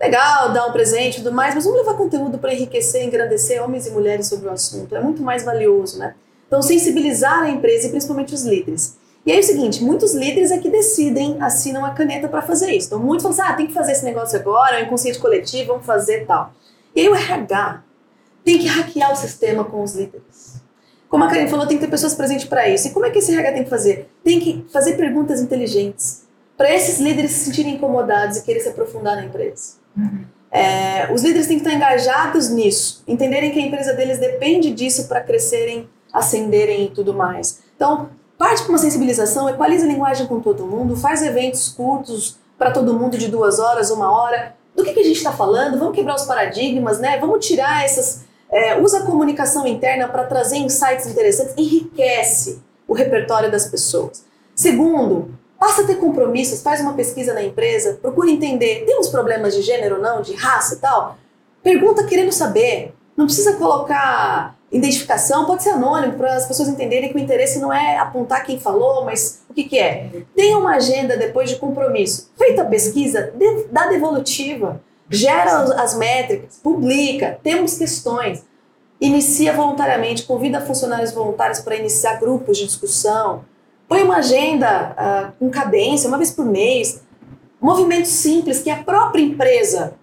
Legal, 0.00 0.52
dar 0.52 0.66
um 0.66 0.72
presente 0.72 1.20
e 1.20 1.22
tudo 1.22 1.34
mais, 1.34 1.54
mas 1.54 1.64
vamos 1.64 1.80
levar 1.80 1.94
conteúdo 1.94 2.38
para 2.38 2.52
enriquecer, 2.52 3.04
engrandecer 3.04 3.62
homens 3.62 3.86
e 3.86 3.90
mulheres 3.90 4.26
sobre 4.26 4.48
o 4.48 4.52
assunto. 4.52 4.94
É 4.96 5.00
muito 5.00 5.22
mais 5.22 5.44
valioso, 5.44 5.98
né? 5.98 6.14
Então, 6.46 6.60
sensibilizar 6.60 7.42
a 7.42 7.48
empresa 7.48 7.86
e 7.86 7.90
principalmente 7.90 8.34
os 8.34 8.44
líderes. 8.44 8.96
E 9.24 9.30
aí 9.30 9.38
é 9.38 9.40
o 9.40 9.44
seguinte, 9.44 9.82
muitos 9.82 10.12
líderes 10.14 10.50
é 10.50 10.58
que 10.58 10.68
decidem, 10.68 11.40
assinam 11.40 11.84
a 11.84 11.90
caneta 11.90 12.28
para 12.28 12.42
fazer 12.42 12.72
isso. 12.72 12.88
Então, 12.88 12.98
muitos 12.98 13.22
falam 13.22 13.38
assim, 13.38 13.52
ah, 13.52 13.56
tem 13.56 13.66
que 13.68 13.72
fazer 13.72 13.92
esse 13.92 14.04
negócio 14.04 14.38
agora, 14.38 14.78
é 14.78 14.82
um 14.82 14.86
inconsciente 14.86 15.18
coletivo, 15.18 15.68
vamos 15.68 15.86
fazer 15.86 16.26
tal. 16.26 16.52
E 16.94 17.00
aí 17.00 17.08
o 17.08 17.14
RH 17.14 17.84
tem 18.44 18.58
que 18.58 18.66
hackear 18.66 19.12
o 19.12 19.16
sistema 19.16 19.64
com 19.64 19.82
os 19.82 19.94
líderes. 19.94 20.31
Como 21.12 21.24
a 21.24 21.28
Karen 21.28 21.46
falou, 21.46 21.66
tem 21.66 21.76
que 21.76 21.84
ter 21.84 21.90
pessoas 21.90 22.14
presentes 22.14 22.46
para 22.46 22.66
isso. 22.66 22.88
E 22.88 22.90
como 22.90 23.04
é 23.04 23.10
que 23.10 23.18
esse 23.18 23.30
RH 23.30 23.52
tem 23.52 23.64
que 23.64 23.68
fazer? 23.68 24.08
Tem 24.24 24.40
que 24.40 24.64
fazer 24.72 24.94
perguntas 24.94 25.42
inteligentes 25.42 26.22
para 26.56 26.74
esses 26.74 26.98
líderes 26.98 27.32
se 27.32 27.44
sentirem 27.44 27.74
incomodados 27.74 28.38
e 28.38 28.42
querer 28.42 28.60
se 28.60 28.70
aprofundar 28.70 29.16
na 29.16 29.24
empresa. 29.26 29.74
Uhum. 29.94 30.24
É, 30.50 31.12
os 31.12 31.22
líderes 31.22 31.46
têm 31.46 31.58
que 31.58 31.66
estar 31.66 31.76
engajados 31.76 32.48
nisso, 32.48 33.04
entenderem 33.06 33.50
que 33.50 33.58
a 33.58 33.62
empresa 33.62 33.92
deles 33.92 34.18
depende 34.18 34.70
disso 34.70 35.06
para 35.06 35.20
crescerem, 35.20 35.86
ascenderem 36.10 36.86
e 36.86 36.88
tudo 36.88 37.12
mais. 37.12 37.60
Então, 37.76 38.08
parte 38.38 38.62
para 38.62 38.70
uma 38.70 38.78
sensibilização, 38.78 39.50
equaliza 39.50 39.84
a 39.84 39.88
linguagem 39.88 40.26
com 40.26 40.40
todo 40.40 40.66
mundo, 40.66 40.96
faz 40.96 41.20
eventos 41.20 41.68
curtos 41.68 42.38
para 42.56 42.70
todo 42.70 42.94
mundo 42.94 43.18
de 43.18 43.28
duas 43.28 43.58
horas, 43.58 43.90
uma 43.90 44.10
hora. 44.10 44.56
Do 44.74 44.82
que, 44.82 44.94
que 44.94 45.00
a 45.00 45.04
gente 45.04 45.18
está 45.18 45.32
falando? 45.32 45.78
Vamos 45.78 45.94
quebrar 45.94 46.14
os 46.14 46.24
paradigmas, 46.24 46.98
né? 46.98 47.18
Vamos 47.18 47.46
tirar 47.46 47.84
essas 47.84 48.24
é, 48.52 48.78
usa 48.78 48.98
a 48.98 49.06
comunicação 49.06 49.66
interna 49.66 50.06
para 50.06 50.24
trazer 50.24 50.58
insights 50.58 51.06
interessantes, 51.06 51.54
enriquece 51.56 52.60
o 52.86 52.92
repertório 52.92 53.50
das 53.50 53.66
pessoas. 53.66 54.24
Segundo, 54.54 55.34
Passa 55.62 55.82
a 55.82 55.86
ter 55.86 55.94
compromissos, 55.94 56.60
faz 56.60 56.80
uma 56.80 56.94
pesquisa 56.94 57.32
na 57.32 57.40
empresa, 57.40 57.96
procura 58.02 58.28
entender, 58.28 58.84
temos 58.84 59.08
problemas 59.08 59.54
de 59.54 59.62
gênero 59.62 59.94
ou 59.94 60.02
não, 60.02 60.20
de 60.20 60.34
raça 60.34 60.74
e 60.74 60.78
tal? 60.78 61.16
Pergunta 61.62 62.04
querendo 62.04 62.32
saber. 62.32 62.92
Não 63.16 63.26
precisa 63.26 63.52
colocar 63.52 64.56
identificação, 64.72 65.44
pode 65.44 65.62
ser 65.62 65.68
anônimo, 65.70 66.14
para 66.14 66.34
as 66.34 66.46
pessoas 66.46 66.68
entenderem 66.68 67.10
que 67.10 67.16
o 67.16 67.20
interesse 67.20 67.60
não 67.60 67.72
é 67.72 67.96
apontar 67.96 68.44
quem 68.44 68.58
falou, 68.58 69.04
mas 69.04 69.42
o 69.48 69.54
que, 69.54 69.62
que 69.62 69.78
é. 69.78 70.10
Tenha 70.34 70.58
uma 70.58 70.74
agenda 70.74 71.16
depois 71.16 71.48
de 71.48 71.54
compromisso. 71.54 72.28
Feita 72.36 72.62
a 72.62 72.66
pesquisa, 72.66 73.32
dá 73.70 73.86
devolutiva, 73.86 74.80
gera 75.12 75.62
as 75.82 75.94
métricas, 75.96 76.58
publica, 76.62 77.38
temos 77.42 77.76
questões. 77.76 78.44
Inicia 79.00 79.52
voluntariamente, 79.52 80.22
convida 80.22 80.60
funcionários 80.60 81.12
voluntários 81.12 81.60
para 81.60 81.76
iniciar 81.76 82.18
grupos 82.18 82.56
de 82.56 82.66
discussão, 82.66 83.44
põe 83.88 84.02
uma 84.02 84.16
agenda 84.16 84.96
uh, 84.96 85.32
com 85.38 85.50
cadência, 85.50 86.08
uma 86.08 86.16
vez 86.16 86.30
por 86.30 86.46
mês, 86.46 87.02
movimentos 87.60 88.10
simples 88.10 88.60
que 88.62 88.70
a 88.70 88.82
própria 88.82 89.22
empresa, 89.22 89.94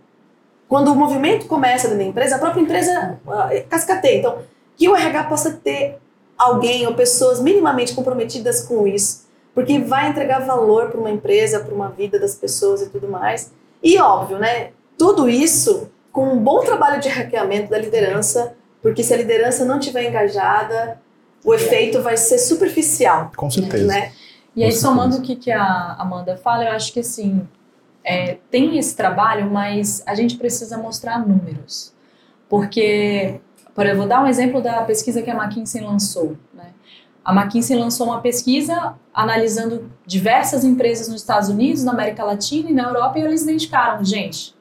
quando 0.68 0.92
o 0.92 0.96
movimento 0.96 1.48
começa 1.48 1.88
da 1.88 2.04
empresa, 2.04 2.36
a 2.36 2.40
própria 2.40 2.62
empresa 2.62 3.20
uh, 3.26 3.68
cascateia. 3.68 4.20
Então, 4.20 4.38
que 4.78 4.88
o 4.88 4.96
RH 4.96 5.24
possa 5.24 5.52
ter 5.52 5.98
alguém 6.38 6.86
ou 6.86 6.94
pessoas 6.94 7.42
minimamente 7.42 7.94
comprometidas 7.94 8.62
com 8.62 8.86
isso, 8.86 9.28
porque 9.56 9.80
vai 9.80 10.10
entregar 10.10 10.46
valor 10.46 10.90
para 10.90 11.00
uma 11.00 11.10
empresa, 11.10 11.60
para 11.60 11.74
uma 11.74 11.90
vida 11.90 12.20
das 12.20 12.36
pessoas 12.36 12.82
e 12.82 12.90
tudo 12.90 13.08
mais. 13.10 13.52
E 13.82 13.98
óbvio, 13.98 14.38
né? 14.38 14.72
Tudo 15.00 15.28
isso 15.28 15.90
com 16.12 16.34
um 16.34 16.40
bom 16.40 16.60
trabalho 16.60 17.02
de 17.02 17.10
hackeamento 17.10 17.72
da 17.72 17.80
liderança, 17.80 18.56
porque 18.82 19.04
se 19.04 19.14
a 19.14 19.18
liderança 19.18 19.66
não 19.66 19.80
estiver 19.80 20.08
engajada, 20.08 21.02
o 21.44 21.54
efeito 21.54 22.02
vai 22.02 22.18
ser 22.18 22.38
superficial. 22.38 23.32
Com 23.36 23.50
certeza. 23.50 23.88
Né? 23.88 24.12
E 24.56 24.64
aí, 24.64 24.72
somando 24.72 25.18
o 25.18 25.22
que, 25.22 25.36
que 25.36 25.52
a 25.52 25.96
Amanda 25.98 26.38
fala, 26.38 26.66
eu 26.66 26.72
acho 26.74 26.92
que 26.94 27.00
assim, 27.00 27.48
é, 28.04 28.38
tem 28.52 28.78
esse 28.78 28.96
trabalho, 28.96 29.50
mas 29.50 30.04
a 30.06 30.14
gente 30.14 30.38
precisa 30.38 30.78
mostrar 30.78 31.26
números. 31.26 31.94
Porque 32.50 33.40
por 33.80 33.86
exemplo, 33.86 34.02
vou 34.02 34.10
dar 34.10 34.22
um 34.22 34.28
exemplo 34.28 34.62
da 34.62 34.82
pesquisa 34.82 35.22
que 35.22 35.30
a 35.30 35.34
McKinsey 35.34 35.82
lançou. 35.82 36.36
Né? 36.54 36.74
A 37.24 37.34
McKinsey 37.34 37.78
lançou 37.78 38.08
uma 38.08 38.20
pesquisa 38.20 38.94
analisando 39.14 39.90
diversas 40.06 40.66
empresas 40.66 41.08
nos 41.08 41.22
Estados 41.22 41.48
Unidos, 41.48 41.86
na 41.86 41.94
América 41.94 42.26
Latina 42.26 42.70
e 42.70 42.74
na 42.74 42.84
Europa, 42.84 43.18
e 43.18 43.22
eles 43.22 43.44
identificaram, 43.44 44.04
gente, 44.04 44.54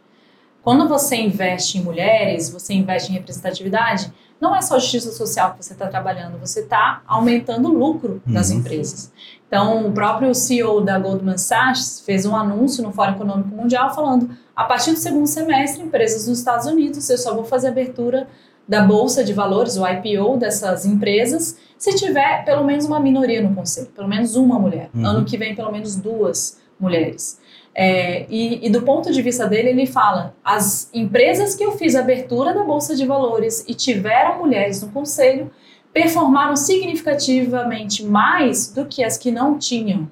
quando 0.69 0.87
você 0.87 1.17
investe 1.17 1.79
em 1.79 1.81
mulheres, 1.81 2.51
você 2.51 2.75
investe 2.75 3.11
em 3.11 3.15
representatividade, 3.15 4.13
não 4.39 4.55
é 4.55 4.61
só 4.61 4.79
justiça 4.79 5.11
social 5.13 5.55
que 5.55 5.65
você 5.65 5.73
está 5.73 5.87
trabalhando, 5.87 6.39
você 6.39 6.61
está 6.61 7.01
aumentando 7.07 7.71
o 7.71 7.73
lucro 7.73 8.21
das 8.27 8.51
uhum. 8.51 8.59
empresas. 8.59 9.11
Então, 9.47 9.87
o 9.87 9.93
próprio 9.93 10.35
CEO 10.35 10.83
da 10.83 10.99
Goldman 10.99 11.39
Sachs 11.39 12.03
fez 12.05 12.27
um 12.27 12.37
anúncio 12.37 12.83
no 12.83 12.93
Fórum 12.93 13.13
Econômico 13.13 13.49
Mundial 13.49 13.95
falando: 13.95 14.29
a 14.55 14.65
partir 14.65 14.91
do 14.91 14.99
segundo 14.99 15.27
semestre, 15.27 15.83
empresas 15.83 16.29
nos 16.29 16.39
Estados 16.39 16.67
Unidos, 16.67 17.09
eu 17.09 17.17
só 17.17 17.35
vou 17.35 17.47
fazer 17.47 17.69
abertura 17.69 18.29
da 18.69 18.83
bolsa 18.83 19.25
de 19.25 19.33
valores, 19.33 19.79
o 19.79 19.87
IPO 19.89 20.37
dessas 20.37 20.85
empresas, 20.85 21.57
se 21.79 21.95
tiver 21.95 22.45
pelo 22.45 22.63
menos 22.63 22.85
uma 22.85 23.01
minoria 23.01 23.41
no 23.41 23.55
conselho, 23.55 23.87
pelo 23.97 24.07
menos 24.07 24.37
uma 24.37 24.59
mulher. 24.59 24.91
Uhum. 24.95 25.07
Ano 25.07 25.25
que 25.25 25.39
vem, 25.39 25.55
pelo 25.55 25.73
menos 25.73 25.97
duas 25.97 26.61
mulheres. 26.79 27.41
É, 27.81 28.27
e, 28.29 28.67
e, 28.67 28.71
do 28.71 28.83
ponto 28.83 29.13
de 29.13 29.23
vista 29.23 29.47
dele, 29.47 29.69
ele 29.69 29.87
fala: 29.87 30.35
as 30.45 30.91
empresas 30.93 31.55
que 31.55 31.63
eu 31.63 31.79
fiz 31.79 31.95
abertura 31.95 32.53
da 32.53 32.65
bolsa 32.65 32.97
de 32.97 33.07
valores 33.07 33.65
e 33.69 33.73
tiveram 33.73 34.39
mulheres 34.39 34.83
no 34.83 34.89
conselho 34.89 35.49
performaram 35.93 36.57
significativamente 36.57 38.05
mais 38.05 38.73
do 38.73 38.85
que 38.85 39.05
as 39.05 39.17
que 39.17 39.31
não 39.31 39.57
tinham. 39.57 40.11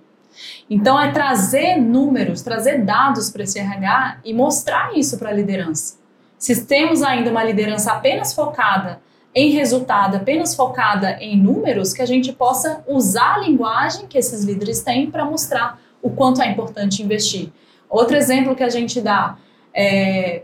Então, 0.71 0.99
é 0.99 1.11
trazer 1.11 1.75
números, 1.75 2.41
trazer 2.41 2.85
dados 2.85 3.31
para 3.31 3.43
esse 3.43 3.59
RH 3.59 4.19
e 4.25 4.33
mostrar 4.33 4.97
isso 4.97 5.19
para 5.19 5.31
a 5.31 5.33
liderança. 5.33 5.99
Se 6.39 6.67
temos 6.67 7.03
ainda 7.03 7.33
uma 7.33 7.43
liderança 7.43 7.91
apenas 7.91 8.33
focada 8.33 9.01
em 9.35 9.51
resultado, 9.51 10.17
apenas 10.17 10.55
focada 10.55 11.19
em 11.21 11.37
números, 11.37 11.93
que 11.93 12.01
a 12.01 12.07
gente 12.07 12.33
possa 12.33 12.85
usar 12.87 13.35
a 13.35 13.39
linguagem 13.39 14.07
que 14.07 14.17
esses 14.17 14.45
líderes 14.45 14.83
têm 14.85 15.11
para 15.11 15.25
mostrar 15.25 15.81
o 16.07 16.11
quanto 16.11 16.41
é 16.41 16.49
importante 16.49 17.03
investir. 17.03 17.51
Outro 17.91 18.17
exemplo 18.17 18.55
que 18.55 18.63
a 18.63 18.69
gente 18.69 19.01
dá 19.01 19.37
é 19.75 20.43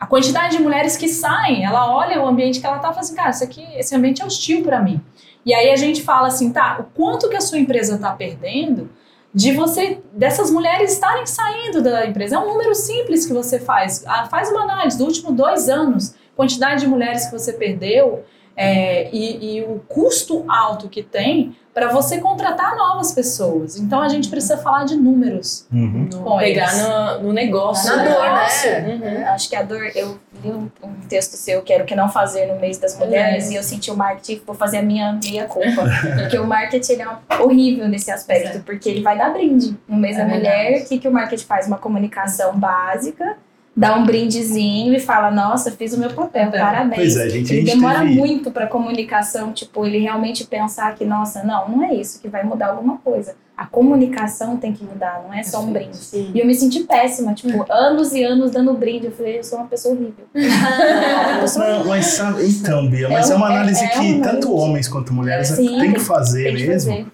a 0.00 0.06
quantidade 0.06 0.56
de 0.56 0.62
mulheres 0.62 0.96
que 0.96 1.06
saem, 1.06 1.64
ela 1.64 1.94
olha 1.94 2.20
o 2.20 2.26
ambiente 2.26 2.58
que 2.58 2.66
ela 2.66 2.76
está 2.76 2.88
e 2.88 2.90
fala 2.90 3.00
assim, 3.00 3.14
cara, 3.14 3.30
isso 3.30 3.44
aqui, 3.44 3.64
esse 3.76 3.94
ambiente 3.94 4.22
é 4.22 4.24
hostil 4.24 4.62
para 4.62 4.80
mim. 4.80 5.00
E 5.44 5.54
aí 5.54 5.70
a 5.70 5.76
gente 5.76 6.02
fala 6.02 6.28
assim, 6.28 6.50
tá, 6.50 6.78
o 6.80 6.84
quanto 6.84 7.28
que 7.28 7.36
a 7.36 7.40
sua 7.40 7.58
empresa 7.58 7.94
está 7.94 8.10
perdendo 8.12 8.90
de 9.34 9.52
você 9.52 10.02
dessas 10.12 10.50
mulheres 10.50 10.92
estarem 10.92 11.26
saindo 11.26 11.82
da 11.82 12.06
empresa. 12.06 12.36
É 12.36 12.38
um 12.38 12.46
número 12.46 12.74
simples 12.74 13.24
que 13.24 13.32
você 13.32 13.58
faz. 13.60 14.04
Ah, 14.06 14.26
faz 14.26 14.50
uma 14.50 14.62
análise 14.62 14.98
dos 14.98 15.06
últimos 15.06 15.34
dois 15.34 15.68
anos, 15.68 16.14
quantidade 16.34 16.80
de 16.80 16.86
mulheres 16.86 17.26
que 17.26 17.32
você 17.32 17.52
perdeu 17.52 18.24
é, 18.56 19.08
e, 19.12 19.58
e, 19.58 19.62
o 19.62 19.80
custo 19.88 20.44
alto 20.48 20.88
que 20.88 21.02
tem 21.02 21.56
para 21.72 21.88
você 21.88 22.18
contratar 22.18 22.76
novas 22.76 23.12
pessoas. 23.12 23.78
Então 23.78 24.02
a 24.02 24.08
gente 24.08 24.28
precisa 24.28 24.58
falar 24.58 24.84
de 24.84 24.94
números. 24.94 25.66
Uhum. 25.72 26.08
No, 26.12 26.38
pegar 26.38 26.70
no, 26.76 27.22
no, 27.22 27.32
negócio. 27.32 27.96
Na 27.96 28.04
dor, 28.04 28.22
né? 28.22 29.00
Uhum. 29.00 29.26
Acho 29.28 29.48
que 29.48 29.56
a 29.56 29.62
dor, 29.62 29.90
eu 29.94 30.18
li 30.44 30.50
um, 30.50 30.70
um, 30.82 30.94
texto 31.08 31.32
seu, 31.32 31.62
quero 31.62 31.86
que 31.86 31.94
não 31.94 32.10
fazer 32.10 32.46
no 32.46 32.60
mês 32.60 32.76
das 32.76 32.98
mulheres, 32.98 33.50
e 33.50 33.54
eu 33.54 33.62
senti 33.62 33.90
o 33.90 33.96
marketing, 33.96 34.42
vou 34.46 34.54
fazer 34.54 34.78
a 34.78 34.82
minha 34.82 35.18
meia 35.24 35.46
culpa. 35.46 35.84
porque 36.20 36.38
o 36.38 36.46
marketing 36.46 36.98
é 37.00 37.42
horrível 37.42 37.88
nesse 37.88 38.10
aspecto, 38.10 38.60
porque 38.64 38.90
ele 38.90 39.02
vai 39.02 39.16
dar 39.16 39.30
brinde 39.30 39.74
no 39.88 39.96
mês 39.96 40.18
é 40.18 40.24
da 40.24 40.26
mulher. 40.26 40.82
O 40.82 40.84
que, 40.86 40.98
que 40.98 41.08
o 41.08 41.12
marketing 41.12 41.46
faz? 41.46 41.66
Uma 41.66 41.78
comunicação 41.78 42.58
básica 42.58 43.38
dá 43.76 43.96
um 43.96 44.04
brindezinho 44.04 44.94
e 44.94 45.00
fala: 45.00 45.30
Nossa, 45.30 45.70
fiz 45.70 45.92
o 45.92 45.98
meu 45.98 46.10
papel, 46.10 46.48
é. 46.48 46.58
parabéns. 46.58 46.96
Pois 46.96 47.16
é, 47.16 47.28
gente, 47.28 47.52
ele 47.52 47.62
gente 47.62 47.74
demora 47.74 48.00
teve... 48.00 48.14
muito 48.14 48.50
para 48.50 48.66
comunicação, 48.66 49.52
tipo, 49.52 49.84
ele 49.86 49.98
realmente 49.98 50.44
pensar 50.44 50.94
que, 50.94 51.04
nossa, 51.04 51.42
não, 51.42 51.68
não 51.68 51.84
é 51.84 51.94
isso 51.94 52.20
que 52.20 52.28
vai 52.28 52.44
mudar 52.44 52.68
alguma 52.68 52.98
coisa. 52.98 53.34
A 53.56 53.66
comunicação 53.66 54.56
tem 54.56 54.72
que 54.72 54.82
mudar, 54.82 55.22
não 55.24 55.32
é 55.32 55.42
só 55.42 55.62
um 55.62 55.72
brinde. 55.72 55.96
Sim. 55.96 56.32
E 56.34 56.40
eu 56.40 56.46
me 56.46 56.54
senti 56.54 56.80
péssima, 56.80 57.32
tipo, 57.34 57.64
anos 57.70 58.12
e 58.12 58.24
anos 58.24 58.50
dando 58.50 58.72
brinde. 58.72 59.06
Eu 59.06 59.12
falei, 59.12 59.38
eu 59.38 59.44
sou 59.44 59.58
uma 59.58 59.68
pessoa 59.68 59.94
horrível. 59.94 60.24
não, 60.34 61.84
mas 61.86 62.06
sabe, 62.06 62.44
então, 62.46 62.88
Bia, 62.88 63.08
mas 63.08 63.30
é, 63.30 63.34
é 63.34 63.36
uma 63.36 63.46
análise 63.46 63.84
é, 63.84 63.86
é 63.86 63.88
que 63.90 64.00
um 64.00 64.20
tanto 64.20 64.52
homens 64.52 64.88
quanto 64.88 65.12
mulheres 65.12 65.48
Sim, 65.48 65.78
têm 65.78 65.92
que 65.92 66.00
fazer 66.00 66.44
tem 66.44 66.56
que 66.56 66.66
mesmo. 66.66 66.90
Fazer. 66.90 67.06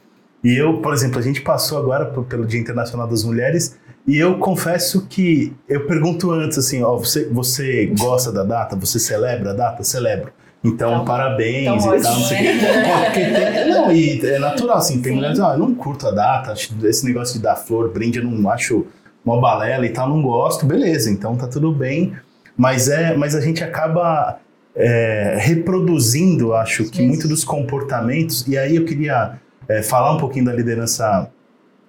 E 0.42 0.56
eu, 0.56 0.80
por 0.80 0.94
exemplo, 0.94 1.18
a 1.18 1.22
gente 1.22 1.42
passou 1.42 1.76
agora 1.76 2.06
pelo 2.06 2.46
Dia 2.46 2.60
Internacional 2.60 3.08
das 3.08 3.24
Mulheres 3.24 3.76
e 4.08 4.16
eu 4.16 4.38
confesso 4.38 5.06
que 5.06 5.52
eu 5.68 5.86
pergunto 5.86 6.30
antes 6.30 6.56
assim, 6.56 6.82
ó, 6.82 6.96
você, 6.96 7.28
você 7.28 7.92
gosta 7.98 8.32
da 8.32 8.42
data? 8.42 8.74
Você 8.74 8.98
celebra 8.98 9.50
a 9.50 9.52
data? 9.52 9.84
Celebro. 9.84 10.32
Então, 10.64 10.92
então 10.92 11.04
parabéns 11.04 11.84
então, 11.84 11.94
e 11.94 12.00
tal, 12.00 12.14
não 12.14 12.24
sei 12.24 12.38
o 12.38 12.64
é, 12.64 13.64
Não, 13.68 13.92
e 13.92 14.26
é 14.26 14.38
natural, 14.38 14.78
assim, 14.78 15.02
tem 15.02 15.12
Sim. 15.12 15.16
mulheres, 15.16 15.38
ah, 15.38 15.52
eu 15.52 15.58
não 15.58 15.74
curto 15.74 16.08
a 16.08 16.10
data, 16.10 16.54
esse 16.84 17.04
negócio 17.04 17.34
de 17.34 17.42
dar 17.42 17.54
flor, 17.54 17.92
brinde, 17.92 18.18
eu 18.18 18.24
não 18.24 18.50
acho 18.50 18.86
uma 19.22 19.38
balela 19.38 19.84
e 19.84 19.90
tal, 19.90 20.08
não 20.08 20.22
gosto, 20.22 20.64
beleza, 20.64 21.10
então 21.10 21.36
tá 21.36 21.46
tudo 21.46 21.70
bem. 21.70 22.14
Mas, 22.56 22.88
é, 22.88 23.14
mas 23.14 23.34
a 23.34 23.42
gente 23.42 23.62
acaba 23.62 24.38
é, 24.74 25.36
reproduzindo, 25.38 26.54
acho 26.54 26.90
que, 26.90 27.02
muito 27.02 27.28
dos 27.28 27.44
comportamentos, 27.44 28.48
e 28.48 28.56
aí 28.56 28.74
eu 28.74 28.86
queria 28.86 29.38
é, 29.68 29.82
falar 29.82 30.12
um 30.14 30.18
pouquinho 30.18 30.46
da 30.46 30.52
liderança 30.54 31.30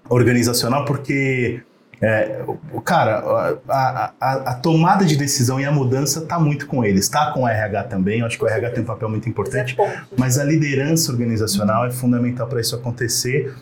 organizacional, 0.10 0.84
porque 0.84 1.62
é, 2.02 2.44
cara, 2.86 3.20
a, 3.68 4.14
a, 4.20 4.34
a, 4.52 4.54
tomada 4.54 5.04
de 5.04 5.18
decisão 5.18 5.60
e 5.60 5.66
a 5.66 5.72
mudança 5.72 6.20
está 6.20 6.40
muito 6.40 6.66
com 6.66 6.86
eles, 6.86 7.06
está 7.06 7.32
com 7.32 7.44
o 7.44 7.48
RH 7.48 7.84
também. 7.84 8.22
Eu 8.22 8.26
acho 8.26 8.38
que 8.38 8.44
o 8.44 8.48
RH 8.48 8.70
tem 8.72 8.84
um 8.84 8.88
papel 8.88 9.10
muito 9.10 9.28
importante, 9.28 9.76
mas 10.18 10.40
a 10.40 10.44
liderança 10.46 11.12
organizacional 11.12 11.86
é 11.86 11.92
fundamental 11.92 12.48
para 12.48 12.62
isso 12.62 12.74
acontecer. 12.74 13.54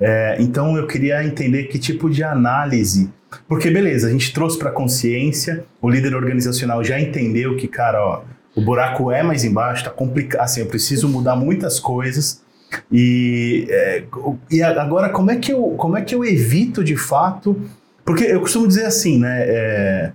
É, 0.00 0.36
então 0.40 0.76
eu 0.76 0.88
queria 0.88 1.24
entender 1.24 1.64
que 1.64 1.78
tipo 1.78 2.10
de 2.10 2.24
análise, 2.24 3.10
porque 3.46 3.70
beleza, 3.70 4.08
a 4.08 4.10
gente 4.10 4.34
trouxe 4.34 4.58
para 4.58 4.70
a 4.70 4.72
consciência, 4.72 5.64
o 5.80 5.88
líder 5.88 6.16
organizacional 6.16 6.82
já 6.82 6.98
entendeu 6.98 7.56
que, 7.56 7.68
cara, 7.68 8.04
ó, 8.04 8.22
o 8.56 8.60
buraco 8.60 9.12
é 9.12 9.22
mais 9.22 9.44
embaixo, 9.44 9.84
tá 9.84 9.90
complicado, 9.90 10.42
assim, 10.42 10.60
eu 10.60 10.66
preciso 10.66 11.08
mudar 11.08 11.36
muitas 11.36 11.78
coisas. 11.78 12.42
E, 12.90 13.68
é, 13.70 14.04
e 14.50 14.60
agora 14.60 15.08
como 15.10 15.30
é 15.30 15.36
que 15.36 15.52
eu 15.52 15.76
como 15.78 15.96
é 15.96 16.02
que 16.02 16.12
eu 16.12 16.24
evito 16.24 16.82
de 16.82 16.96
fato 16.96 17.56
porque 18.04 18.24
eu 18.24 18.40
costumo 18.40 18.68
dizer 18.68 18.84
assim, 18.84 19.18
né? 19.18 19.42
É, 19.46 20.12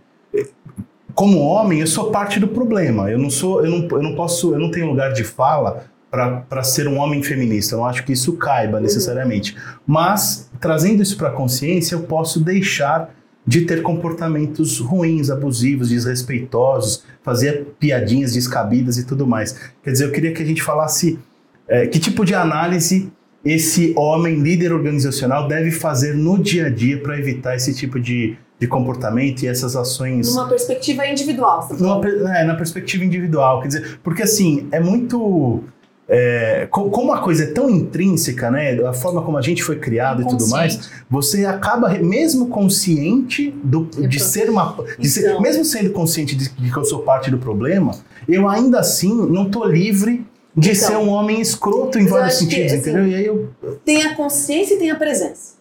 como 1.20 1.40
homem, 1.40 1.82
eu 1.82 1.88
sou 1.88 2.12
parte 2.12 2.40
do 2.40 2.48
problema. 2.48 3.10
Eu 3.12 3.18
não 3.18 3.30
sou, 3.30 3.66
eu 3.66 3.70
não, 3.70 3.88
eu 3.92 4.02
não 4.02 4.16
posso, 4.16 4.54
eu 4.54 4.60
não 4.60 4.72
tenho 4.72 4.88
lugar 4.88 5.12
de 5.12 5.24
fala 5.24 5.84
para 6.10 6.64
ser 6.64 6.88
um 6.88 6.98
homem 6.98 7.22
feminista. 7.22 7.76
Eu 7.76 7.80
não 7.80 7.86
acho 7.86 8.06
que 8.06 8.14
isso 8.14 8.38
caiba 8.38 8.78
uhum. 8.78 8.84
necessariamente. 8.84 9.56
Mas 9.86 10.50
trazendo 10.60 11.04
isso 11.04 11.18
para 11.18 11.30
a 11.30 11.32
consciência, 11.32 11.96
eu 11.96 12.04
posso 12.04 12.40
deixar 12.40 13.14
de 13.46 13.62
ter 13.62 13.82
comportamentos 13.82 14.80
ruins, 14.80 15.30
abusivos, 15.30 15.90
desrespeitosos, 15.90 17.04
fazer 17.24 17.74
piadinhas 17.80 18.34
descabidas 18.34 18.98
e 18.98 19.06
tudo 19.06 19.26
mais. 19.26 19.60
Quer 19.84 19.92
dizer, 19.92 20.06
eu 20.06 20.12
queria 20.12 20.32
que 20.32 20.44
a 20.44 20.46
gente 20.46 20.62
falasse 20.62 21.20
é, 21.68 21.88
que 21.88 22.00
tipo 22.00 22.24
de 22.24 22.34
análise 22.36 23.12
esse 23.52 23.94
homem 23.98 24.36
líder 24.42 24.72
organizacional 24.74 25.48
deve 25.48 25.72
fazer 25.72 26.14
no 26.16 26.38
dia 26.38 26.68
a 26.68 26.70
dia 26.70 26.98
para 27.02 27.18
evitar 27.18 27.56
esse 27.56 27.74
tipo 27.74 28.00
de, 28.00 28.36
de 28.60 28.68
comportamento 28.68 29.44
e 29.44 29.48
essas 29.48 29.76
ações 29.76 30.34
Numa 30.36 30.48
perspectiva 30.48 31.06
individual. 31.08 31.68
numa 31.80 32.02
é, 32.38 32.44
na 32.44 32.56
perspectiva 32.56 33.04
individual, 33.04 33.62
quer 33.62 33.68
dizer, 33.70 34.00
porque 34.04 34.24
assim, 34.24 34.68
é 34.72 34.80
muito. 34.80 35.64
é, 36.12 36.68
co- 36.72 36.90
como 36.90 37.14
a 37.14 37.20
coisa 37.20 37.44
é 37.44 37.48
tão 37.48 37.70
intrínseca, 37.70 38.50
né? 38.50 38.74
A 38.84 38.94
forma 38.94 39.22
como 39.22 39.38
a 39.38 39.42
gente 39.42 39.64
foi 39.64 39.78
criado 39.78 40.22
e 40.24 40.28
tudo 40.28 40.48
mais, 40.50 40.90
você 41.10 41.46
acaba, 41.46 41.88
mesmo 42.00 42.48
consciente 42.48 43.54
do, 43.64 43.86
de 43.86 44.20
ser 44.20 44.50
uma. 44.50 44.76
De 44.98 45.08
ser- 45.10 45.30
Então. 45.30 45.42
mesmo 45.42 45.64
sendo 45.64 45.92
consciente 45.92 46.36
de, 46.36 46.50
de 46.50 46.72
que 46.72 46.78
eu 46.78 46.84
sou 46.84 47.00
parte 47.04 47.30
do 47.30 47.38
problema, 47.38 47.92
eu 48.28 48.50
ainda 48.50 48.80
assim 48.80 49.14
não 49.30 49.50
tô 49.50 49.64
livre 49.66 50.26
de 50.60 50.72
Então. 50.72 50.88
ser 50.88 50.98
um 50.98 51.10
homem 51.10 51.40
escroto 51.42 51.98
em 51.98 52.06
vários 52.06 52.36
acho 52.36 52.48
que, 52.48 52.56
sentidos, 52.56 52.74
assim, 52.74 52.90
entendeu? 52.90 53.08
E 53.08 53.16
aí 53.16 53.26
eu. 53.26 53.50
Tem 53.86 54.04
a 54.04 54.16
consciência 54.16 54.76
e 54.76 54.78
tem 54.78 54.92
a 54.92 54.96
presença. 54.96 55.58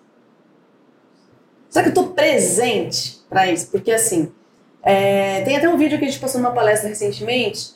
Será 1.68 1.84
que 1.84 1.90
eu 1.90 1.94
tô 1.94 2.08
presente 2.08 3.18
para 3.28 3.50
isso? 3.50 3.68
Porque 3.70 3.90
assim, 3.92 4.32
é, 4.82 5.42
tem 5.42 5.56
até 5.56 5.68
um 5.68 5.76
vídeo 5.76 5.98
que 5.98 6.04
a 6.04 6.08
gente 6.08 6.20
passou 6.20 6.40
numa 6.40 6.52
palestra 6.52 6.88
recentemente, 6.88 7.72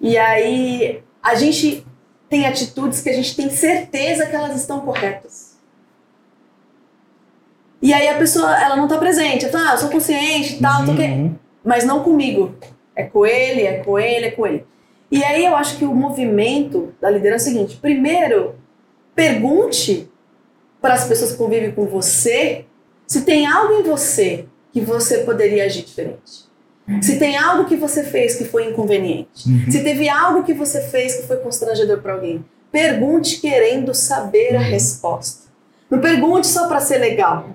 e 0.00 0.16
aí 0.16 1.02
a 1.22 1.34
gente 1.34 1.84
tem 2.28 2.46
atitudes 2.46 3.00
que 3.00 3.10
a 3.10 3.12
gente 3.12 3.36
tem 3.36 3.50
certeza 3.50 4.26
que 4.26 4.34
elas 4.34 4.56
estão 4.56 4.80
corretas. 4.80 5.52
E 7.80 7.92
aí 7.92 8.08
a 8.08 8.16
pessoa, 8.16 8.56
ela 8.62 8.76
não 8.76 8.86
tá 8.86 8.96
presente. 8.96 9.44
Ela 9.44 9.52
fala, 9.52 9.70
ah, 9.70 9.74
eu 9.74 9.78
sou 9.78 9.90
consciente 9.90 10.54
e 10.54 10.60
tal, 10.60 10.84
não 10.84 10.86
sei 10.86 10.94
o 10.94 10.96
quê. 10.96 11.14
Uhum. 11.14 11.34
mas 11.64 11.84
não 11.84 12.02
comigo. 12.02 12.54
É 12.94 13.02
com 13.04 13.26
ele, 13.26 13.62
é 13.62 13.78
com 13.82 13.98
ele, 13.98 14.26
é 14.26 14.30
com 14.30 14.46
ele. 14.46 14.64
E 15.12 15.22
aí 15.22 15.44
eu 15.44 15.54
acho 15.54 15.76
que 15.76 15.84
o 15.84 15.94
movimento 15.94 16.94
da 17.00 17.10
liderança 17.10 17.48
é 17.48 17.50
o 17.50 17.52
seguinte: 17.52 17.76
primeiro, 17.76 18.54
pergunte 19.14 20.10
para 20.80 20.94
as 20.94 21.04
pessoas 21.04 21.32
que 21.32 21.38
convivem 21.38 21.70
com 21.70 21.86
você 21.86 22.64
se 23.06 23.22
tem 23.22 23.46
algo 23.46 23.74
em 23.74 23.82
você 23.82 24.46
que 24.72 24.80
você 24.80 25.18
poderia 25.18 25.64
agir 25.64 25.84
diferente. 25.84 26.50
Se 27.00 27.18
tem 27.18 27.36
algo 27.36 27.66
que 27.66 27.76
você 27.76 28.02
fez 28.02 28.34
que 28.36 28.44
foi 28.44 28.68
inconveniente. 28.70 29.48
Uhum. 29.48 29.70
Se 29.70 29.84
teve 29.84 30.08
algo 30.08 30.42
que 30.42 30.52
você 30.52 30.80
fez 30.82 31.14
que 31.14 31.26
foi 31.26 31.36
constrangedor 31.36 31.98
para 32.00 32.14
alguém. 32.14 32.44
Pergunte 32.72 33.40
querendo 33.40 33.94
saber 33.94 34.56
a 34.56 34.60
Uhum. 34.60 34.64
resposta. 34.70 35.42
Não 35.90 36.00
pergunte 36.00 36.46
só 36.46 36.66
para 36.66 36.80
ser 36.80 36.98
legal. 36.98 37.50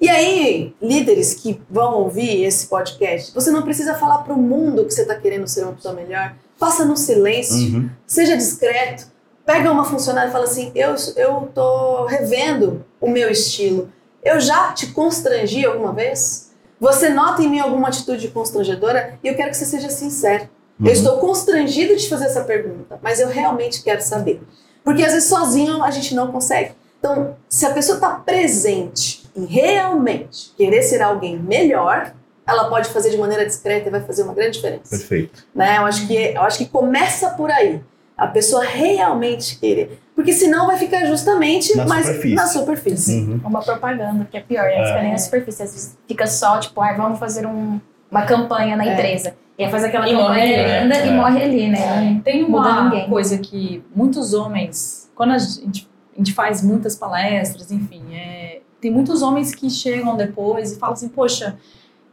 E 0.00 0.08
aí, 0.08 0.74
líderes 0.80 1.34
que 1.34 1.60
vão 1.70 1.94
ouvir 1.94 2.44
esse 2.44 2.66
podcast, 2.66 3.32
você 3.34 3.50
não 3.50 3.62
precisa 3.62 3.94
falar 3.94 4.18
para 4.18 4.34
o 4.34 4.38
mundo 4.38 4.84
que 4.84 4.92
você 4.92 5.02
está 5.02 5.14
querendo 5.14 5.46
ser 5.48 5.64
uma 5.64 5.72
pessoa 5.72 5.94
melhor. 5.94 6.34
Faça 6.62 6.84
no 6.84 6.96
silêncio, 6.96 7.56
Uhum. 7.74 7.90
seja 8.06 8.36
discreto. 8.36 9.06
Pega 9.44 9.72
uma 9.72 9.84
funcionária 9.84 10.28
e 10.28 10.32
fala 10.32 10.44
assim: 10.44 10.70
eu, 10.76 10.94
eu 11.16 11.50
tô 11.52 12.06
revendo 12.06 12.84
o 13.00 13.10
meu 13.10 13.28
estilo. 13.28 13.90
Eu 14.22 14.38
já 14.38 14.70
te 14.72 14.86
constrangi 14.92 15.66
alguma 15.66 15.92
vez? 15.92 16.52
Você 16.78 17.08
nota 17.08 17.42
em 17.42 17.48
mim 17.48 17.58
alguma 17.58 17.88
atitude 17.88 18.28
constrangedora? 18.28 19.18
E 19.24 19.26
eu 19.26 19.34
quero 19.34 19.50
que 19.50 19.56
você 19.56 19.64
seja 19.64 19.90
sincero. 19.90 20.44
Uhum. 20.78 20.86
Eu 20.86 20.92
estou 20.92 21.18
constrangido 21.18 21.96
de 21.96 22.08
fazer 22.08 22.26
essa 22.26 22.42
pergunta, 22.44 22.96
mas 23.02 23.18
eu 23.18 23.26
realmente 23.26 23.82
quero 23.82 24.00
saber. 24.00 24.40
Porque 24.84 25.02
às 25.04 25.12
vezes 25.12 25.28
sozinho 25.28 25.82
a 25.82 25.90
gente 25.90 26.14
não 26.14 26.30
consegue. 26.30 26.72
Então, 27.00 27.34
se 27.48 27.66
a 27.66 27.70
pessoa 27.70 27.96
está 27.96 28.10
presente 28.10 29.28
em 29.34 29.46
realmente 29.46 30.52
querer 30.56 30.84
ser 30.84 31.02
alguém 31.02 31.36
melhor, 31.36 32.14
ela 32.46 32.68
pode 32.68 32.88
fazer 32.88 33.10
de 33.10 33.16
maneira 33.18 33.44
discreta 33.46 33.88
e 33.88 33.90
vai 33.90 34.00
fazer 34.00 34.22
uma 34.24 34.34
grande 34.34 34.52
diferença. 34.52 34.90
Perfeito. 34.90 35.44
Né? 35.54 35.78
Eu, 35.78 35.86
acho 35.86 36.06
que, 36.06 36.14
eu 36.14 36.42
acho 36.42 36.58
que 36.58 36.66
começa 36.66 37.30
por 37.30 37.50
aí. 37.50 37.80
A 38.16 38.26
pessoa 38.26 38.62
realmente 38.64 39.58
querer. 39.58 39.98
Porque 40.14 40.32
senão 40.32 40.66
vai 40.66 40.76
ficar 40.76 41.04
justamente 41.06 41.74
Na 41.76 41.86
mais 41.86 42.04
superfície. 42.06 42.34
na 42.36 42.46
superfície. 42.46 43.20
Uhum. 43.20 43.40
Uma 43.44 43.62
propaganda, 43.62 44.26
que 44.30 44.36
é 44.36 44.40
pior, 44.40 44.64
né? 44.64 44.80
É. 44.82 44.86
Fica 44.86 45.02
nem 45.02 45.12
na 45.12 45.18
superfície. 45.18 45.62
Às 45.62 45.72
vezes 45.72 45.98
fica 46.06 46.26
só, 46.26 46.58
tipo, 46.58 46.80
ah, 46.80 46.92
vamos 46.92 47.18
fazer 47.18 47.46
um- 47.46 47.80
uma 48.10 48.22
campanha 48.26 48.76
na 48.76 48.84
É. 48.86 48.92
empresa. 48.92 49.34
E 49.58 49.64
aí 49.64 49.70
faz 49.70 49.84
aquela 49.84 50.08
E 50.08 50.12
morre 50.14 50.26
campanha 50.40 50.42
ali, 50.64 50.82
linda 50.82 50.98
né? 50.98 51.06
e 51.06 51.08
É. 51.08 51.12
morre 51.12 51.42
ali, 51.42 51.68
né? 51.68 52.20
Tem 52.24 52.42
Muda 52.48 52.68
uma 52.68 52.84
ninguém. 52.84 53.08
coisa 53.08 53.38
que 53.38 53.82
muitos 53.94 54.34
homens, 54.34 55.10
quando 55.14 55.32
a 55.32 55.38
gente, 55.38 55.88
a 56.14 56.18
gente 56.18 56.32
faz 56.34 56.62
muitas 56.62 56.94
palestras, 56.96 57.70
enfim, 57.72 58.02
é, 58.14 58.60
tem 58.80 58.90
muitos 58.90 59.22
homens 59.22 59.54
que 59.54 59.68
chegam 59.70 60.16
depois 60.16 60.72
e 60.72 60.78
falam 60.78 60.92
assim, 60.94 61.08
poxa, 61.08 61.56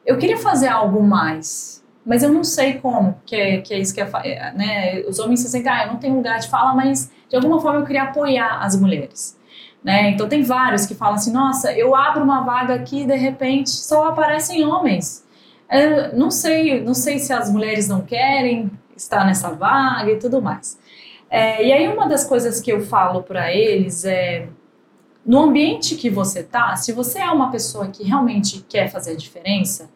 eu 0.09 0.17
queria 0.17 0.37
fazer 0.37 0.67
algo 0.67 1.03
mais, 1.03 1.83
mas 2.03 2.23
eu 2.23 2.33
não 2.33 2.43
sei 2.43 2.79
como, 2.79 3.15
que 3.27 3.35
é, 3.35 3.61
que 3.61 3.71
é 3.75 3.77
isso 3.77 3.93
que 3.93 4.01
é, 4.01 4.09
é, 4.23 4.51
né? 4.53 5.01
Os 5.07 5.19
homens 5.19 5.41
se 5.41 5.49
sentem, 5.49 5.71
ah, 5.71 5.83
eu 5.83 5.93
não 5.93 5.97
tenho 5.97 6.15
lugar 6.15 6.39
de 6.39 6.49
fala, 6.49 6.73
mas 6.73 7.11
de 7.29 7.35
alguma 7.35 7.61
forma 7.61 7.81
eu 7.81 7.85
queria 7.85 8.03
apoiar 8.03 8.59
as 8.59 8.75
mulheres. 8.75 9.37
Né? 9.83 10.09
Então 10.09 10.27
tem 10.27 10.41
vários 10.41 10.87
que 10.87 10.95
falam 10.95 11.13
assim, 11.13 11.31
nossa, 11.31 11.71
eu 11.73 11.95
abro 11.95 12.23
uma 12.23 12.41
vaga 12.41 12.73
aqui 12.73 13.03
e 13.03 13.05
de 13.05 13.15
repente 13.15 13.69
só 13.69 14.07
aparecem 14.07 14.65
homens. 14.65 15.23
Eu 15.71 16.17
não 16.17 16.31
sei, 16.31 16.81
não 16.81 16.95
sei 16.95 17.19
se 17.19 17.31
as 17.31 17.51
mulheres 17.51 17.87
não 17.87 18.01
querem 18.01 18.71
estar 18.97 19.23
nessa 19.23 19.51
vaga 19.51 20.11
e 20.11 20.17
tudo 20.17 20.41
mais. 20.41 20.79
É, 21.29 21.63
e 21.63 21.71
aí 21.71 21.87
uma 21.87 22.07
das 22.09 22.25
coisas 22.25 22.59
que 22.59 22.73
eu 22.73 22.81
falo 22.81 23.21
para 23.21 23.53
eles 23.53 24.03
é 24.05 24.47
no 25.23 25.39
ambiente 25.43 25.95
que 25.95 26.09
você 26.09 26.41
tá, 26.41 26.75
se 26.75 26.91
você 26.91 27.19
é 27.19 27.29
uma 27.29 27.51
pessoa 27.51 27.89
que 27.89 28.03
realmente 28.03 28.65
quer 28.67 28.89
fazer 28.89 29.11
a 29.11 29.15
diferença, 29.15 29.87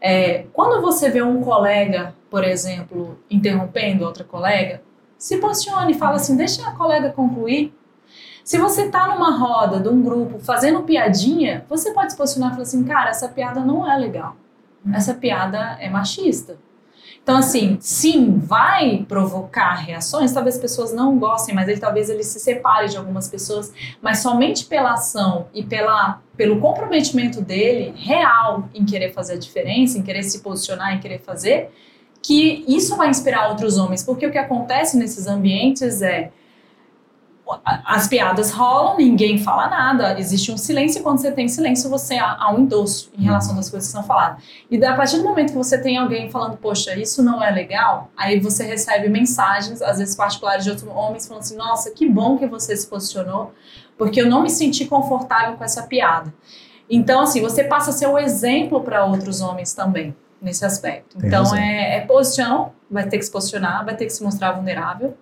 é, 0.00 0.46
quando 0.52 0.80
você 0.80 1.10
vê 1.10 1.22
um 1.22 1.42
colega, 1.42 2.14
por 2.30 2.44
exemplo, 2.44 3.18
interrompendo 3.30 4.04
outra 4.04 4.24
colega, 4.24 4.82
se 5.18 5.38
posicione 5.38 5.92
e 5.92 5.98
fala 5.98 6.16
assim, 6.16 6.36
deixa 6.36 6.66
a 6.66 6.72
colega 6.72 7.10
concluir. 7.10 7.74
Se 8.44 8.58
você 8.58 8.88
tá 8.88 9.08
numa 9.08 9.36
roda 9.36 9.80
de 9.80 9.88
um 9.88 10.00
grupo 10.02 10.38
fazendo 10.38 10.82
piadinha, 10.82 11.64
você 11.68 11.92
pode 11.92 12.12
se 12.12 12.18
posicionar 12.18 12.50
e 12.50 12.52
falar 12.52 12.62
assim, 12.62 12.84
cara, 12.84 13.10
essa 13.10 13.28
piada 13.28 13.60
não 13.60 13.90
é 13.90 13.96
legal. 13.96 14.36
Essa 14.94 15.14
piada 15.14 15.76
é 15.80 15.90
machista. 15.90 16.56
Então, 17.26 17.38
assim, 17.38 17.76
sim, 17.80 18.38
vai 18.38 19.04
provocar 19.08 19.74
reações, 19.74 20.30
talvez 20.30 20.54
as 20.54 20.60
pessoas 20.60 20.92
não 20.92 21.18
gostem, 21.18 21.52
mas 21.52 21.66
ele 21.66 21.80
talvez 21.80 22.08
ele 22.08 22.22
se 22.22 22.38
separe 22.38 22.88
de 22.88 22.96
algumas 22.96 23.26
pessoas, 23.26 23.72
mas 24.00 24.20
somente 24.20 24.64
pela 24.66 24.92
ação 24.92 25.48
e 25.52 25.64
pela, 25.64 26.20
pelo 26.36 26.60
comprometimento 26.60 27.42
dele 27.42 27.92
real 27.96 28.68
em 28.72 28.84
querer 28.84 29.12
fazer 29.12 29.32
a 29.32 29.38
diferença, 29.38 29.98
em 29.98 30.02
querer 30.02 30.22
se 30.22 30.38
posicionar, 30.38 30.94
em 30.94 31.00
querer 31.00 31.18
fazer, 31.18 31.70
que 32.22 32.64
isso 32.68 32.96
vai 32.96 33.10
inspirar 33.10 33.48
outros 33.48 33.76
homens, 33.76 34.04
porque 34.04 34.24
o 34.24 34.30
que 34.30 34.38
acontece 34.38 34.96
nesses 34.96 35.26
ambientes 35.26 36.02
é 36.02 36.30
as 37.64 38.08
piadas 38.08 38.50
rolam, 38.50 38.96
ninguém 38.96 39.38
fala 39.38 39.68
nada, 39.68 40.18
existe 40.18 40.50
um 40.50 40.56
silêncio, 40.56 40.98
e 40.98 41.02
quando 41.02 41.18
você 41.18 41.30
tem 41.30 41.46
silêncio, 41.46 41.88
você 41.88 42.16
há, 42.18 42.52
um 42.52 42.60
endosso 42.60 43.10
em 43.16 43.22
relação 43.22 43.54
das 43.54 43.70
coisas 43.70 43.88
que 43.88 43.92
são 43.92 44.02
faladas. 44.02 44.42
E 44.68 44.84
a 44.84 44.96
partir 44.96 45.18
do 45.18 45.24
momento 45.24 45.52
que 45.52 45.56
você 45.56 45.80
tem 45.80 45.96
alguém 45.96 46.28
falando, 46.28 46.56
poxa, 46.56 46.96
isso 46.96 47.22
não 47.22 47.42
é 47.42 47.50
legal, 47.50 48.10
aí 48.16 48.40
você 48.40 48.64
recebe 48.64 49.08
mensagens, 49.08 49.80
às 49.80 49.98
vezes 49.98 50.16
particulares 50.16 50.64
de 50.64 50.70
outros 50.70 50.90
homens, 50.90 51.26
falando 51.26 51.42
assim, 51.42 51.56
nossa, 51.56 51.90
que 51.92 52.08
bom 52.08 52.36
que 52.36 52.46
você 52.46 52.76
se 52.76 52.86
posicionou, 52.86 53.52
porque 53.96 54.20
eu 54.20 54.26
não 54.28 54.42
me 54.42 54.50
senti 54.50 54.84
confortável 54.84 55.56
com 55.56 55.62
essa 55.62 55.84
piada. 55.84 56.34
Então, 56.90 57.20
assim, 57.20 57.40
você 57.40 57.62
passa 57.62 57.90
a 57.90 57.92
ser 57.92 58.06
o 58.06 58.18
exemplo 58.18 58.80
para 58.80 59.04
outros 59.04 59.40
homens 59.40 59.72
também, 59.72 60.16
nesse 60.42 60.64
aspecto. 60.64 61.16
Tem 61.18 61.28
então, 61.28 61.44
razão. 61.44 61.58
é, 61.58 61.98
é 61.98 62.00
posição, 62.00 62.72
vai 62.90 63.08
ter 63.08 63.18
que 63.18 63.24
se 63.24 63.30
posicionar, 63.30 63.84
vai 63.84 63.96
ter 63.96 64.06
que 64.06 64.12
se 64.12 64.22
mostrar 64.22 64.52
vulnerável, 64.52 65.16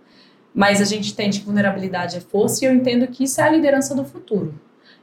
mas 0.54 0.80
a 0.80 0.84
gente 0.84 1.10
entende 1.10 1.40
que 1.40 1.46
vulnerabilidade 1.46 2.16
é 2.16 2.20
força 2.20 2.64
e 2.64 2.68
eu 2.68 2.74
entendo 2.74 3.08
que 3.08 3.24
isso 3.24 3.40
é 3.40 3.44
a 3.44 3.50
liderança 3.50 3.94
do 3.94 4.04
futuro. 4.04 4.54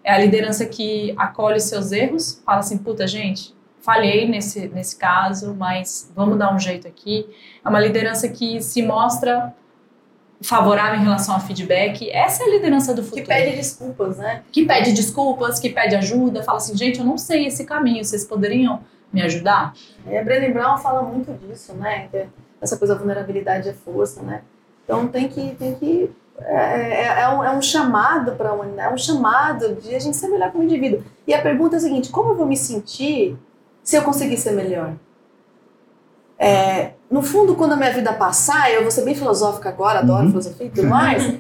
É 0.04 0.14
a 0.14 0.18
liderança 0.18 0.66
que 0.66 1.14
acolhe 1.18 1.60
seus 1.60 1.92
erros, 1.92 2.42
fala 2.46 2.60
assim, 2.60 2.78
puta, 2.78 3.06
gente, 3.06 3.54
falhei 3.82 4.28
nesse, 4.28 4.68
nesse 4.70 4.96
caso, 4.96 5.54
mas 5.54 6.12
vamos 6.16 6.38
dar 6.40 6.56
um 6.56 6.60
jeito 6.60 6.88
aqui. 6.88 7.28
É 7.64 7.68
uma 7.68 7.80
liderança 7.80 8.30
que 8.30 8.62
se 8.62 8.82
mostra 8.82 9.54
favorável 10.42 11.00
em 11.00 11.04
relação 11.04 11.36
ao 11.36 11.42
feedback. 11.42 12.10
Essa 12.10 12.44
é 12.44 12.48
a 12.48 12.50
liderança 12.50 12.94
do 12.94 13.04
futuro. 13.04 13.22
Que 13.22 13.28
pede 13.28 13.56
desculpas, 13.56 14.18
né? 14.18 14.44
que 14.52 14.66
pede 14.66 14.94
desculpas, 14.94 15.60
que 15.60 15.70
pede 15.70 15.96
ajuda, 15.96 16.44
fala 16.44 16.58
assim, 16.58 16.76
gente, 16.76 17.00
eu 17.00 17.06
não 17.06 17.18
sei 17.18 17.46
esse 17.46 17.66
caminho, 17.66 18.04
vocês 18.04 18.26
poderiam 18.26 18.80
me 19.12 19.22
ajudar? 19.22 19.74
A 20.08 20.24
Brené 20.24 20.50
Brown 20.50 20.78
fala 20.78 21.04
muito 21.04 21.34
disso, 21.34 21.74
né? 21.74 22.10
Essa 22.62 22.78
coisa, 22.78 22.96
vulnerabilidade 22.96 23.70
é 23.70 23.74
força, 23.74 24.22
né? 24.22 24.42
Então 24.92 25.08
tem 25.08 25.30
que. 25.30 25.56
Tem 25.56 25.74
que 25.76 26.12
é, 26.44 26.56
é, 26.56 27.22
é 27.22 27.30
um, 27.30 27.44
é 27.44 27.52
um 27.52 27.62
chamado 27.62 28.32
para 28.32 28.50
a 28.50 28.54
humanidade, 28.54 28.90
é 28.90 28.94
um 28.94 28.98
chamado 28.98 29.76
de 29.76 29.94
a 29.94 30.00
gente 30.00 30.18
ser 30.18 30.28
melhor 30.28 30.52
como 30.52 30.64
indivíduo. 30.64 31.04
E 31.26 31.34
a 31.34 31.42
pergunta 31.42 31.76
é 31.76 31.78
a 31.78 31.80
seguinte: 31.80 32.10
como 32.10 32.32
eu 32.32 32.36
vou 32.36 32.46
me 32.46 32.58
sentir 32.58 33.38
se 33.84 33.96
eu 33.96 34.02
conseguir 34.02 34.38
ser 34.38 34.52
melhor? 34.52 34.94
É, 36.38 36.94
no 37.10 37.22
fundo, 37.22 37.56
quando 37.56 37.74
a 37.74 37.76
minha 37.76 37.94
vida 37.94 38.12
passar, 38.14 38.72
eu 38.74 38.82
vou 38.82 38.92
ser 38.92 39.04
bem 39.06 39.14
filosófica 39.14 39.70
agora, 39.70 40.00
adoro 40.00 40.24
Uhum. 40.24 40.30
filosofia 40.30 40.66
e 40.66 40.70
tudo 40.72 40.88
mais. 40.88 41.36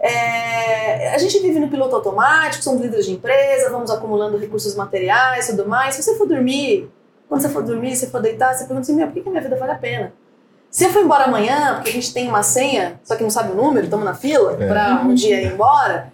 é, 0.00 1.14
a 1.14 1.18
gente 1.18 1.38
vive 1.38 1.60
no 1.60 1.68
piloto 1.68 1.94
automático, 1.94 2.64
somos 2.64 2.80
líderes 2.82 3.06
de 3.06 3.12
empresa, 3.12 3.70
vamos 3.70 3.90
acumulando 3.90 4.36
recursos 4.36 4.74
materiais 4.74 5.48
e 5.48 5.56
tudo 5.56 5.68
mais. 5.68 5.94
Se 5.94 6.02
você 6.02 6.16
for 6.18 6.26
dormir, 6.26 6.90
quando 7.28 7.40
você 7.40 7.48
for 7.48 7.62
dormir, 7.62 7.94
se 7.94 8.08
for 8.08 8.20
deitar, 8.20 8.52
você 8.52 8.64
pergunta 8.64 8.80
assim: 8.80 8.96
meu, 8.96 9.06
por 9.06 9.14
que, 9.14 9.20
que 9.20 9.28
a 9.28 9.30
minha 9.30 9.42
vida 9.42 9.56
vale 9.56 9.72
a 9.72 9.78
pena? 9.78 10.12
Se 10.70 10.84
eu 10.84 10.90
for 10.90 11.02
embora 11.02 11.24
amanhã, 11.24 11.74
porque 11.76 11.90
a 11.90 11.92
gente 11.92 12.12
tem 12.14 12.28
uma 12.28 12.42
senha, 12.42 13.00
só 13.02 13.16
que 13.16 13.22
não 13.22 13.30
sabe 13.30 13.52
o 13.52 13.54
número, 13.56 13.84
estamos 13.86 14.04
na 14.04 14.14
fila 14.14 14.56
É. 14.60 14.68
para 14.68 15.02
um 15.04 15.14
dia 15.14 15.40
ir 15.42 15.52
embora, 15.52 16.12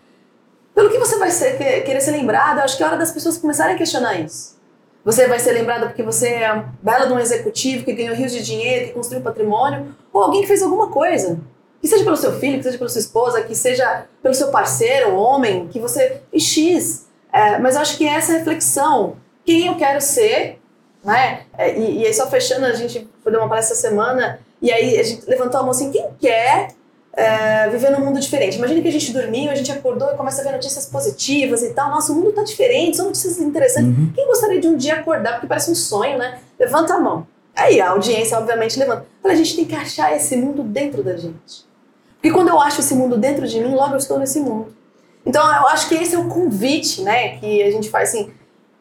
Pelo 0.75 0.91
que 0.91 0.99
você 0.99 1.17
vai 1.19 1.31
ser, 1.31 1.57
querer 1.85 2.03
ser 2.03 2.11
lembrada, 2.11 2.63
acho 2.63 2.77
que 2.77 2.83
é 2.83 2.87
hora 2.87 2.99
das 2.99 3.11
pessoas 3.11 3.39
começarem 3.39 3.75
a 3.75 3.79
questionar 3.79 4.21
isso. 4.21 4.59
Você 5.07 5.27
vai 5.27 5.39
ser 5.39 5.53
lembrada 5.53 5.87
porque 5.87 6.03
você 6.03 6.29
é 6.29 6.47
a 6.47 6.65
bela 6.83 7.07
de 7.07 7.15
um 7.15 7.19
executivo 7.19 7.83
que 7.83 7.95
ganhou 7.95 8.15
rios 8.15 8.31
de 8.31 8.43
dinheiro, 8.43 8.89
que 8.89 8.93
construiu 8.93 9.23
patrimônio, 9.23 9.95
ou 10.13 10.23
alguém 10.23 10.43
que 10.43 10.47
fez 10.47 10.63
alguma 10.63 10.91
coisa. 10.91 11.39
Que 11.81 11.89
seja 11.89 12.05
pelo 12.05 12.17
seu 12.19 12.39
filho, 12.39 12.59
que 12.59 12.65
seja 12.65 12.77
pela 12.77 12.91
sua 12.91 12.99
esposa, 13.01 13.41
que 13.41 13.55
seja 13.55 14.05
pelo 14.23 14.35
seu 14.35 14.49
parceiro, 14.49 15.15
homem, 15.17 15.67
que 15.69 15.81
você. 15.81 16.21
E 16.31 16.39
X. 16.39 17.07
É, 17.33 17.59
mas 17.59 17.75
eu 17.77 17.81
acho 17.81 17.97
que 17.97 18.07
essa 18.07 18.33
reflexão, 18.35 19.17
quem 19.47 19.69
eu 19.69 19.77
quero 19.77 20.03
ser, 20.03 20.61
né? 21.03 21.45
É, 21.57 21.75
e, 21.75 22.01
e 22.03 22.07
aí, 22.07 22.13
só 22.13 22.27
fechando, 22.27 22.67
a 22.67 22.75
gente 22.75 23.09
foi 23.23 23.33
dar 23.33 23.39
uma 23.39 23.49
palestra 23.49 23.73
essa 23.75 23.81
semana, 23.89 24.41
e 24.61 24.73
aí 24.73 24.99
a 24.99 25.03
gente 25.03 25.29
levantou 25.29 25.61
a 25.61 25.63
mão 25.63 25.71
assim: 25.71 25.91
quem 25.91 26.07
quer 26.19 26.69
é, 27.17 27.69
viver 27.71 27.91
num 27.91 28.05
mundo 28.05 28.21
diferente. 28.21 28.59
Imagina 28.59 28.83
que 28.83 28.89
a 28.89 28.93
gente 28.93 29.11
dormiu, 29.13 29.51
a 29.51 29.55
gente 29.55 29.73
acordou 29.73 30.13
e 30.13 30.17
começa 30.17 30.43
a 30.43 30.45
ver 30.45 30.53
notícias 30.53 30.87
positivas 30.87 31.63
e 31.63 31.71
tal. 31.71 31.91
Nossa, 31.91 32.13
o 32.13 32.15
mundo 32.15 32.33
tá 32.33 32.43
diferente, 32.43 32.99
são 32.99 33.07
notícias 33.07 33.41
interessantes. 33.41 33.89
Uhum. 33.89 34.13
Quem 34.15 34.27
gostaria 34.27 34.61
de 34.61 34.69
um 34.69 34.77
dia 34.77 34.97
acordar, 34.97 35.33
porque 35.33 35.47
parece 35.47 35.71
um 35.71 35.75
sonho, 35.75 36.19
né? 36.19 36.39
Levanta 36.59 36.95
a 36.95 37.01
mão. 37.01 37.27
Aí 37.55 37.81
a 37.81 37.91
audiência, 37.91 38.37
obviamente, 38.37 38.79
levanta. 38.79 39.07
Fala, 39.23 39.33
a 39.33 39.37
gente 39.37 39.57
tem 39.57 39.65
que 39.65 39.75
achar 39.75 40.15
esse 40.15 40.37
mundo 40.37 40.63
dentro 40.63 41.03
da 41.03 41.17
gente. 41.17 41.65
Porque 42.17 42.31
quando 42.31 42.49
eu 42.49 42.61
acho 42.61 42.81
esse 42.81 42.95
mundo 42.95 43.17
dentro 43.17 43.47
de 43.47 43.61
mim, 43.61 43.75
logo 43.75 43.95
eu 43.95 43.99
estou 43.99 44.19
nesse 44.19 44.39
mundo. 44.41 44.77
Então 45.25 45.43
eu 45.43 45.67
acho 45.69 45.89
que 45.89 45.95
esse 45.95 46.15
é 46.15 46.19
o 46.19 46.29
convite, 46.29 47.01
né? 47.01 47.39
Que 47.39 47.63
a 47.63 47.71
gente 47.71 47.89
faz 47.89 48.11
assim. 48.11 48.31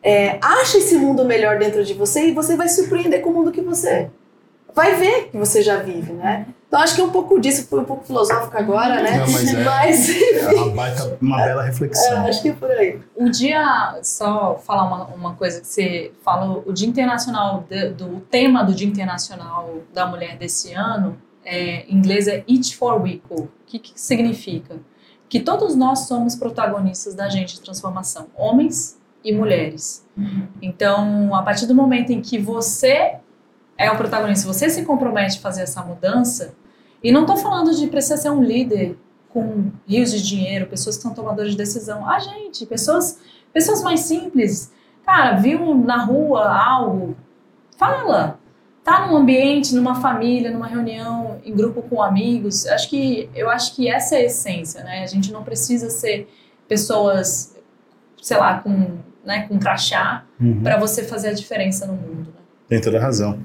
É, 0.04 0.38
acha 0.42 0.78
esse 0.78 0.98
mundo 0.98 1.24
melhor 1.26 1.58
dentro 1.58 1.84
de 1.84 1.94
você 1.94 2.28
e 2.28 2.32
você 2.32 2.56
vai 2.56 2.68
se 2.68 2.76
surpreender 2.76 3.22
com 3.22 3.30
o 3.32 3.34
mundo 3.34 3.52
que 3.52 3.62
você 3.62 4.10
vai 4.76 4.96
ver 4.96 5.30
que 5.30 5.38
você 5.38 5.62
já 5.62 5.78
vive, 5.78 6.12
né? 6.14 6.48
Então 6.68 6.80
acho 6.84 6.94
que 6.94 7.02
é 7.02 7.04
um 7.06 7.10
pouco 7.10 7.40
disso, 7.40 7.68
foi 7.68 7.80
um 7.80 7.86
pouco 7.86 8.04
filosófico 8.04 8.58
agora, 8.58 9.02
né? 9.02 9.20
Não, 9.20 9.32
mas 9.32 9.54
é, 9.54 9.64
mas... 9.64 10.10
é 10.10 10.52
uma, 10.52 10.70
baita, 10.72 11.18
uma 11.22 11.38
bela 11.38 11.64
reflexão. 11.64 12.26
É, 12.26 12.30
acho 12.30 12.42
que 12.42 12.50
é 12.50 12.54
por 12.54 12.70
aí. 12.70 13.00
O 13.16 13.30
dia, 13.30 13.98
só 14.04 14.58
falar 14.58 14.84
uma, 14.84 15.06
uma 15.06 15.36
coisa 15.36 15.62
que 15.62 15.68
você 15.68 16.12
fala, 16.22 16.62
o 16.66 16.74
Dia 16.74 16.88
Internacional, 16.88 17.64
de, 17.70 17.90
do 17.90 18.18
o 18.18 18.20
tema 18.20 18.62
do 18.62 18.76
Dia 18.76 18.88
Internacional 18.88 19.84
da 19.94 20.06
Mulher 20.06 20.38
desse 20.38 20.74
ano, 20.74 21.18
é, 21.46 21.86
em 21.86 21.96
inglês 21.96 22.28
é 22.28 22.44
Each 22.46 22.76
for 22.76 23.08
Equal. 23.08 23.40
O 23.40 23.50
que, 23.66 23.80
que 23.80 23.94
significa? 23.96 24.76
Que 25.30 25.40
todos 25.40 25.76
nós 25.76 26.00
somos 26.00 26.36
protagonistas 26.36 27.16
da 27.16 27.30
gente 27.30 27.56
de 27.56 27.62
transformação, 27.62 28.28
homens 28.36 29.00
e 29.24 29.34
mulheres. 29.34 30.06
Uhum. 30.18 30.48
Então, 30.62 31.34
a 31.34 31.42
partir 31.42 31.66
do 31.68 31.74
momento 31.74 32.12
em 32.12 32.22
que 32.22 32.38
você 32.38 33.16
é 33.78 33.92
o 33.92 33.98
protagonista, 33.98 34.48
você 34.48 34.70
se 34.70 34.84
compromete 34.84 35.38
a 35.38 35.42
fazer 35.42 35.64
essa 35.64 35.82
mudança, 35.84 36.56
e 37.04 37.12
não 37.12 37.22
estou 37.22 37.38
falando 37.38 37.76
de 37.76 37.88
precisar 37.88 38.18
ser 38.18 38.30
um 38.32 38.42
líder 38.42 38.98
com 39.30 39.70
rios 39.88 40.12
de 40.12 40.24
dinheiro, 40.24 40.66
pessoas 40.66 40.96
que 40.96 41.04
são 41.04 41.14
tomadoras 41.14 41.52
de 41.52 41.58
decisão. 41.58 42.08
Ah, 42.08 42.18
gente, 42.20 42.66
pessoas, 42.66 43.20
pessoas 43.54 43.84
mais 43.84 44.00
simples. 44.00 44.72
Cara, 45.06 45.36
viu 45.36 45.76
na 45.76 46.04
rua 46.04 46.52
algo, 46.58 47.16
fala. 47.78 48.40
Tá 48.84 49.08
num 49.08 49.18
ambiente, 49.18 49.76
numa 49.76 49.96
família, 49.96 50.52
numa 50.52 50.68
reunião, 50.68 51.42
em 51.44 51.54
grupo 51.54 51.82
com 51.82 52.02
amigos. 52.02 52.66
Acho 52.68 52.90
que 52.90 53.30
eu 53.36 53.50
acho 53.50 53.76
que 53.76 53.90
essa 53.90 54.16
é 54.16 54.20
a 54.20 54.24
essência, 54.26 54.84
né? 54.84 55.04
A 55.04 55.08
gente 55.08 55.34
não 55.34 55.44
precisa 55.44 55.90
ser 55.90 56.28
pessoas, 56.68 57.56
sei 58.22 58.38
lá, 58.38 58.60
com, 58.60 59.00
né, 59.24 59.48
com 59.48 59.60
crachá 59.60 60.24
uhum. 60.40 60.62
para 60.62 60.78
você 60.78 61.04
fazer 61.04 61.30
a 61.30 61.34
diferença 61.34 61.86
no 61.88 61.94
mundo. 61.94 62.28
Né? 62.28 62.42
Tem 62.68 62.80
toda 62.80 62.98
a 62.98 63.02
razão. 63.02 63.40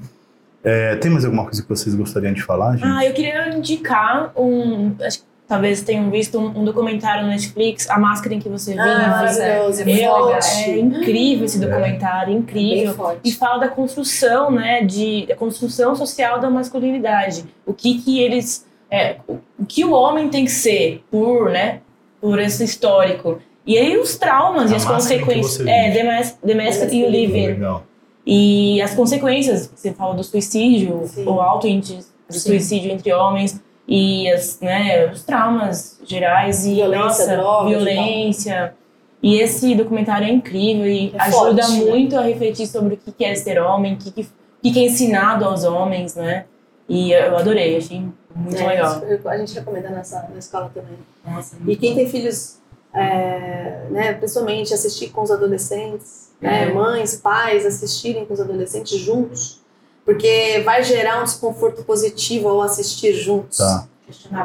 É, 0.63 0.95
tem 0.97 1.09
mais 1.09 1.25
alguma 1.25 1.43
coisa 1.43 1.61
que 1.61 1.69
vocês 1.69 1.95
gostariam 1.95 2.33
de 2.33 2.43
falar, 2.43 2.75
gente? 2.75 2.85
Ah, 2.85 3.05
eu 3.05 3.13
queria 3.13 3.49
indicar 3.49 4.31
um. 4.35 4.95
Acho 5.01 5.19
que 5.19 5.25
talvez 5.47 5.81
tenham 5.81 6.09
visto 6.09 6.39
um, 6.39 6.61
um, 6.61 6.63
documentário 6.63 7.23
no 7.23 7.29
Netflix, 7.29 7.89
A 7.89 7.97
Máscara 7.97 8.35
em 8.35 8.39
que 8.39 8.47
você 8.47 8.71
vive. 8.71 8.83
Ah, 8.83 9.09
maravilhoso, 9.09 9.81
é, 9.81 10.69
é 10.69 10.79
incrível 10.79 11.45
esse 11.45 11.59
documentário, 11.59 12.33
é. 12.33 12.37
incrível. 12.37 13.19
E 13.23 13.31
fala 13.31 13.59
da 13.59 13.67
construção, 13.67 14.51
né, 14.51 14.83
de 14.83 15.25
da 15.27 15.35
construção 15.35 15.95
social 15.95 16.39
da 16.39 16.49
masculinidade. 16.49 17.43
O 17.65 17.73
que 17.73 17.99
que 17.99 18.21
eles, 18.21 18.65
é, 18.89 19.17
o 19.27 19.65
que 19.67 19.83
o 19.83 19.91
homem 19.91 20.29
tem 20.29 20.45
que 20.45 20.51
ser 20.51 21.03
por, 21.09 21.49
né, 21.49 21.79
por 22.21 22.39
esse 22.39 22.63
histórico. 22.63 23.39
E 23.65 23.77
aí 23.77 23.97
os 23.97 24.15
traumas 24.15 24.71
a 24.71 24.73
e 24.73 24.77
as 24.77 24.85
consequências. 24.85 25.67
É, 25.67 25.91
The, 25.91 26.03
Mas 26.03 26.31
The 26.45 26.53
Mask 26.53 26.93
You 26.93 27.09
Live 27.09 27.37
In. 27.37 27.47
Legal. 27.47 27.90
E 28.33 28.81
as 28.81 28.95
consequências, 28.95 29.69
você 29.75 29.91
fala 29.91 30.13
do 30.13 30.23
suicídio, 30.23 31.03
Sim. 31.05 31.25
o 31.25 31.41
alto 31.41 31.67
índice 31.67 32.07
de 32.29 32.39
Sim. 32.39 32.47
suicídio 32.47 32.89
entre 32.89 33.11
homens 33.11 33.61
e 33.85 34.31
as, 34.31 34.57
né, 34.61 35.11
os 35.11 35.23
traumas 35.23 35.99
gerais 36.05 36.65
e 36.65 36.75
violência, 36.75 37.25
nossa, 37.25 37.35
drogas, 37.35 37.69
violência. 37.69 38.73
E 39.21 39.37
esse 39.37 39.75
documentário 39.75 40.29
é 40.29 40.31
incrível 40.31 40.87
e 40.87 41.11
é 41.13 41.21
ajuda 41.23 41.61
forte, 41.61 41.83
né? 41.83 41.89
muito 41.91 42.15
né? 42.15 42.21
a 42.21 42.25
refletir 42.25 42.67
sobre 42.67 42.93
o 42.93 42.97
que 42.97 43.25
é 43.25 43.35
ser 43.35 43.61
homem, 43.61 43.95
o 43.95 43.97
que, 43.97 44.11
que, 44.11 44.71
que 44.71 44.79
é 44.79 44.85
ensinado 44.85 45.43
aos 45.43 45.65
homens, 45.65 46.15
né? 46.15 46.45
E 46.87 47.11
eu 47.11 47.35
adorei, 47.35 47.75
achei 47.75 47.99
muito 48.33 48.61
é, 48.61 48.65
legal. 48.65 49.01
A 49.25 49.37
gente 49.39 49.53
recomenda 49.55 49.89
nessa, 49.89 50.25
na 50.31 50.39
escola 50.39 50.71
também. 50.73 50.97
Nossa, 51.25 51.57
e 51.67 51.75
quem 51.75 51.95
tem 51.95 52.07
filhos, 52.07 52.59
é, 52.93 53.87
né, 53.89 54.13
pessoalmente, 54.13 54.73
assistir 54.73 55.09
com 55.09 55.21
os 55.21 55.31
adolescentes, 55.31 56.30
né, 56.41 56.67
uhum. 56.67 56.75
mães, 56.75 57.15
pais 57.15 57.65
assistirem 57.65 58.25
com 58.25 58.33
os 58.33 58.41
adolescentes 58.41 58.97
juntos, 58.97 59.61
porque 60.03 60.61
vai 60.65 60.83
gerar 60.83 61.21
um 61.21 61.23
desconforto 61.23 61.83
positivo 61.83 62.49
ao 62.49 62.61
assistir 62.61 63.13
juntos. 63.13 63.57
Tá. 63.57 63.87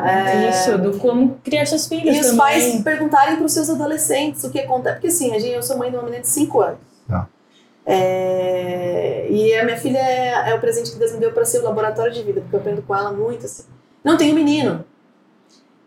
É... 0.06 0.50
Isso, 0.50 0.78
do 0.78 0.98
como 0.98 1.38
criar 1.42 1.66
seus 1.66 1.88
filhos. 1.88 2.14
E 2.14 2.20
também. 2.20 2.30
os 2.30 2.36
pais 2.36 2.82
perguntarem 2.82 3.36
para 3.36 3.44
os 3.44 3.52
seus 3.52 3.68
adolescentes 3.68 4.44
o 4.44 4.50
que 4.50 4.60
acontece. 4.60 4.94
Porque 4.94 5.08
assim, 5.08 5.34
a 5.34 5.38
gente, 5.38 5.54
eu 5.54 5.62
sou 5.62 5.76
mãe 5.76 5.90
de 5.90 5.96
uma 5.96 6.04
menina 6.04 6.22
de 6.22 6.28
5 6.28 6.60
anos. 6.60 6.78
Tá. 7.08 7.26
É... 7.84 9.26
E 9.28 9.54
a 9.54 9.64
minha 9.64 9.76
filha 9.76 9.98
é, 9.98 10.50
é 10.50 10.54
o 10.54 10.60
presente 10.60 10.92
que 10.92 10.98
Deus 10.98 11.12
me 11.12 11.18
deu 11.18 11.32
para 11.32 11.44
ser 11.44 11.58
o 11.60 11.64
laboratório 11.64 12.12
de 12.12 12.22
vida, 12.22 12.40
porque 12.40 12.54
eu 12.54 12.60
aprendo 12.60 12.82
com 12.82 12.94
ela 12.94 13.12
muito. 13.12 13.46
Assim. 13.46 13.64
Não 14.04 14.16
tenho 14.16 14.34
menino. 14.34 14.84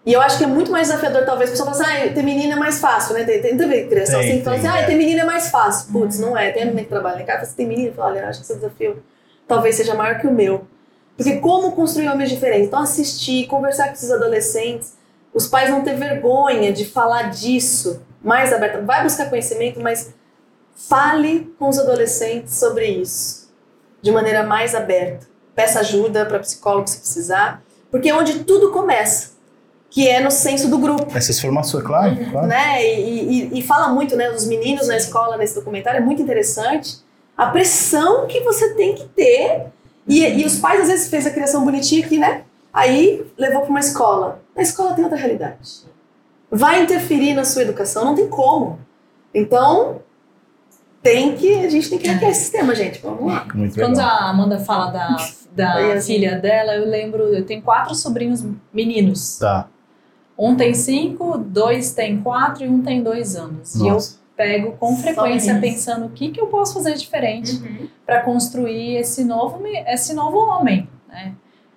E 0.06 0.14
eu 0.14 0.22
acho 0.22 0.38
que 0.38 0.44
é 0.44 0.48
muito 0.48 0.72
mais 0.72 0.88
desafiador, 0.88 1.26
talvez, 1.26 1.50
a 1.50 1.54
pessoa 1.54 1.72
fala 1.72 1.84
assim, 1.84 2.10
ah, 2.10 2.14
ter 2.14 2.24
menina 2.24 2.54
é 2.54 2.56
mais 2.56 2.80
fácil, 2.80 3.14
né? 3.14 3.24
Tem, 3.26 3.42
tem 3.42 3.58
também 3.58 3.88
criança 3.88 4.18
tem, 4.18 4.32
assim, 4.32 4.44
fala 4.44 4.58
assim, 4.58 4.68
ah, 4.68 4.86
ter 4.86 4.96
menina 4.96 5.22
é 5.22 5.26
mais 5.26 5.50
fácil. 5.50 5.92
Putz, 5.92 6.20
não 6.20 6.38
é. 6.38 6.52
Tem 6.52 6.66
menina 6.66 6.84
que 6.84 6.90
trabalha 6.90 7.22
em 7.22 7.26
casa, 7.26 7.46
você 7.46 7.56
tem 7.56 7.68
menina, 7.68 7.92
fala, 7.94 8.12
olha, 8.12 8.28
acho 8.30 8.40
que 8.40 8.46
esse 8.46 8.56
desafio 8.56 9.04
talvez 9.48 9.76
seja 9.76 9.94
maior 9.94 10.20
que 10.20 10.28
o 10.28 10.32
meu. 10.32 10.66
Porque 11.18 11.38
como 11.38 11.74
construir 11.74 12.08
homens 12.08 12.30
diferentes? 12.30 12.68
Então, 12.68 12.80
assistir, 12.80 13.46
conversar 13.48 13.88
com 13.88 13.94
esses 13.94 14.10
adolescentes, 14.10 14.94
os 15.34 15.48
pais 15.48 15.70
não 15.70 15.84
ter 15.84 15.96
vergonha 15.96 16.72
de 16.72 16.86
falar 16.86 17.24
disso 17.30 18.02
mais 18.24 18.54
aberto. 18.54 18.86
Vai 18.86 19.04
buscar 19.04 19.30
conhecimento, 19.30 19.82
mas 19.82 20.14
fale 20.74 21.54
com 21.60 21.68
os 21.68 21.78
adolescentes 21.78 22.56
sobre 22.56 22.86
isso 22.86 23.50
de 24.02 24.12
maneira 24.12 24.44
mais 24.44 24.74
aberta. 24.74 25.28
Peça 25.54 25.82
ajuda 25.82 26.26
para 26.26 26.40
psicólogo 26.40 26.88
se 26.88 27.00
precisar, 27.00 27.62
porque 27.92 28.10
é 28.10 28.16
onde 28.16 28.46
tudo 28.46 28.72
começa 28.72 29.32
que 29.90 30.08
é 30.08 30.20
no 30.20 30.30
senso 30.30 30.70
do 30.70 30.78
grupo. 30.78 31.08
Essas 31.16 31.40
formações, 31.40 31.84
claro, 31.84 32.12
uhum. 32.12 32.32
claro. 32.32 32.48
Né? 32.48 32.86
E, 32.86 33.50
e, 33.54 33.60
e, 33.60 33.62
fala 33.64 33.90
muito, 33.90 34.16
né, 34.16 34.30
dos 34.30 34.46
meninos 34.46 34.88
na 34.88 34.96
escola 34.96 35.36
nesse 35.38 35.56
documentário, 35.56 35.98
é 35.98 36.02
muito 36.02 36.22
interessante. 36.22 36.98
A 37.36 37.48
pressão 37.48 38.28
que 38.28 38.42
você 38.42 38.76
tem 38.76 38.94
que 38.94 39.06
ter. 39.08 39.68
E, 40.08 40.24
e 40.24 40.46
os 40.46 40.60
pais, 40.60 40.82
às 40.82 40.88
vezes, 40.88 41.10
fez 41.10 41.26
a 41.26 41.32
criação 41.32 41.64
bonitinha 41.64 42.06
aqui, 42.06 42.18
né? 42.18 42.44
Aí 42.74 43.26
levou 43.38 43.62
para 43.62 43.70
uma 43.70 43.80
escola. 43.80 44.42
A 44.56 44.62
escola 44.62 44.94
tem 44.94 45.04
outra 45.04 45.18
realidade. 45.18 45.84
Vai 46.52 46.84
interferir 46.84 47.34
na 47.34 47.44
sua 47.44 47.62
educação? 47.64 48.06
Não 48.06 48.16
tem 48.16 48.28
como. 48.28 48.80
Então, 49.34 50.02
tem 51.02 51.36
que, 51.36 51.66
a 51.66 51.70
gente 51.70 51.90
tem 51.90 51.98
que 51.98 52.08
hackear 52.08 52.32
esse 52.32 52.42
sistema, 52.42 52.76
gente. 52.76 53.02
Vamos 53.02 53.26
lá. 53.26 53.48
Muito 53.54 53.76
Quando 53.76 53.98
legal. 53.98 54.10
a 54.10 54.30
Amanda 54.30 54.60
fala 54.60 54.92
da, 54.92 55.16
da 55.52 55.94
assim. 55.94 56.14
filha 56.14 56.38
dela, 56.40 56.76
eu 56.76 56.86
lembro, 56.86 57.24
eu 57.24 57.46
tenho 57.46 57.62
quatro 57.62 57.96
sobrinhos 57.96 58.46
meninos. 58.74 59.38
Tá. 59.38 59.68
Um 60.40 60.56
tem 60.56 60.74
cinco, 60.74 61.38
dois 61.38 61.94
tem 61.94 62.22
quatro 62.22 62.64
e 62.64 62.70
um 62.70 62.82
tem 62.82 63.04
dois 63.04 63.36
anos. 63.36 63.76
Nossa. 63.76 63.84
E 63.84 63.88
eu 63.88 64.20
pego 64.38 64.72
com 64.78 64.96
frequência 64.96 65.60
pensando 65.60 66.06
o 66.06 66.10
que, 66.12 66.30
que 66.30 66.40
eu 66.40 66.48
posso 66.48 66.76
fazer 66.76 66.94
diferente 66.94 67.58
uhum. 67.58 67.90
para 68.06 68.22
construir 68.22 68.96
esse 68.96 69.26
novo, 69.26 69.62
esse 69.86 70.14
novo 70.14 70.38
homem, 70.38 70.88
né? 71.10 71.34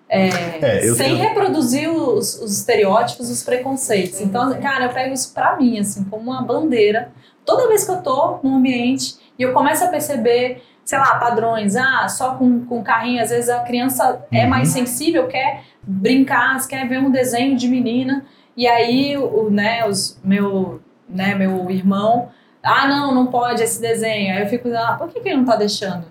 É, 0.09 0.29
é, 0.61 0.81
sem 0.83 0.95
tenho... 0.95 1.17
reproduzir 1.17 1.91
os, 1.91 2.39
os, 2.41 2.59
estereótipos, 2.59 3.31
os 3.31 3.43
preconceitos. 3.43 4.21
Então, 4.21 4.53
cara, 4.61 4.85
eu 4.85 4.91
pego 4.91 5.15
isso 5.15 5.33
para 5.33 5.57
mim, 5.57 5.79
assim, 5.79 6.05
como 6.05 6.31
uma 6.31 6.43
bandeira. 6.43 7.11
Toda 7.47 7.67
vez 7.67 7.83
que 7.83 7.91
eu 7.91 8.03
tô 8.03 8.39
num 8.43 8.57
ambiente 8.57 9.17
e 9.39 9.43
eu 9.43 9.55
começo 9.55 9.83
a 9.83 9.89
perceber, 9.89 10.63
sei 10.85 10.99
lá, 10.99 11.19
padrões, 11.19 11.77
ah, 11.77 12.07
só 12.09 12.35
com, 12.35 12.65
com 12.67 12.83
carrinho, 12.83 13.23
às 13.23 13.31
vezes 13.31 13.49
a 13.49 13.61
criança 13.61 14.23
é 14.31 14.37
uhum. 14.41 14.45
é 14.45 14.47
mais 14.47 14.69
sensível, 14.69 15.27
quer 15.27 15.65
brincar, 15.83 16.65
quer 16.69 16.87
ver 16.87 16.99
um 16.99 17.11
desenho 17.11 17.57
de 17.57 17.67
menina. 17.67 18.25
E 18.57 18.67
aí, 18.67 19.17
o, 19.17 19.49
né, 19.51 19.87
os, 19.87 20.21
meu, 20.23 20.81
né, 21.09 21.35
meu 21.35 21.71
irmão, 21.71 22.29
ah, 22.63 22.87
não, 22.87 23.15
não 23.15 23.27
pode 23.27 23.63
esse 23.63 23.81
desenho. 23.81 24.35
Aí 24.35 24.43
eu 24.43 24.49
fico, 24.49 24.69
ah, 24.75 24.97
por 24.99 25.09
que, 25.09 25.21
que 25.21 25.29
ele 25.29 25.39
não 25.39 25.45
tá 25.45 25.57
deixando? 25.57 26.05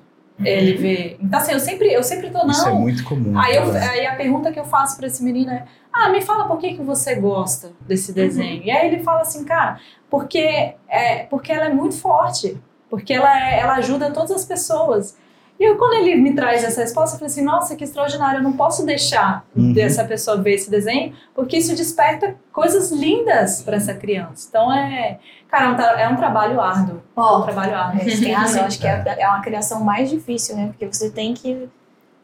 Ele 0.44 0.74
vê. 0.76 1.18
Então, 1.22 1.39
assim, 1.39 1.52
eu 1.52 1.60
sempre, 1.60 1.94
eu 1.94 2.02
sempre 2.02 2.32
tô, 2.32 2.39
não. 2.39 2.50
Isso 2.50 2.68
é 2.68 2.74
muito 2.74 3.04
comum. 3.04 3.38
Aí, 3.38 3.56
eu- 3.56 3.72
aí 3.74 4.08
a 4.08 4.16
pergunta 4.16 4.52
que 4.52 4.60
eu 4.60 4.66
faço 4.66 4.98
pra 4.98 5.06
esse 5.06 5.24
menino 5.24 5.52
é: 5.52 5.66
Ah, 5.94 6.10
me 6.10 6.20
fala 6.20 6.46
por 6.48 6.58
que, 6.58 6.74
que 6.74 6.82
você 6.82 7.14
gosta 7.16 7.74
desse 7.82 8.12
desenho? 8.12 8.64
E 8.64 8.72
aí 8.72 8.88
ele 8.88 9.04
fala 9.04 9.22
assim, 9.22 9.44
cara, 9.46 9.80
porque, 10.10 10.74
é, 10.89 11.24
porque 11.30 11.52
ela 11.52 11.66
é 11.66 11.70
muito 11.70 11.96
forte, 11.96 12.60
porque 12.89 13.14
ela, 13.14 13.52
é- 13.52 13.60
ela 13.60 13.76
ajuda 13.76 14.10
todas 14.10 14.32
as 14.32 14.44
pessoas. 14.46 15.16
E 15.62 15.64
eu, 15.64 15.78
quando 15.78 15.93
ele 15.93 16.16
me 16.16 16.34
traz 16.34 16.64
essa 16.64 16.82
resposta, 16.82 17.16
eu 17.16 17.20
falei 17.20 17.32
assim: 17.32 17.43
Nossa, 17.43 17.76
que 17.76 17.84
extraordinário, 17.84 18.39
eu 18.39 18.43
não 18.43 18.53
posso 18.53 18.84
deixar 18.84 19.45
Uhum. 19.55 19.74
dessa 19.74 20.03
pessoa 20.03 20.36
ver 20.41 20.55
esse 20.55 20.72
desenho, 20.72 21.14
porque 21.36 21.57
isso 21.57 21.76
desperta 21.76 22.36
coisas 22.51 22.91
lindas 22.91 23.62
pra 23.62 23.78
essa 23.78 23.93
criança. 23.93 24.47
Então 24.49 24.74
é, 24.74 25.20
cara, 25.47 25.66
é 25.66 25.70
um, 25.70 25.76
tra- 25.76 26.01
é 26.01 26.07
um 26.09 26.16
trabalho 26.16 26.59
árduo. 26.59 27.01
É 27.16 27.22
um 27.22 27.41
trabalho 27.43 27.76
árduo. 27.76 28.01
É, 28.01 28.09
Você 28.09 28.24
tem 28.24 28.34
razão, 28.34 28.66
acho 28.66 28.80
que 28.80 28.88
é, 28.88 29.03
é 29.20 29.28
uma 29.28 29.41
criação 29.41 29.84
mais 29.84 30.09
difícil, 30.09 30.55
né? 30.55 30.68
Porque 30.68 30.88
você 30.91 31.12
tem 31.12 31.36
que 31.36 31.70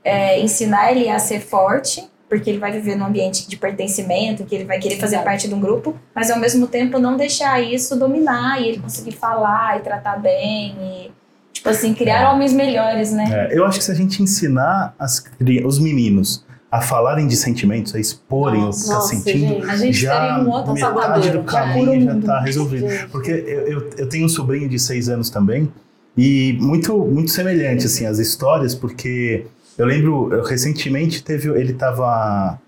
é, 0.04 0.40
ensinar 0.40 0.92
ele 0.92 1.08
a 1.08 1.20
ser 1.20 1.40
forte, 1.40 2.10
porque 2.28 2.50
ele 2.50 2.58
vai 2.60 2.72
viver 2.72 2.96
num 2.96 3.06
ambiente 3.06 3.48
de 3.48 3.56
pertencimento, 3.56 4.46
que 4.46 4.56
ele 4.56 4.66
vai 4.66 4.80
querer 4.80 4.96
fazer 4.98 5.16
Exato. 5.18 5.26
parte 5.30 5.48
de 5.48 5.54
um 5.54 5.60
grupo, 5.60 5.96
mas 6.16 6.32
ao 6.32 6.40
mesmo 6.40 6.66
tempo 6.66 6.98
não 6.98 7.16
deixar 7.16 7.62
isso 7.62 7.96
dominar 8.00 8.60
e 8.62 8.68
ele 8.70 8.80
conseguir 8.80 9.12
falar 9.12 9.78
e 9.78 9.82
tratar 9.82 10.18
bem 10.18 10.76
e, 10.82 11.12
tipo 11.58 11.70
assim, 11.70 11.94
criar 11.94 12.32
homens 12.34 12.54
melhores, 12.54 13.12
né? 13.12 13.26
É, 13.52 13.58
eu 13.58 13.66
acho 13.66 13.78
que 13.80 13.86
se 13.86 13.92
a 13.92 13.96
gente 13.96 14.22
ensinar 14.24 14.96
as 14.98 15.24
os 15.66 15.80
meninos 15.80 16.46
a 16.72 16.82
falarem 16.82 17.28
de 17.28 17.36
sentimentos, 17.38 17.96
a 17.96 18.00
exporem 18.00 18.62
o 18.64 18.70
que 18.70 18.76
está 18.76 18.96
Nossa, 18.96 19.16
sentindo, 19.16 19.54
gente. 19.56 19.70
A 19.70 19.76
gente 19.78 19.98
já 19.98 20.40
um 20.42 20.50
outro 20.50 20.74
metade 20.74 21.30
do 21.32 21.44
caminho 21.44 22.02
já 22.04 22.18
está 22.18 22.42
resolvido. 22.42 22.90
Gente. 22.90 23.08
Porque 23.08 23.32
eu, 23.32 23.68
eu, 23.68 23.90
eu 23.98 24.10
tenho 24.10 24.26
um 24.26 24.30
sobrinho 24.30 24.68
de 24.68 24.78
seis 24.78 25.08
anos 25.08 25.30
também, 25.30 25.72
e 26.18 26.58
muito, 26.60 26.98
muito 26.98 27.32
semelhante, 27.32 27.86
assim, 27.86 28.06
as 28.06 28.18
histórias, 28.20 28.76
porque 28.76 29.46
eu 29.78 29.86
lembro, 29.86 30.34
eu, 30.34 30.44
recentemente 30.44 31.24
teve, 31.24 31.48
ele 31.50 31.74
tava... 31.74 32.60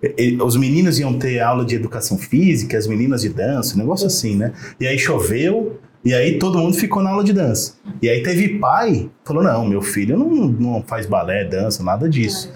ele- 0.00 0.40
os 0.42 0.56
meninos 0.56 0.98
iam 0.98 1.18
ter 1.18 1.40
aula 1.40 1.64
de 1.64 1.74
educação 1.74 2.16
física, 2.16 2.78
as 2.78 2.86
meninas 2.86 3.20
de 3.22 3.28
dança, 3.28 3.74
um 3.74 3.78
negócio 3.78 4.06
assim, 4.06 4.36
né? 4.36 4.52
E 4.80 4.86
aí 4.86 4.98
choveu, 4.98 5.78
e 6.04 6.12
aí 6.12 6.38
todo 6.38 6.58
mundo 6.58 6.76
ficou 6.76 7.02
na 7.02 7.10
aula 7.10 7.22
de 7.22 7.32
dança. 7.32 7.74
E 8.00 8.08
aí 8.08 8.22
teve 8.22 8.58
pai, 8.58 9.08
falou, 9.24 9.42
não, 9.42 9.64
meu 9.66 9.80
filho 9.80 10.18
não, 10.18 10.28
não 10.28 10.82
faz 10.82 11.06
balé, 11.06 11.44
dança, 11.44 11.82
nada 11.82 12.08
disso. 12.08 12.52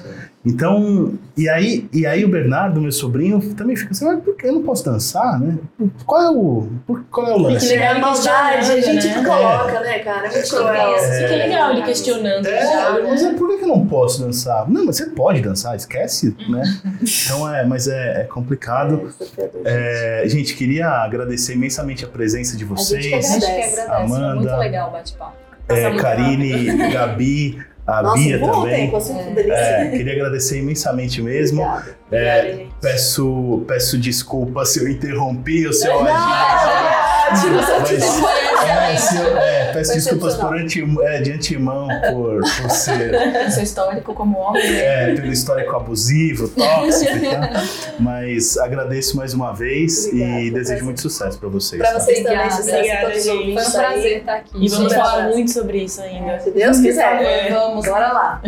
Então, 0.46 1.14
e 1.36 1.48
aí, 1.48 1.88
e 1.92 2.06
aí 2.06 2.24
o 2.24 2.28
Bernardo, 2.28 2.80
meu 2.80 2.92
sobrinho, 2.92 3.40
também 3.54 3.74
fica 3.74 3.90
assim, 3.90 4.04
mas 4.04 4.22
por 4.22 4.36
que 4.36 4.46
eu 4.46 4.52
não 4.52 4.62
posso 4.62 4.84
dançar, 4.84 5.40
né? 5.40 5.58
Qual 6.06 6.22
é 6.22 6.30
o, 6.30 6.68
por- 6.86 7.04
qual 7.10 7.26
é 7.26 7.34
o 7.34 7.38
lance? 7.38 7.66
legal 7.66 7.96
a 7.96 7.98
maldade, 7.98 8.70
a 8.70 8.80
gente 8.80 9.08
né? 9.08 9.24
coloca, 9.24 9.80
né, 9.80 9.98
cara? 9.98 10.28
É 10.28 10.30
muito 10.32 10.48
cruel. 10.48 10.96
Isso 10.96 11.08
que 11.08 11.24
é 11.24 11.36
legal 11.48 11.72
ele 11.72 11.82
questionando 11.82 12.46
É, 12.46 12.62
já, 12.62 12.98
mas 13.02 13.22
né? 13.22 13.30
é, 13.30 13.34
por 13.34 13.48
que 13.48 13.58
que 13.58 13.64
eu 13.64 13.68
não 13.68 13.86
posso 13.86 14.22
dançar? 14.24 14.70
Não, 14.70 14.86
mas 14.86 14.96
você 14.96 15.06
pode 15.06 15.40
dançar, 15.42 15.74
esquece, 15.74 16.36
né? 16.48 16.62
Então 17.26 17.52
é, 17.52 17.66
mas 17.66 17.88
é, 17.88 18.20
é 18.20 18.24
complicado. 18.24 19.12
É, 19.64 20.22
gente, 20.26 20.54
queria 20.54 20.88
agradecer 20.88 21.54
imensamente 21.54 22.04
a 22.04 22.08
presença 22.08 22.56
de 22.56 22.62
A 22.64 22.66
gente 22.68 22.78
vocês. 22.78 23.06
que 23.06 23.14
A 23.14 23.20
gente 23.20 23.40
que 23.40 23.46
agradece. 23.46 23.80
Amanda. 23.90 24.34
Muito 24.36 24.56
legal 24.56 24.88
o 24.90 24.92
bate-papo. 24.92 25.36
É, 25.68 25.96
Karine, 25.96 26.92
Gabi, 26.92 27.58
a 27.86 28.02
Nossa, 28.02 28.16
Bia 28.18 28.38
bom 28.38 28.50
também. 28.50 28.90
tempo, 28.90 28.96
É. 28.96 29.82
É, 29.86 29.90
queria 29.90 30.12
agradecer 30.14 30.58
imensamente 30.58 31.22
mesmo. 31.22 31.62
Obrigada. 31.62 31.96
É, 32.10 32.40
Obrigada, 32.40 32.70
peço, 32.80 33.64
peço 33.66 33.98
desculpa 33.98 34.64
se 34.64 34.80
eu 34.80 34.88
interrompi 34.88 35.66
o 35.66 35.72
seu 35.72 35.92
agir. 36.00 36.06
Tira 37.40 37.58
o 37.58 37.64
seu 37.64 37.80
Mas- 37.80 37.88
tempo. 37.90 38.28
É, 38.66 38.96
se 38.96 39.16
eu- 39.16 39.36
é, 39.38 39.72
peço 39.72 39.92
Foi 39.92 40.00
desculpas 40.00 40.34
por 40.36 40.56
anti, 40.56 40.84
é, 41.02 41.20
de 41.20 41.32
antemão 41.32 41.88
por, 42.10 42.40
por 42.40 42.70
ser 42.70 43.12
Seu 43.50 43.62
histórico 43.62 44.14
como 44.14 44.38
homem, 44.38 44.62
é, 44.76 45.14
pelo 45.14 45.32
histórico 45.32 45.74
abusivo, 45.76 46.48
tóxico 46.48 47.16
e 47.16 47.20
tal. 47.30 47.40
Mas 47.98 48.56
agradeço 48.58 49.16
mais 49.16 49.34
uma 49.34 49.52
vez 49.52 50.06
Obrigada, 50.06 50.40
e 50.40 50.50
desejo 50.50 50.84
muito 50.84 51.00
sucesso 51.00 51.38
para 51.38 51.48
vocês. 51.48 51.80
Pra 51.80 51.92
tá? 51.92 52.00
vocês 52.00 52.18
também, 52.18 52.38
Obrigada. 52.38 52.62
sucesso 52.62 52.76
Obrigada, 52.78 53.20
gente. 53.20 53.54
Foi 53.54 53.62
um 53.66 53.70
prazer 53.72 54.18
estar 54.18 54.34
aqui. 54.36 54.50
E 54.64 54.68
vamos 54.68 54.92
falar 54.94 55.28
muito 55.28 55.50
sobre 55.52 55.78
isso 55.84 56.00
ainda. 56.02 56.38
Se 56.40 56.50
Deus 56.50 56.80
quiser. 56.80 57.22
É. 57.22 57.50
Vamos, 57.50 57.86
bora 57.86 58.12
lá. 58.12 58.42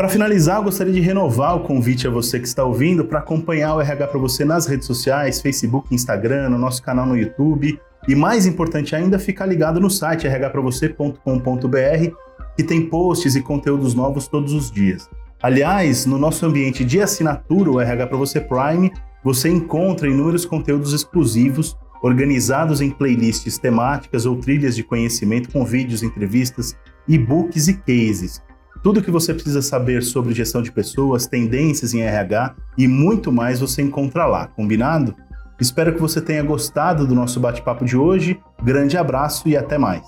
Para 0.00 0.08
finalizar, 0.08 0.56
eu 0.56 0.62
gostaria 0.62 0.94
de 0.94 1.00
renovar 1.00 1.54
o 1.54 1.60
convite 1.60 2.06
a 2.06 2.10
você 2.10 2.40
que 2.40 2.46
está 2.46 2.64
ouvindo 2.64 3.04
para 3.04 3.18
acompanhar 3.18 3.74
o 3.74 3.82
RH 3.82 4.06
para 4.06 4.18
você 4.18 4.46
nas 4.46 4.66
redes 4.66 4.86
sociais, 4.86 5.42
Facebook, 5.42 5.94
Instagram, 5.94 6.48
no 6.48 6.56
nosso 6.56 6.82
canal 6.82 7.04
no 7.04 7.14
YouTube. 7.14 7.78
E 8.08 8.14
mais 8.14 8.46
importante 8.46 8.96
ainda, 8.96 9.18
ficar 9.18 9.44
ligado 9.44 9.78
no 9.78 9.90
site 9.90 10.26
rhpravocê.com.br, 10.26 12.14
que 12.56 12.64
tem 12.64 12.86
posts 12.86 13.36
e 13.36 13.42
conteúdos 13.42 13.92
novos 13.92 14.26
todos 14.26 14.54
os 14.54 14.70
dias. 14.70 15.06
Aliás, 15.42 16.06
no 16.06 16.16
nosso 16.16 16.46
ambiente 16.46 16.82
de 16.82 16.98
assinatura, 17.02 17.70
o 17.70 17.78
RH 17.78 18.06
para 18.06 18.16
você 18.16 18.40
Prime, 18.40 18.90
você 19.22 19.50
encontra 19.50 20.08
inúmeros 20.08 20.46
conteúdos 20.46 20.94
exclusivos, 20.94 21.76
organizados 22.02 22.80
em 22.80 22.88
playlists 22.88 23.58
temáticas 23.58 24.24
ou 24.24 24.36
trilhas 24.36 24.74
de 24.74 24.82
conhecimento 24.82 25.50
com 25.50 25.62
vídeos, 25.62 26.02
entrevistas, 26.02 26.74
e-books 27.06 27.68
e 27.68 27.74
cases. 27.74 28.40
Tudo 28.82 29.02
que 29.02 29.10
você 29.10 29.34
precisa 29.34 29.60
saber 29.60 30.02
sobre 30.02 30.32
gestão 30.32 30.62
de 30.62 30.72
pessoas, 30.72 31.26
tendências 31.26 31.92
em 31.92 32.00
RH 32.00 32.54
e 32.78 32.88
muito 32.88 33.30
mais 33.30 33.60
você 33.60 33.82
encontra 33.82 34.24
lá, 34.26 34.46
combinado? 34.46 35.14
Espero 35.60 35.94
que 35.94 36.00
você 36.00 36.20
tenha 36.20 36.42
gostado 36.42 37.06
do 37.06 37.14
nosso 37.14 37.38
bate-papo 37.38 37.84
de 37.84 37.94
hoje. 37.94 38.40
Grande 38.62 38.96
abraço 38.96 39.46
e 39.46 39.54
até 39.54 39.76
mais. 39.76 40.02